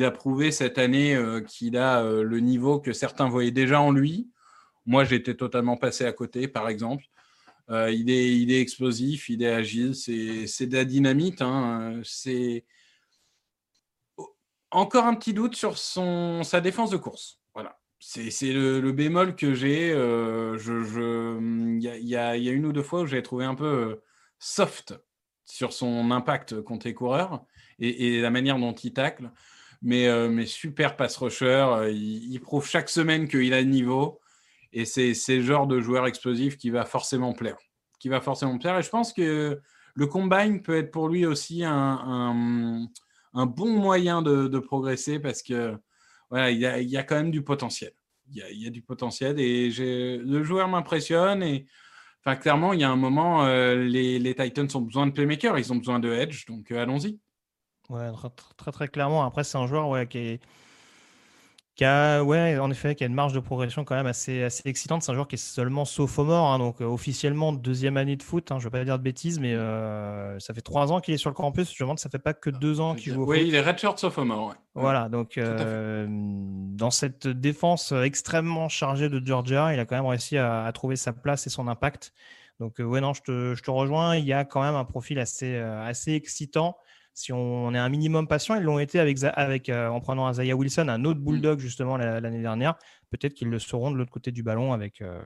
[0.00, 4.30] a prouvé cette année euh, qu'il a le niveau que certains voyaient déjà en lui.
[4.86, 7.04] Moi, j'étais totalement passé à côté, par exemple.
[7.70, 11.42] il, est, il est explosif, il est agile, c'est de la dynamite.
[11.42, 12.00] Hein.
[12.04, 12.64] C'est
[14.70, 17.40] encore un petit doute sur son, sa défense de course.
[17.52, 17.78] Voilà.
[18.00, 19.88] C'est le, bémol que j'ai.
[19.88, 24.00] Il je, y, a, y, a, une ou deux fois où j'ai trouvé un peu
[24.38, 24.94] soft
[25.44, 27.44] sur son impact contre les coureurs
[27.78, 29.30] et, la manière dont il tacle.
[29.80, 34.20] Mais, euh, mais super pass rusher, euh, il, prouve chaque semaine qu'il a le niveau.
[34.72, 37.56] Et c'est le genre de joueur explosif qui va forcément plaire.
[37.98, 38.78] qui va forcément plaire.
[38.78, 39.60] Et je pense que
[39.94, 42.88] le combine peut être pour lui aussi un,
[43.34, 45.76] un, bon moyen de, progresser parce que
[46.30, 47.92] voilà, il y, a, quand même du potentiel.
[48.30, 51.66] Il y a du potentiel et le joueur m'impressionne et
[52.24, 55.72] enfin clairement il y a un moment euh, les, Titans ont besoin de playmaker, ils
[55.72, 57.18] ont besoin de edge donc euh, allons-y.
[57.88, 59.24] Ouais, très, très, très clairement.
[59.24, 60.40] Après c'est un joueur ouais, qui est
[61.78, 64.68] qui a, ouais, en effet, qui a une marge de progression quand même assez, assez
[64.68, 65.04] excitante.
[65.04, 68.50] C'est un joueur qui est seulement sophomore, hein, donc euh, officiellement deuxième année de foot.
[68.50, 71.14] Hein, je ne veux pas dire de bêtises, mais euh, ça fait trois ans qu'il
[71.14, 71.72] est sur le campus.
[71.72, 73.60] Je me demande, ça fait pas que deux ans qu'il joue au oui, il est
[73.60, 74.56] redshirt sophomore.
[74.74, 80.36] Voilà, donc euh, dans cette défense extrêmement chargée de Georgia, il a quand même réussi
[80.36, 82.12] à, trouver sa place et son impact.
[82.58, 84.16] Donc, ouais, non, je te, je te, rejoins.
[84.16, 86.76] Il y a quand même un profil assez, assez excitant
[87.18, 90.54] si on est un minimum patient, ils l'ont été avec, avec euh, en prenant Isaiah
[90.54, 92.76] Wilson, un autre bulldog justement l'année dernière.
[93.10, 95.20] Peut-être qu'ils le seront de l'autre côté du ballon avec, euh,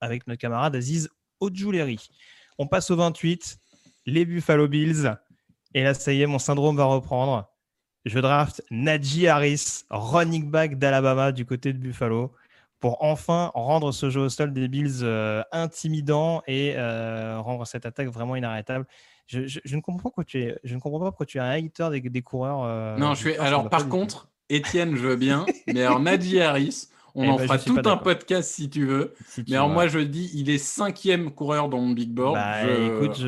[0.00, 1.08] avec notre camarade Aziz
[1.40, 2.08] Ojuleri.
[2.58, 3.58] On passe au 28,
[4.06, 5.14] les Buffalo Bills.
[5.74, 7.48] Et là, ça y est, mon syndrome va reprendre.
[8.04, 12.34] Je draft Najee Harris, running back d'Alabama du côté de Buffalo,
[12.80, 18.08] pour enfin rendre ce jeu au sol des Bills euh, intimidant et rendre cette attaque
[18.08, 18.86] vraiment inarrêtable.
[19.32, 21.50] Je, ne comprends pas pourquoi tu es, je ne comprends pas pourquoi tu es un
[21.50, 22.64] hater des, des coureurs.
[22.64, 23.36] Euh, non, je suis.
[23.36, 27.46] Alors, par contre, Étienne, je veux bien, mais alors Nadji Harris, on eh en ben,
[27.46, 29.14] fera tout un podcast si tu veux.
[29.48, 32.34] mais alors, moi, je dis, il est cinquième coureur dans mon big board.
[32.34, 33.24] Bah, écoute,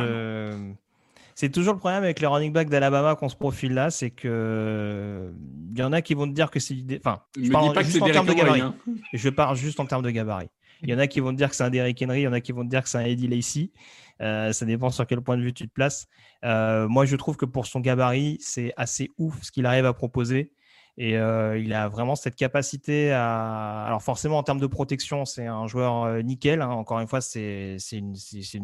[1.35, 5.33] c'est toujours le problème avec les running backs d'Alabama qu'on se profile là, c'est que
[5.73, 6.77] il y en a qui vont te dire que c'est.
[6.99, 8.61] Enfin, je parle juste en termes de gabarit.
[8.61, 8.75] Hein.
[9.13, 10.49] Je parle juste en termes de gabarit.
[10.85, 12.29] Il y en a qui vont te dire que c'est un Derrick Henry, il y
[12.29, 13.73] en a qui vont te dire que c'est un Eddie Lacy.
[14.21, 16.07] Euh, ça dépend sur quel point de vue tu te places.
[16.45, 19.95] Euh, moi, je trouve que pour son gabarit, c'est assez ouf ce qu'il arrive à
[19.95, 20.53] proposer.
[20.97, 23.85] Et euh, il a vraiment cette capacité à.
[23.87, 26.61] Alors, forcément, en termes de protection, c'est un joueur nickel.
[26.61, 26.69] Hein.
[26.69, 28.15] Encore une fois, c'est une,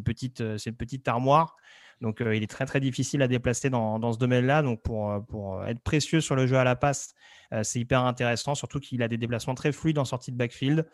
[0.04, 1.56] petite, armoire.
[2.02, 4.62] Donc, il est très, très difficile à déplacer dans, ce domaine-là.
[4.62, 7.14] Donc, pour être précieux sur le jeu à la passe,
[7.62, 8.54] c'est hyper intéressant.
[8.54, 10.86] Surtout qu'il a des déplacements très fluides en sortie de backfield.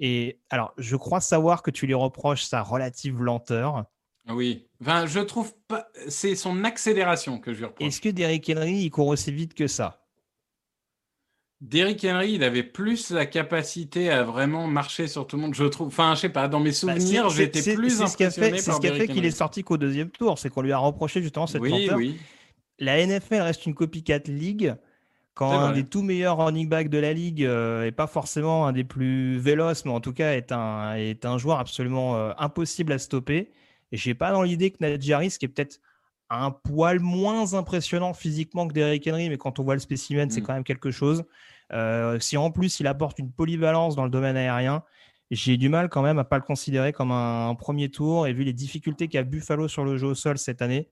[0.00, 3.84] Et alors, je crois savoir que tu lui reproches sa relative lenteur.
[4.28, 5.88] Oui, enfin, je trouve pas.
[6.08, 7.86] C'est son accélération que je lui reproche.
[7.86, 10.00] Est-ce que Derrick Henry, il court aussi vite que ça?
[11.60, 15.64] Derrick Henry, il avait plus la capacité à vraiment marcher sur tout le monde, je
[15.64, 15.88] trouve.
[15.88, 18.94] Enfin, je sais pas, dans mes bah, souvenirs, j'étais plus impressionné C'est ce qui a
[18.94, 21.70] fait, qu'il est sorti qu'au deuxième tour, c'est qu'on lui a reproché justement cette oui,
[21.70, 21.98] lenteur.
[21.98, 22.18] Oui.
[22.78, 24.74] La NFL reste une copycat league.
[25.34, 28.72] Quand un des tout meilleurs running backs de la ligue euh, est pas forcément un
[28.72, 32.92] des plus véloces, mais en tout cas est un, est un joueur absolument euh, impossible
[32.92, 33.50] à stopper.
[33.92, 35.80] Et j'ai pas dans l'idée que Najee Harris, qui est peut-être
[36.30, 40.40] un poil moins impressionnant physiquement que Derrick Henry, mais quand on voit le spécimen, c'est
[40.40, 40.44] mm.
[40.44, 41.24] quand même quelque chose.
[41.72, 44.82] Euh, si en plus il apporte une polyvalence dans le domaine aérien,
[45.30, 48.26] j'ai du mal quand même à pas le considérer comme un, premier tour.
[48.26, 50.88] Et vu les difficultés qu'a Buffalo sur le jeu au sol cette année,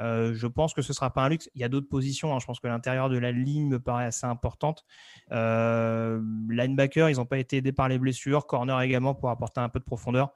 [0.00, 1.50] euh, je pense que ce ne sera pas un luxe.
[1.54, 2.34] Il y a d'autres positions.
[2.34, 2.38] Hein.
[2.38, 4.84] Je pense que l'intérieur de la ligne me paraît assez importante.
[5.32, 8.46] Euh, linebacker, ils n'ont pas été aidés par les blessures.
[8.46, 10.32] Corner également pour apporter un peu de profondeur.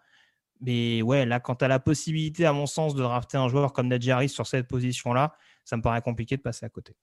[0.60, 3.72] Mais ouais, là, quand tu as la possibilité, à mon sens, de drafter un joueur
[3.72, 6.96] comme Najee sur cette position-là, ça me paraît compliqué de passer à côté.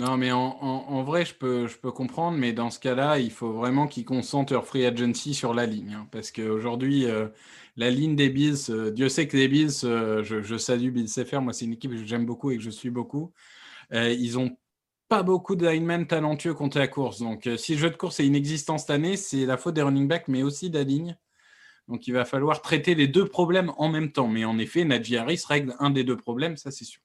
[0.00, 4.06] Non, mais en, vrai, je peux, comprendre, mais dans ce cas-là, il faut vraiment qu'ils
[4.06, 5.92] concentrent leur free agency sur la ligne.
[5.92, 7.28] Hein, parce qu'aujourd'hui, euh,
[7.76, 11.40] la ligne des Bills, euh, Dieu sait que les Bills, euh, je, salue Bill Sefer,
[11.40, 13.32] moi c'est une équipe que j'aime beaucoup et que je suis beaucoup.
[13.92, 14.56] ils ont
[15.08, 17.20] pas beaucoup de talentueux contre la course.
[17.20, 20.08] Donc si le jeu de course est inexistant cette année, c'est la faute des running
[20.08, 21.18] backs, mais aussi de la ligne.
[21.88, 24.28] Donc il va falloir traiter les deux problèmes en même temps.
[24.28, 27.02] Mais en effet, Najee Harris règle un des deux problèmes, ça c'est sûr.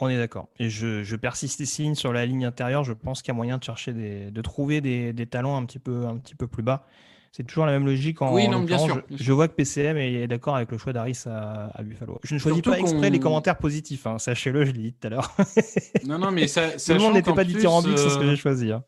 [0.00, 0.48] On est d'accord.
[0.58, 2.82] Et je, persiste ici sur la ligne intérieure.
[2.82, 5.78] Je pense qu'il y a moyen de chercher des, de trouver des, talents un petit
[5.78, 6.86] peu, un petit peu plus bas.
[7.30, 8.20] C'est toujours la même logique.
[8.20, 11.22] En, oui, non, bien sûr, je, vois que PCM est d'accord avec le choix d'Aris
[11.26, 12.18] à, Buffalo.
[12.24, 14.06] Je ne choisis pas exprès les commentaires positifs.
[14.06, 14.18] Hein.
[14.18, 15.34] Sachez-le, je l'ai dit tout à l'heure.
[16.04, 18.72] non, non, mais ça, tout le monde n'était pas dithyrambique sur ce que j'ai choisi.
[18.72, 18.84] Hein.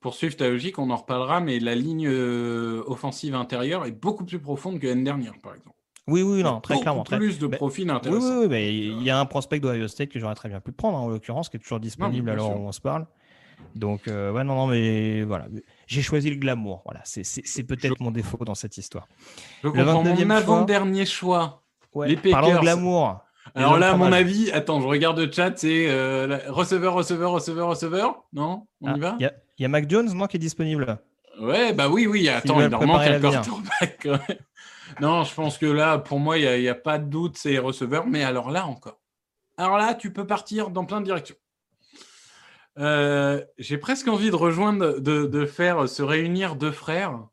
[0.00, 4.24] Pour suivre ta logique, on en reparlera, mais la ligne euh, offensive intérieure est beaucoup
[4.24, 5.76] plus profonde que l'année dernière, par exemple.
[6.10, 7.04] Oui, oui, non, très clairement.
[7.04, 8.40] Plus de profils intéressants.
[8.40, 10.72] Oui, oui, oui il y a un prospect d'Ohio State que j'aurais très bien pu
[10.72, 13.06] prendre, hein, en l'occurrence, qui est toujours disponible alors où on se parle.
[13.74, 15.46] Donc, euh, ouais, non, non, mais voilà.
[15.86, 16.82] J'ai choisi le glamour.
[16.84, 19.06] Voilà, c'est peut-être mon défaut dans cette histoire.
[19.62, 20.02] Je le comprends.
[20.02, 21.62] Mon avant-dernier choix.
[21.94, 22.32] Ouais, les Packers.
[22.32, 23.20] Parlons de glamour.
[23.54, 27.68] Alors là, à mon avis, attends, je regarde le chat, c'est euh, receveur, receveur, receveur,
[27.68, 28.24] receveur.
[28.32, 28.66] Non?
[28.80, 29.16] On y ah, va?
[29.18, 30.98] Il y, a Mac Jones, non, qui est disponible
[31.40, 32.28] Ouais, bah oui, oui.
[32.28, 34.08] Attends, il leur manque un quarterback.
[35.00, 38.06] Non, je pense que là, pour moi, il n'y a, pas de doute, c'est receveur.
[38.06, 39.00] Mais alors là encore.
[39.56, 41.36] Alors là, tu peux partir dans plein de directions.
[42.78, 47.26] Euh, j'ai presque envie de rejoindre, de, faire se réunir deux frères.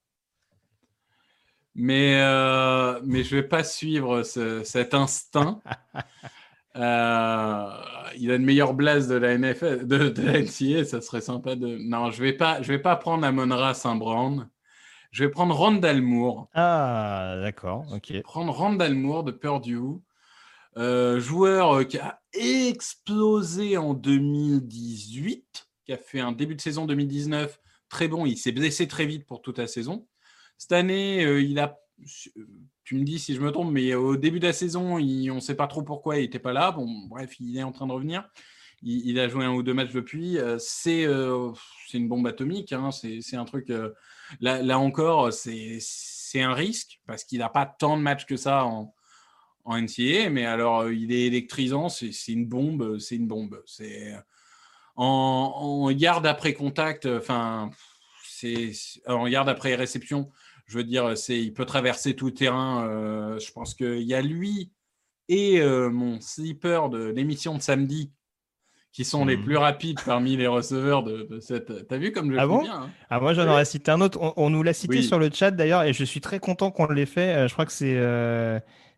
[1.75, 5.61] Mais, euh, mais je ne vais pas suivre cet instinct.
[6.79, 7.69] Euh,
[8.17, 11.55] il a une meilleure blase de la NFL, de, de la NCA, ça serait sympa
[11.55, 11.77] de.
[11.79, 14.47] Non, je ne vais, pas, je vais pas prendre Amon-Ra Saint-Brown.
[15.17, 16.47] Je vais prendre Randall Moore.
[16.53, 18.21] Ah, d'accord, ok.
[18.21, 19.99] Prendre Randall Moore de Purdue.
[20.77, 27.59] Euh, joueur qui a explosé en 2018, qui a fait un début de saison 2019
[27.89, 28.27] très bon.
[28.27, 30.07] Il s'est blessé très vite pour toute la saison.
[30.59, 31.79] Cette année, euh, il a.
[32.83, 35.39] Tu me dis si je me trompe, mais au début de la saison, on ne
[35.39, 36.71] sait pas trop pourquoi il n'était pas là.
[36.71, 38.29] Bon, bref, il est en train de revenir.
[38.83, 40.37] Il, a joué un ou deux matchs depuis.
[40.37, 41.07] Euh, c'est
[41.95, 42.71] une bombe atomique.
[42.71, 42.91] Hein.
[42.91, 43.71] C'est un truc.
[44.39, 45.79] Là, encore, c'est
[46.35, 48.93] un risque parce qu'il n'a pas tant de matchs que ça en,
[49.65, 53.61] en NCA, mais alors euh, il est électrisant, c'est une bombe, c'est une bombe.
[53.65, 54.15] C'est
[54.95, 57.69] en, garde après contact, enfin,
[58.23, 58.71] c'est
[59.07, 60.31] en garde après réception.
[60.67, 62.87] Je veux dire, il peut traverser tout terrain.
[62.87, 64.71] Euh, je pense qu'il y a lui
[65.29, 68.11] et euh, mon sleeper de l'émission de samedi
[68.91, 69.43] qui sont les hmm.
[69.43, 71.87] plus rapides parmi les receveurs de, cette.
[71.87, 74.33] T'as vu comme je ah bon bien hein Ah moi j'en aurais cité un autre.
[74.37, 77.05] On, nous l'a cité sur le chat d'ailleurs et je suis très content qu'on l'ait
[77.05, 77.47] fait.
[77.47, 77.95] je crois que c'est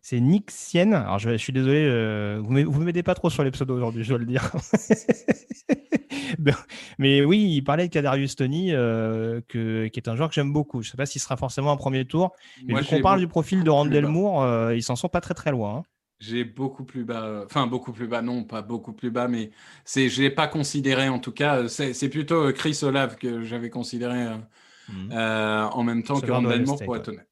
[0.02, 0.92] c'est Nick Sien.
[0.92, 4.08] Alors, je, suis désolé, euh, vous ne m'aidez pas trop sur les pseudos aujourd'hui, je
[4.10, 4.50] dois le dire.
[6.98, 10.52] Mais oui, il parlait de Kadarius Tony, euh, que, qui est un joueur que j'aime
[10.52, 10.82] beaucoup.
[10.82, 12.32] Je ne sais pas s'il sera forcément un premier tour.
[12.64, 15.34] Mais vu qu'on parle du profil de Randall Moore, euh, ils s'en sont pas très
[15.34, 15.76] très loin.
[15.76, 15.82] Hein.
[16.20, 19.50] J'ai beaucoup plus bas, enfin beaucoup plus bas, non, pas beaucoup plus bas, mais
[19.84, 21.66] c'est, je l'ai pas considéré en tout cas.
[21.68, 24.26] C'est, plutôt Chris Olave que j'avais considéré
[24.88, 25.12] mmh.
[25.12, 27.30] en même temps que Randall Moore, pour être honnête.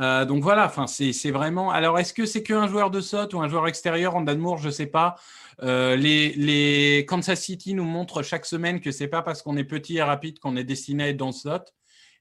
[0.00, 1.70] Euh, donc voilà, enfin c'est vraiment.
[1.70, 4.70] Alors est-ce que c'est qu'un joueur de SOT ou un joueur extérieur en Moore Je
[4.70, 5.16] sais pas.
[5.62, 9.96] Euh, les, Kansas City nous montrent chaque semaine que c'est pas parce qu'on est petit
[9.98, 11.72] et rapide qu'on est destiné à être dans SOT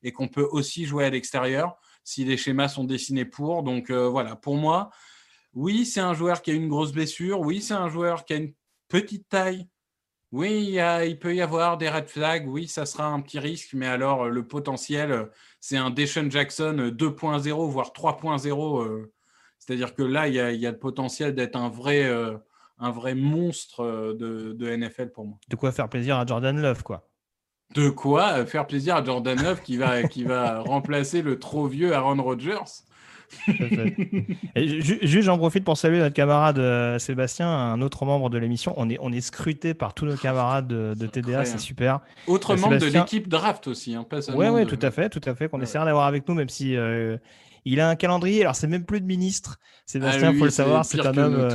[0.03, 3.63] et qu'on peut aussi jouer à l'extérieur si les schémas sont dessinés pour.
[3.63, 4.91] Donc euh, voilà, pour moi,
[5.53, 7.39] oui, c'est un joueur qui a une grosse blessure.
[7.41, 8.53] Oui, c'est un joueur qui a une
[8.87, 9.67] petite taille
[10.33, 12.47] oui, il, peut y avoir des red flags.
[12.47, 17.69] Oui, ça sera un petit risque, mais alors le potentiel, c'est un Deshaun Jackson 2.0,
[17.69, 19.05] voire 3.0.
[19.59, 22.11] C'est-à-dire que là, il y, a, le potentiel d'être un vrai,
[22.79, 25.37] un vrai monstre de, NFL pour moi.
[25.49, 27.07] De quoi faire plaisir à Jordan Love, quoi.
[27.75, 31.93] De quoi faire plaisir à Jordan Love qui va, qui va remplacer le trop vieux
[31.93, 32.81] Aaron Rodgers?
[34.55, 38.73] Juste, j'en profite pour saluer notre camarade euh, Sébastien, un autre membre de l'émission.
[38.77, 41.99] On est, on est scruté par tous nos camarades de, TDA, c'est super.
[42.27, 44.05] Autre euh, membre de l'équipe draft aussi, hein,
[44.35, 45.49] Oui, ouais, tout à fait, tout à fait.
[45.49, 47.17] Qu'on essaiera d'avoir avec nous, même si euh,
[47.65, 48.41] il a un calendrier.
[48.41, 49.59] Alors, c'est même plus de ministre.
[49.85, 51.49] Sébastien, il ah, faut le savoir, c'est un homme.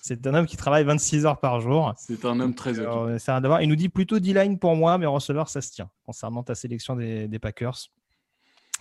[0.00, 1.92] C'est un homme qui travaille 26 heures par jour.
[1.96, 3.18] C'est un homme très occupé.
[3.60, 5.90] Il nous dit plutôt D-line pour moi, mais receveur, ça se tient.
[6.06, 7.90] Concernant ta sélection des, des Packers.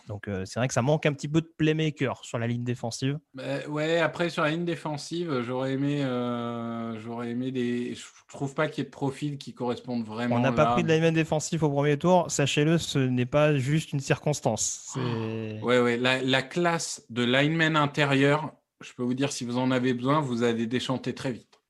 [0.08, 2.64] Donc euh, c'est vrai que ça manque un petit peu de playmaker sur la ligne
[2.64, 3.20] défensive.
[3.34, 7.94] Bah, ouais, après sur la ligne défensive, j'aurais aimé, euh, j'aurais aimé des.
[7.94, 10.38] Je trouve pas qu'il y ait de profils qui correspondent vraiment.
[10.38, 12.32] On n'a pas pris de lineman défensif au premier tour.
[12.32, 14.96] Sachez-le, ce n'est pas juste une circonstance.
[14.96, 15.98] Ouais, ouais.
[15.98, 20.44] La, classe de lineman intérieur, je peux vous dire si vous en avez besoin, vous
[20.44, 21.62] allez déchanter très vite.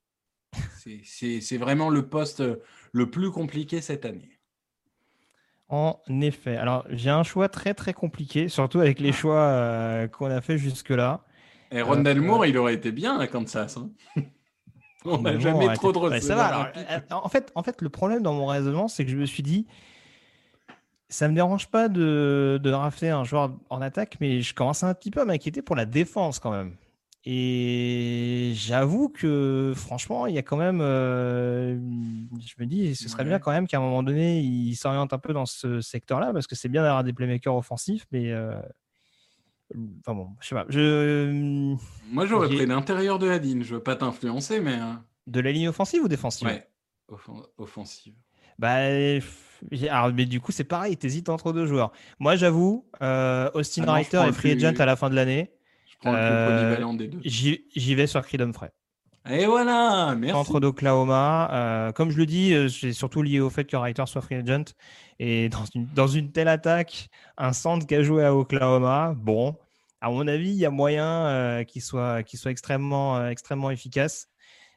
[1.03, 2.43] C'est vraiment le poste
[2.91, 4.36] le plus compliqué cette année.
[5.69, 6.56] En effet.
[6.56, 10.57] Alors, j'ai un choix très très compliqué, surtout avec les choix euh, qu'on a fait
[10.57, 11.22] jusque-là.
[11.72, 13.77] Et Rondell euh, Moore, il aurait été bien à Kansas.
[13.77, 13.89] Hein.
[15.06, 16.72] On n'a jamais trop de receveurs.
[16.76, 19.44] Euh, en, fait, en fait, le problème dans mon raisonnement, c'est que je me suis
[19.44, 19.68] dit,
[21.10, 25.11] ça me dérange pas de, de un joueur en attaque, mais je commence un petit
[25.11, 26.76] peu à m'inquiéter pour la défense quand même.
[27.29, 30.79] Et j'avoue que franchement, il y a quand même.
[30.79, 31.77] Euh,
[32.39, 35.17] je me dis, ce serait bien quand même qu'à un moment donné, il s'oriente un
[35.17, 38.31] peu dans ce secteur-là, parce que c'est bien d'avoir des playmakers offensifs, mais.
[38.31, 38.55] Euh,
[39.99, 40.65] enfin bon, je sais pas.
[40.69, 41.75] Je...
[42.09, 43.61] Moi, j'aurais pris l'intérieur de la ligne.
[43.61, 44.79] Je veux pas t'influencer, mais.
[44.79, 44.93] Euh,
[45.27, 46.47] de la ligne offensive ou défensive?
[46.47, 46.65] Ouais,
[47.57, 48.13] offensive.
[48.57, 48.77] Bah.
[49.89, 51.91] Alors, mais du coup, c'est pareil, t'hésites entre deux joueurs.
[52.19, 52.85] Moi, j'avoue,
[53.53, 55.51] Austin ah Reiter est free agent à la fin de l'année.
[56.05, 58.71] Euh, j'y vais sur Creed Humphrey.
[59.29, 60.33] Et voilà, merci.
[60.33, 61.49] Centre d'Oklahoma.
[61.51, 64.35] Euh, comme je le dis, euh, c'est surtout lié au fait que Reiter soit free
[64.35, 64.73] agent.
[65.19, 69.55] Et dans une, dans une telle attaque, un centre qui a joué à Oklahoma, bon,
[69.99, 74.27] à mon avis, il y a moyen qu'il soit, soit extrêmement, extrêmement efficace.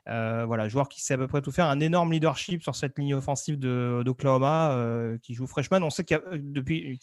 [0.09, 2.98] Euh, voilà, joueur qui sait à peu près tout faire, un énorme leadership sur cette
[2.98, 5.82] ligne offensive d'Oklahoma euh, qui joue freshman.
[5.82, 6.97] On sait qu'il euh,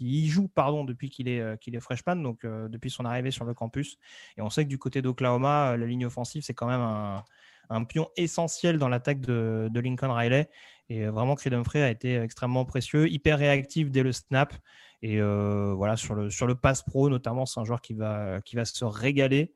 [0.00, 3.98] y joue pardon depuis qu'il est est freshman, donc depuis son arrivée sur le campus.
[4.36, 8.08] Et on sait que du côté d'Oklahoma, la ligne offensive c'est quand même un, pion
[8.16, 10.48] essentiel dans l'attaque de, Lincoln Riley.
[10.90, 14.54] Et vraiment, Creed Humphrey a été extrêmement précieux, hyper réactif dès le snap.
[15.02, 19.52] Et voilà, sur le, pass pro, notamment, c'est un joueur qui va se régaler,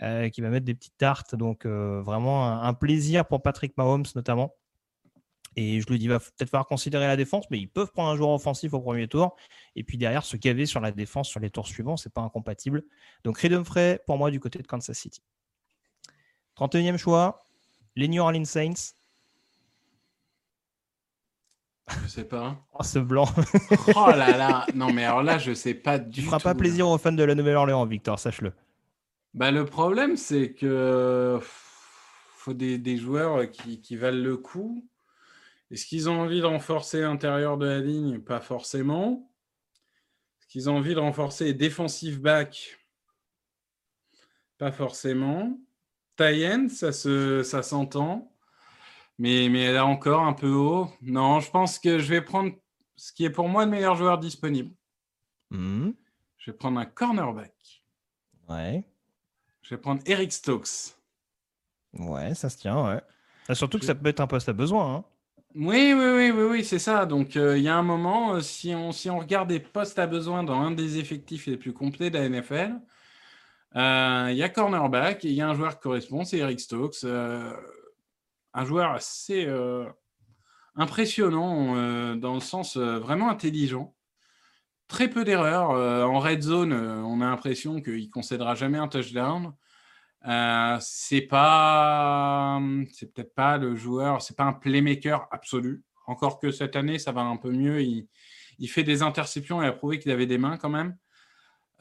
[0.00, 1.34] qui va mettre des petites tartes.
[1.34, 4.54] Donc, vraiment un, plaisir pour Patrick Mahomes, notamment.
[5.56, 8.16] Et je lui dis, va peut-être falloir considérer la défense, mais ils peuvent prendre un
[8.16, 9.36] joueur offensif au premier tour.
[9.76, 12.82] Et puis derrière, se gaver sur la défense sur les tours suivants, c'est pas incompatible.
[13.22, 15.22] Donc, Redum Frey, pour moi, du côté de Kansas City.
[16.58, 17.38] 31e choix,
[17.96, 18.94] les New Orleans Saints.
[22.02, 22.56] Je sais pas.
[22.72, 23.28] Oh, ce blanc.
[23.94, 24.66] oh là là.
[24.74, 26.20] Non, mais alors là, je sais pas du tout.
[26.20, 28.52] Tu feras pas plaisir aux fans de la Nouvelle-Orléans, Victor, sache-le.
[29.34, 34.88] Bah, le problème, c'est que faut des, joueurs qui, qui, valent le coup.
[35.70, 38.20] Est-ce qu'ils ont envie de renforcer l'intérieur de la ligne?
[38.20, 39.28] Pas forcément.
[40.38, 42.78] Est-ce qu'ils ont envie de renforcer les defensive back?
[44.56, 45.58] Pas forcément.
[46.16, 48.32] Tayen, ça ça s'entend.
[49.18, 50.88] Mais, mais elle a encore un peu haut.
[51.02, 52.52] Non, je pense que je vais prendre
[52.94, 54.72] ce qui est pour moi le meilleur joueur disponible.
[55.50, 55.90] Hmm.
[56.36, 57.84] Je vais prendre un cornerback.
[58.48, 58.84] Ouais.
[59.64, 60.94] Je vais prendre Eric Stokes.
[61.98, 63.00] Ouais, ça se tient, ouais.
[63.48, 64.94] Ah, surtout que ça peut être un poste à besoin.
[64.94, 65.04] Hein.
[65.56, 67.06] Oui, oui, oui, oui, oui c'est ça.
[67.06, 69.98] Donc, euh, il y a un moment, euh, si, on, si on regarde des postes
[69.98, 72.78] à besoin dans un des effectifs les plus complets de la NFL,
[73.74, 76.60] euh, il y a cornerback et il y a un joueur qui correspond, c'est Eric
[76.60, 77.04] Stokes
[78.54, 79.84] un joueur assez euh,
[80.76, 83.94] impressionnant euh, dans le sens euh, vraiment intelligent.
[84.88, 85.70] Très peu d'erreurs.
[85.70, 89.52] en red zone, on a l'impression qu'il concédera jamais un touchdown.
[90.80, 92.60] c'est pas,
[92.92, 95.82] c'est peut-être pas le joueur, c'est pas un playmaker absolu.
[96.06, 97.82] Encore que cette année, ça va un peu mieux.
[97.82, 100.96] Il, fait des interceptions et a prouvé qu'il avait des mains quand même.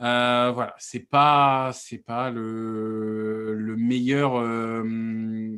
[0.01, 4.83] Euh, voilà, c'est pas c'est pas le, le meilleur, euh,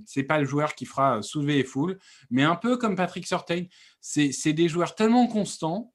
[0.06, 1.98] c'est pas le joueur qui fera soulever les foules,
[2.30, 3.64] mais un peu comme Patrick Sortain,
[4.02, 5.94] c'est des joueurs tellement constants,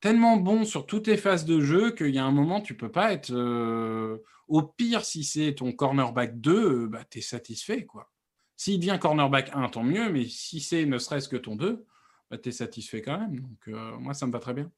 [0.00, 2.90] tellement bons sur toutes les phases de jeu qu'il y a un moment tu peux
[2.90, 8.10] pas être euh, au pire si c'est ton cornerback 2, bah tu es satisfait quoi.
[8.56, 11.86] S'il devient cornerback 1, tant mieux, mais si c'est ne serait-ce que ton 2,
[12.28, 13.40] bah, tu es satisfait quand même.
[13.40, 13.68] Donc
[14.00, 14.70] moi ça me va très bien.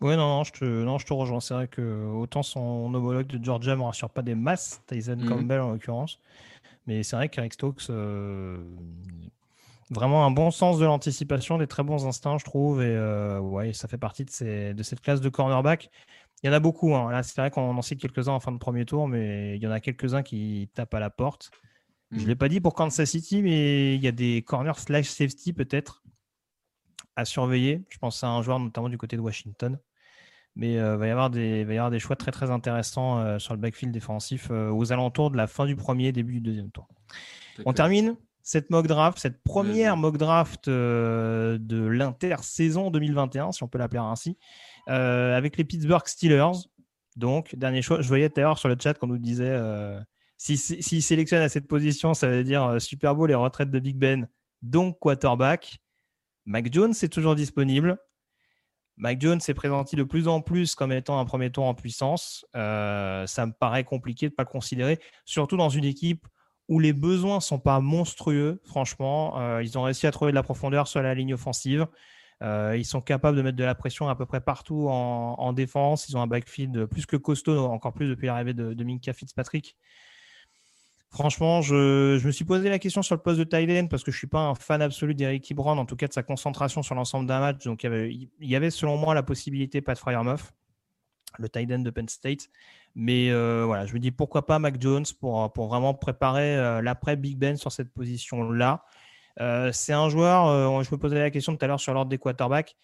[0.00, 1.40] Oui, non, non, je te, non, je te rejoins.
[1.40, 5.16] C'est vrai que autant son homologue de Georgia ne me rassure pas des masses, Tyson
[5.16, 5.28] mhm.
[5.28, 6.18] Campbell en l'occurrence,
[6.86, 8.58] mais c'est vrai qu'Eric Stokes, euh,
[9.90, 13.72] vraiment un bon sens de l'anticipation, des très bons instincts, je trouve, et euh, ouais,
[13.72, 15.90] ça fait partie de, ces, de cette classe de cornerback.
[16.42, 16.94] Il y en a beaucoup.
[16.94, 17.10] Hein.
[17.10, 19.66] Là, c'est vrai qu'on en cite quelques-uns en fin de premier tour, mais il y
[19.66, 21.50] en a quelques-uns qui tapent à la porte.
[22.10, 22.28] Je ne mhm.
[22.28, 26.02] l'ai pas dit pour Kansas City, mais il y a des corners slash safety peut-être
[27.16, 27.84] à surveiller.
[27.88, 29.78] Je pense à un joueur notamment du côté de Washington.
[30.56, 33.18] Mais euh, il va, y avoir des, va y avoir des choix très très intéressants
[33.18, 36.70] euh, sur le backfield défensif aux alentours de la fin du premier, début du deuxième
[36.70, 36.86] tour.
[37.64, 43.78] On termine cette mock draft, cette première mock draft de l'intersaison 2021, si on peut
[43.78, 44.38] l'appeler ainsi,
[44.86, 46.68] avec les Pittsburgh Steelers.
[47.16, 48.00] Donc, dernier choix.
[48.00, 49.58] Je voyais d'ailleurs sur le chat qu'on nous disait
[50.36, 53.78] s'il si, si sélectionne à cette position, ça veut dire Super Bowl et retraite de
[53.78, 54.28] Big Ben,
[54.62, 55.78] donc quarterback.
[56.44, 57.98] Mac Jones est toujours disponible.
[58.96, 62.46] Mac Jones s'est présenté de plus en plus comme étant un premier tour en puissance.
[62.54, 66.26] Euh, ça me paraît compliqué de ne pas le considérer, surtout dans une équipe
[66.68, 68.60] où les besoins ne sont pas monstrueux.
[68.64, 71.86] Franchement, euh, ils ont réussi à trouver de la profondeur sur la ligne offensive.
[72.42, 76.08] Euh, ils sont capables de mettre de la pression à peu près partout en, défense.
[76.08, 79.76] Ils ont un backfield plus que costaud, encore plus depuis l'arrivée de, de Minka Fitzpatrick.
[81.14, 84.16] Franchement, je, me suis posé la question sur le poste de Tyden parce que je
[84.16, 86.96] ne suis pas un fan absolu d'Eric Ebron, en tout cas de sa concentration sur
[86.96, 87.62] l'ensemble d'un match.
[87.64, 90.52] Donc, il y, avait, selon moi la possibilité Pat Fryermuff,
[91.38, 92.48] le Tyden de Penn State.
[92.94, 96.80] Mais euh, voilà, je me dis pourquoi pas Mac Jones pour, pour vraiment préparer euh,
[96.80, 98.84] l'après Big Ben sur cette position-là.
[99.40, 102.18] Euh, c'est un joueur, je me posais la question tout à l'heure sur l'ordre des
[102.18, 102.76] quarterbacks,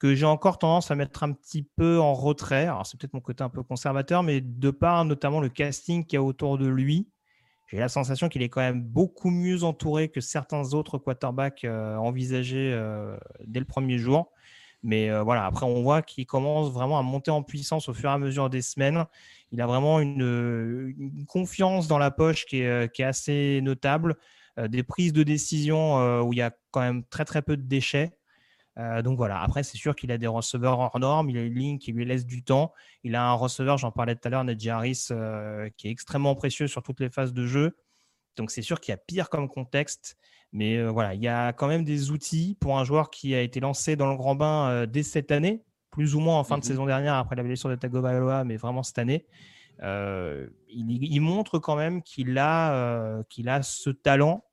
[0.00, 2.64] que j'ai encore tendance à mettre un petit peu en retrait.
[2.64, 6.16] Alors, c'est peut-être mon côté un peu conservateur, mais de par notamment le casting qu'il
[6.16, 7.08] y a autour de lui,
[7.72, 11.96] j'ai la sensation qu'il est quand même beaucoup mieux entouré que certains autres quarterbacks euh,
[11.96, 13.16] envisagés euh,
[13.46, 14.30] dès le premier jour.
[14.82, 18.10] Mais euh, voilà, après, on voit qu'il commence vraiment à monter en puissance au fur
[18.10, 19.04] et à mesure des semaines.
[19.52, 20.94] Il a vraiment une,
[21.28, 24.16] confiance dans la poche qui est, est assez notable.
[24.68, 28.12] des prises de décision où il y a quand même très très peu de déchets.
[28.78, 31.54] Euh, donc voilà, après, c'est sûr qu'il a des receveurs hors normes, il a une
[31.54, 32.72] ligne qui lui laisse du temps.
[33.04, 36.34] Il a un receveur, j'en parlais tout à l'heure, Nedji Harris, euh, qui est extrêmement
[36.34, 37.76] précieux sur toutes les phases de jeu.
[38.36, 40.16] Donc c'est sûr qu'il y a pire comme contexte.
[40.52, 43.40] Mais euh, voilà, il y a quand même des outils pour un joueur qui a
[43.40, 46.64] été lancé dans le grand bain dès cette année, plus ou moins en fin de
[46.64, 46.68] mhm.
[46.68, 49.26] saison dernière après la blessure de Tagovailoa, mais vraiment cette année.
[49.80, 54.44] Il, montre quand même qu'il a, qu'il a ce talent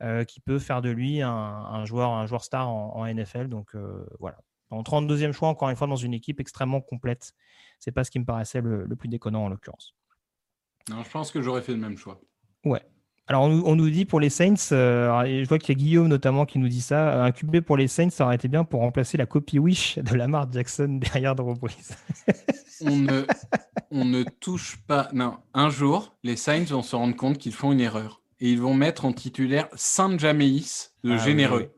[0.00, 3.48] euh, qui peut faire de lui un, joueur, un joueur star en, NFL.
[3.48, 4.38] Donc euh, voilà.
[4.70, 7.32] En 32e choix, encore une fois, dans une équipe extrêmement complète.
[7.80, 9.96] C'est pas ce qui me paraissait le, plus déconnant en l'occurrence.
[10.88, 12.20] Je pense que j'aurais fait le même choix.
[12.64, 12.82] Ouais.
[13.28, 16.46] Alors, on, nous dit pour les Saints, euh, je vois qu'il y a Guillaume notamment
[16.46, 19.18] qui nous dit ça, un QB pour les Saints, ça aurait été bien pour remplacer
[19.18, 21.76] la copie Wish de Lamar Jackson derrière Drew Brees.
[22.80, 23.26] on, ne,
[23.90, 25.10] on ne touche pas.
[25.12, 28.60] Non, un jour, les Saints vont se rendre compte qu'ils font une erreur et ils
[28.62, 31.70] vont mettre en titulaire Saint Jameis de ah généreux,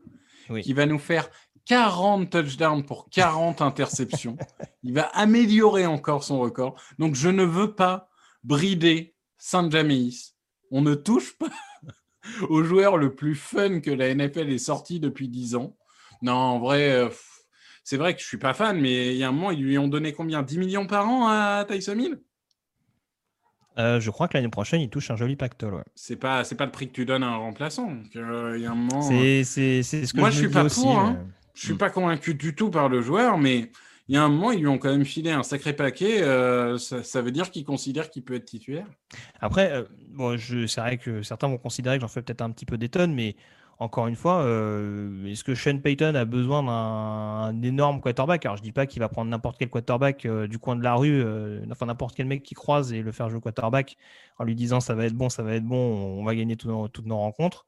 [0.61, 1.29] qui va nous faire
[1.65, 4.37] 40 touchdowns pour 40 interceptions.
[4.83, 6.75] Il va améliorer encore son record.
[6.97, 8.09] Donc, je ne veux pas
[8.45, 10.33] brider Saint Jameis.
[10.71, 11.49] On ne touche pas
[12.49, 15.75] au joueur le plus fun que la NFL ait sorti depuis 10 ans.
[16.21, 17.09] Non, en vrai, euh,
[17.83, 19.77] c'est vrai que je suis pas fan, mais il y a un moment, ils lui
[19.77, 20.43] ont donné combien?
[20.43, 22.19] 10 millions par an à Tyson Hill?
[23.77, 25.75] Euh, je crois que l'année prochaine, il touche un joli pactole.
[25.75, 25.83] Ouais.
[25.95, 27.91] C'est pas, c'est pas le prix que tu donnes à un remplaçant.
[28.15, 29.01] Euh, il y a un moment.
[29.01, 30.99] C'est, c'est, ce que Moi, je, suis pas aussi, pour.
[30.99, 31.25] Hein.
[31.53, 33.71] Je suis pas convaincu du tout par le joueur, mais
[34.11, 36.21] il y a un moment, ils lui ont quand même filé un sacré paquet.
[36.21, 38.85] Euh, ça, veut dire qu'il considère qu'il peut être titulaire.
[39.39, 42.65] Après, bon, je, c'est vrai que certains vont considérer que j'en fais peut-être un petit
[42.65, 43.37] peu des mais
[43.81, 48.45] encore une fois, euh, est-ce que Sean Payton a besoin d'un énorme quarterback?
[48.45, 50.93] Alors, je dis pas qu'il va prendre n'importe quel quarterback euh, du coin de la
[50.93, 53.97] rue, euh, enfin n'importe quel mec qui croise et le faire jouer quarterback
[54.37, 55.77] en lui disant ça va être bon, ça va être bon,
[56.19, 57.65] on va gagner toutes nos rencontres.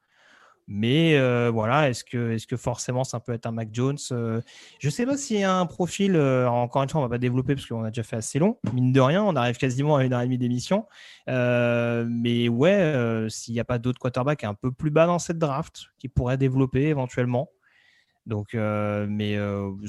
[0.68, 4.42] Mais euh, voilà, est-ce que, est que forcément ça peut être un Mac Jones euh,
[4.80, 7.10] Je ne sais pas s'il y a un profil, euh, encore une fois, on ne
[7.10, 8.58] va pas développer parce qu'on a déjà fait assez long.
[8.74, 10.86] Mine de rien, on arrive quasiment à une heure et demie d'émission.
[11.28, 15.88] mais ouais, s'il n'y a pas d'autres quarterbacks un peu plus bas dans cette draft
[16.00, 17.50] qui pourraient développer éventuellement.
[18.26, 19.38] Donc, mais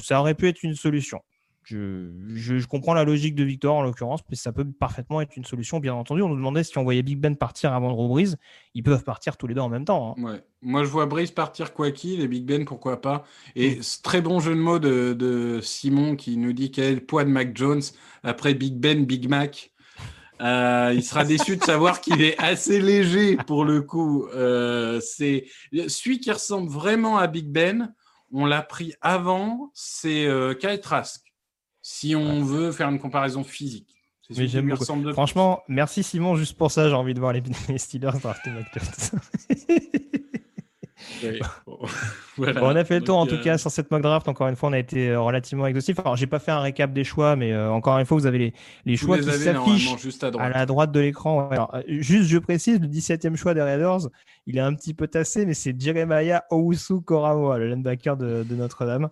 [0.03, 1.21] ça aurait pu être une solution.
[1.65, 5.81] Je, comprends la logique de Victor en l'occurrence, mais ça peut parfaitement être une solution.
[5.81, 8.36] Bien entendu, on nous demandait si on voyait Big Ben partir avant Drew Brees.
[8.74, 10.15] Ils peuvent partir tous les deux en même temps.
[10.19, 10.41] Hein.
[10.62, 13.24] Moi, je vois Brees partir quoi qu'il et Big Ben pourquoi pas.
[13.57, 13.82] Et mm.
[14.03, 17.31] très bon jeu de mots de, Simon qui nous dit quel est le poids de
[17.31, 17.82] Mac Jones
[18.23, 19.73] après Big Ben, Big Mac.
[20.41, 24.27] Euh, il sera déçu de savoir qu'il est assez léger pour le coup.
[24.35, 25.47] Euh, c'est
[25.89, 27.95] celui qui ressemble vraiment à Big Ben.
[28.32, 31.34] On l'a pris avant, c'est euh, Kyle Trask
[31.86, 33.94] si on veut faire une comparaison physique.
[34.31, 34.74] Oui, j'aime
[35.12, 37.43] Franchement, merci Simon, juste pour ça, j'ai envie de voir les,
[37.78, 38.51] Steelers drafter
[42.39, 44.27] on a fait le tour en tout cas sur cette mock draft.
[44.28, 45.98] Encore une fois, on a été euh, relativement exhaustif.
[45.98, 48.55] Alors, j'ai pas fait un récap des choix, mais euh, encore une fois, vous avez
[48.86, 49.94] les, choix qui s'affichent
[50.39, 51.51] à, la droite de l'écran.
[51.52, 54.09] Euh, juste, je précise, le 17e choix des Raiders,
[54.47, 59.11] il est un petit peu tassé, mais c'est Jeremiah Owusu Koramoa, le linebacker de Notre-Dame.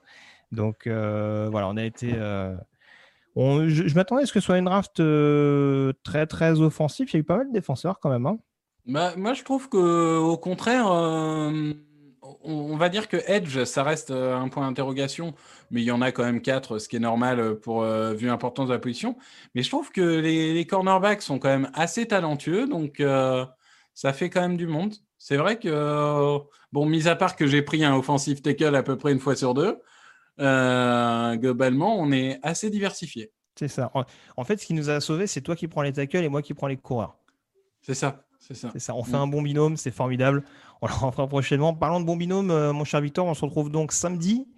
[0.52, 2.12] Donc euh, voilà, on a été.
[2.14, 2.54] Euh,
[3.34, 7.08] je, m'attendais à ce que ce soit une draft euh, très très offensive.
[7.10, 8.26] Il y a eu pas mal de défenseurs quand même.
[8.26, 8.38] Hein.
[8.86, 10.86] Bah, moi, je trouve que au contraire,
[12.44, 15.34] on, va dire que Edge, ça reste un point d'interrogation,
[15.70, 18.68] mais il y en a quand même quatre, ce qui est normal pour vu l'importance
[18.68, 19.16] de la position.
[19.54, 23.00] Mais je trouve que les, les, cornerbacks sont quand même assez talentueux, donc
[23.94, 24.94] ça fait quand même du monde.
[25.16, 26.38] C'est vrai que,
[26.72, 29.36] bon, mis à part que j'ai pris un offensive tackle à peu près une fois
[29.36, 29.78] sur deux,
[30.40, 33.32] euh, globalement, on est assez diversifié.
[33.54, 33.92] C'est ça.
[34.36, 36.42] En fait, ce qui nous a sauvés, c'est toi qui prends les tackles et moi
[36.42, 37.18] qui prends les coureurs.
[37.82, 38.24] C'est ça.
[38.38, 38.72] C'est ça.
[38.76, 38.94] ça.
[38.94, 40.42] On fait un bon binôme, c'est formidable.
[40.80, 41.74] On le refera prochainement.
[41.74, 44.48] Parlons de bon binôme, euh, mon cher Victor, on se retrouve donc samedi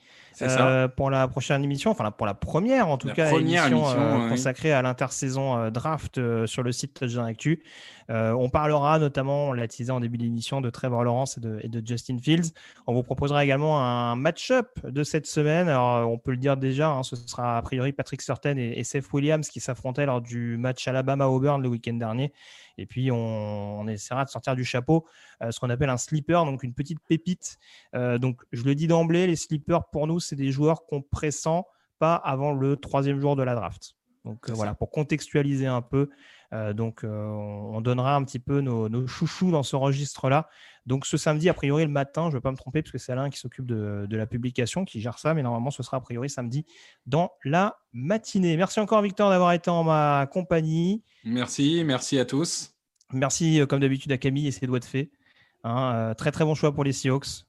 [0.43, 4.73] euh, pour la prochaine émission, enfin pour la première en tout cas, émission, euh, consacrée
[4.73, 7.63] à l'intersaison euh, draft sur le site Touchdown Actu.
[8.09, 12.19] on parlera notamment, on l'a teasé en début d'émission, de Trevor Lawrence et de, Justin
[12.19, 12.53] Fields.
[12.87, 15.69] On vous proposera également un match-up de cette semaine.
[15.69, 18.85] Alors, on peut le dire déjà, hein, ce sera a priori Patrick Surtain et, et
[18.85, 22.33] Seth Williams qui s'affrontaient lors du match Alabama-Auburn le week-end dernier.
[22.79, 25.07] Et puis, on, essaiera de sortir du chapeau
[25.43, 27.59] euh, ce qu'on appelle un sleeper, donc une petite pépite.
[27.95, 31.65] Euh, donc, je le dis d'emblée, les sleepers, pour nous, c'est des joueurs qu'on pressent
[31.99, 33.95] pas avant le troisième jour de la draft.
[34.25, 36.09] Donc, euh, voilà, pour contextualiser un peu.
[36.75, 40.49] Donc, on donnera un petit peu nos, chouchous dans ce registre-là.
[40.87, 42.99] Donc, ce samedi, a priori, le matin, je ne vais pas me tromper parce que
[42.99, 45.97] c'est Alain qui s'occupe de, de, la publication, qui gère ça, mais normalement, ce sera
[45.97, 46.67] a priori samedi
[47.07, 48.57] dans la matinée.
[48.57, 51.03] Merci encore, Victor, d'avoir été en ma compagnie.
[51.25, 52.75] Merci, merci à tous.
[53.13, 55.11] Merci, euh, comme d'habitude, à Camille et ses doigts de fée.
[55.63, 57.47] Hein, euh, très très bon choix pour les Seahawks.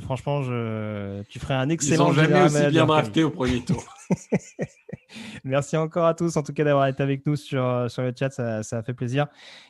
[0.00, 2.04] franchement, je, tu ferais un excellent.
[2.04, 3.84] Ils n'ont jamais aussi bien drafté au premier tour.
[5.44, 8.12] Merci encore à tous, en tout cas, d'avoir été avec nous sur, euh, sur le
[8.16, 8.30] chat.
[8.30, 9.26] Ça, a fait plaisir.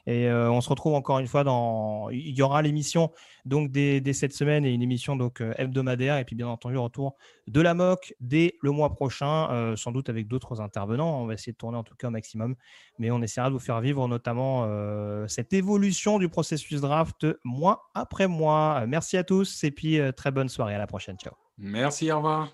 [0.07, 2.09] Et euh, on se retrouve encore une fois dans.
[2.11, 3.13] Il y aura l'émission
[3.45, 6.19] donc dès, cette semaine et une émission donc euh, hebdomadaire.
[6.19, 10.27] Et puis, bien entendu, retour de la moque dès le mois prochain, sans doute avec
[10.27, 11.23] d'autres intervenants.
[11.23, 12.57] On va essayer de tourner en tout cas au maximum.
[12.99, 14.69] Mais on essaiera de vous faire vivre notamment
[15.29, 18.85] cette évolution du processus draft mois après mois.
[18.89, 20.75] Merci à tous et puis très bonne soirée.
[20.75, 21.17] À la prochaine.
[21.19, 21.35] Ciao.
[21.57, 22.49] Merci, au revoir.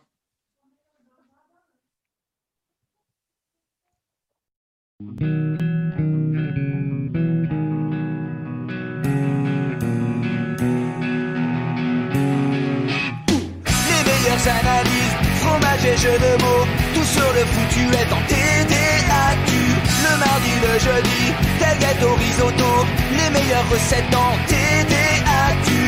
[4.91, 4.91] Les meilleures
[14.48, 19.50] analyses, fromage et jeux de mots, tout sur le foutu est en TDAQ.
[20.04, 25.01] Le mardi, le jeudi, tel gâteau risotto, les meilleures recettes en TDAQ.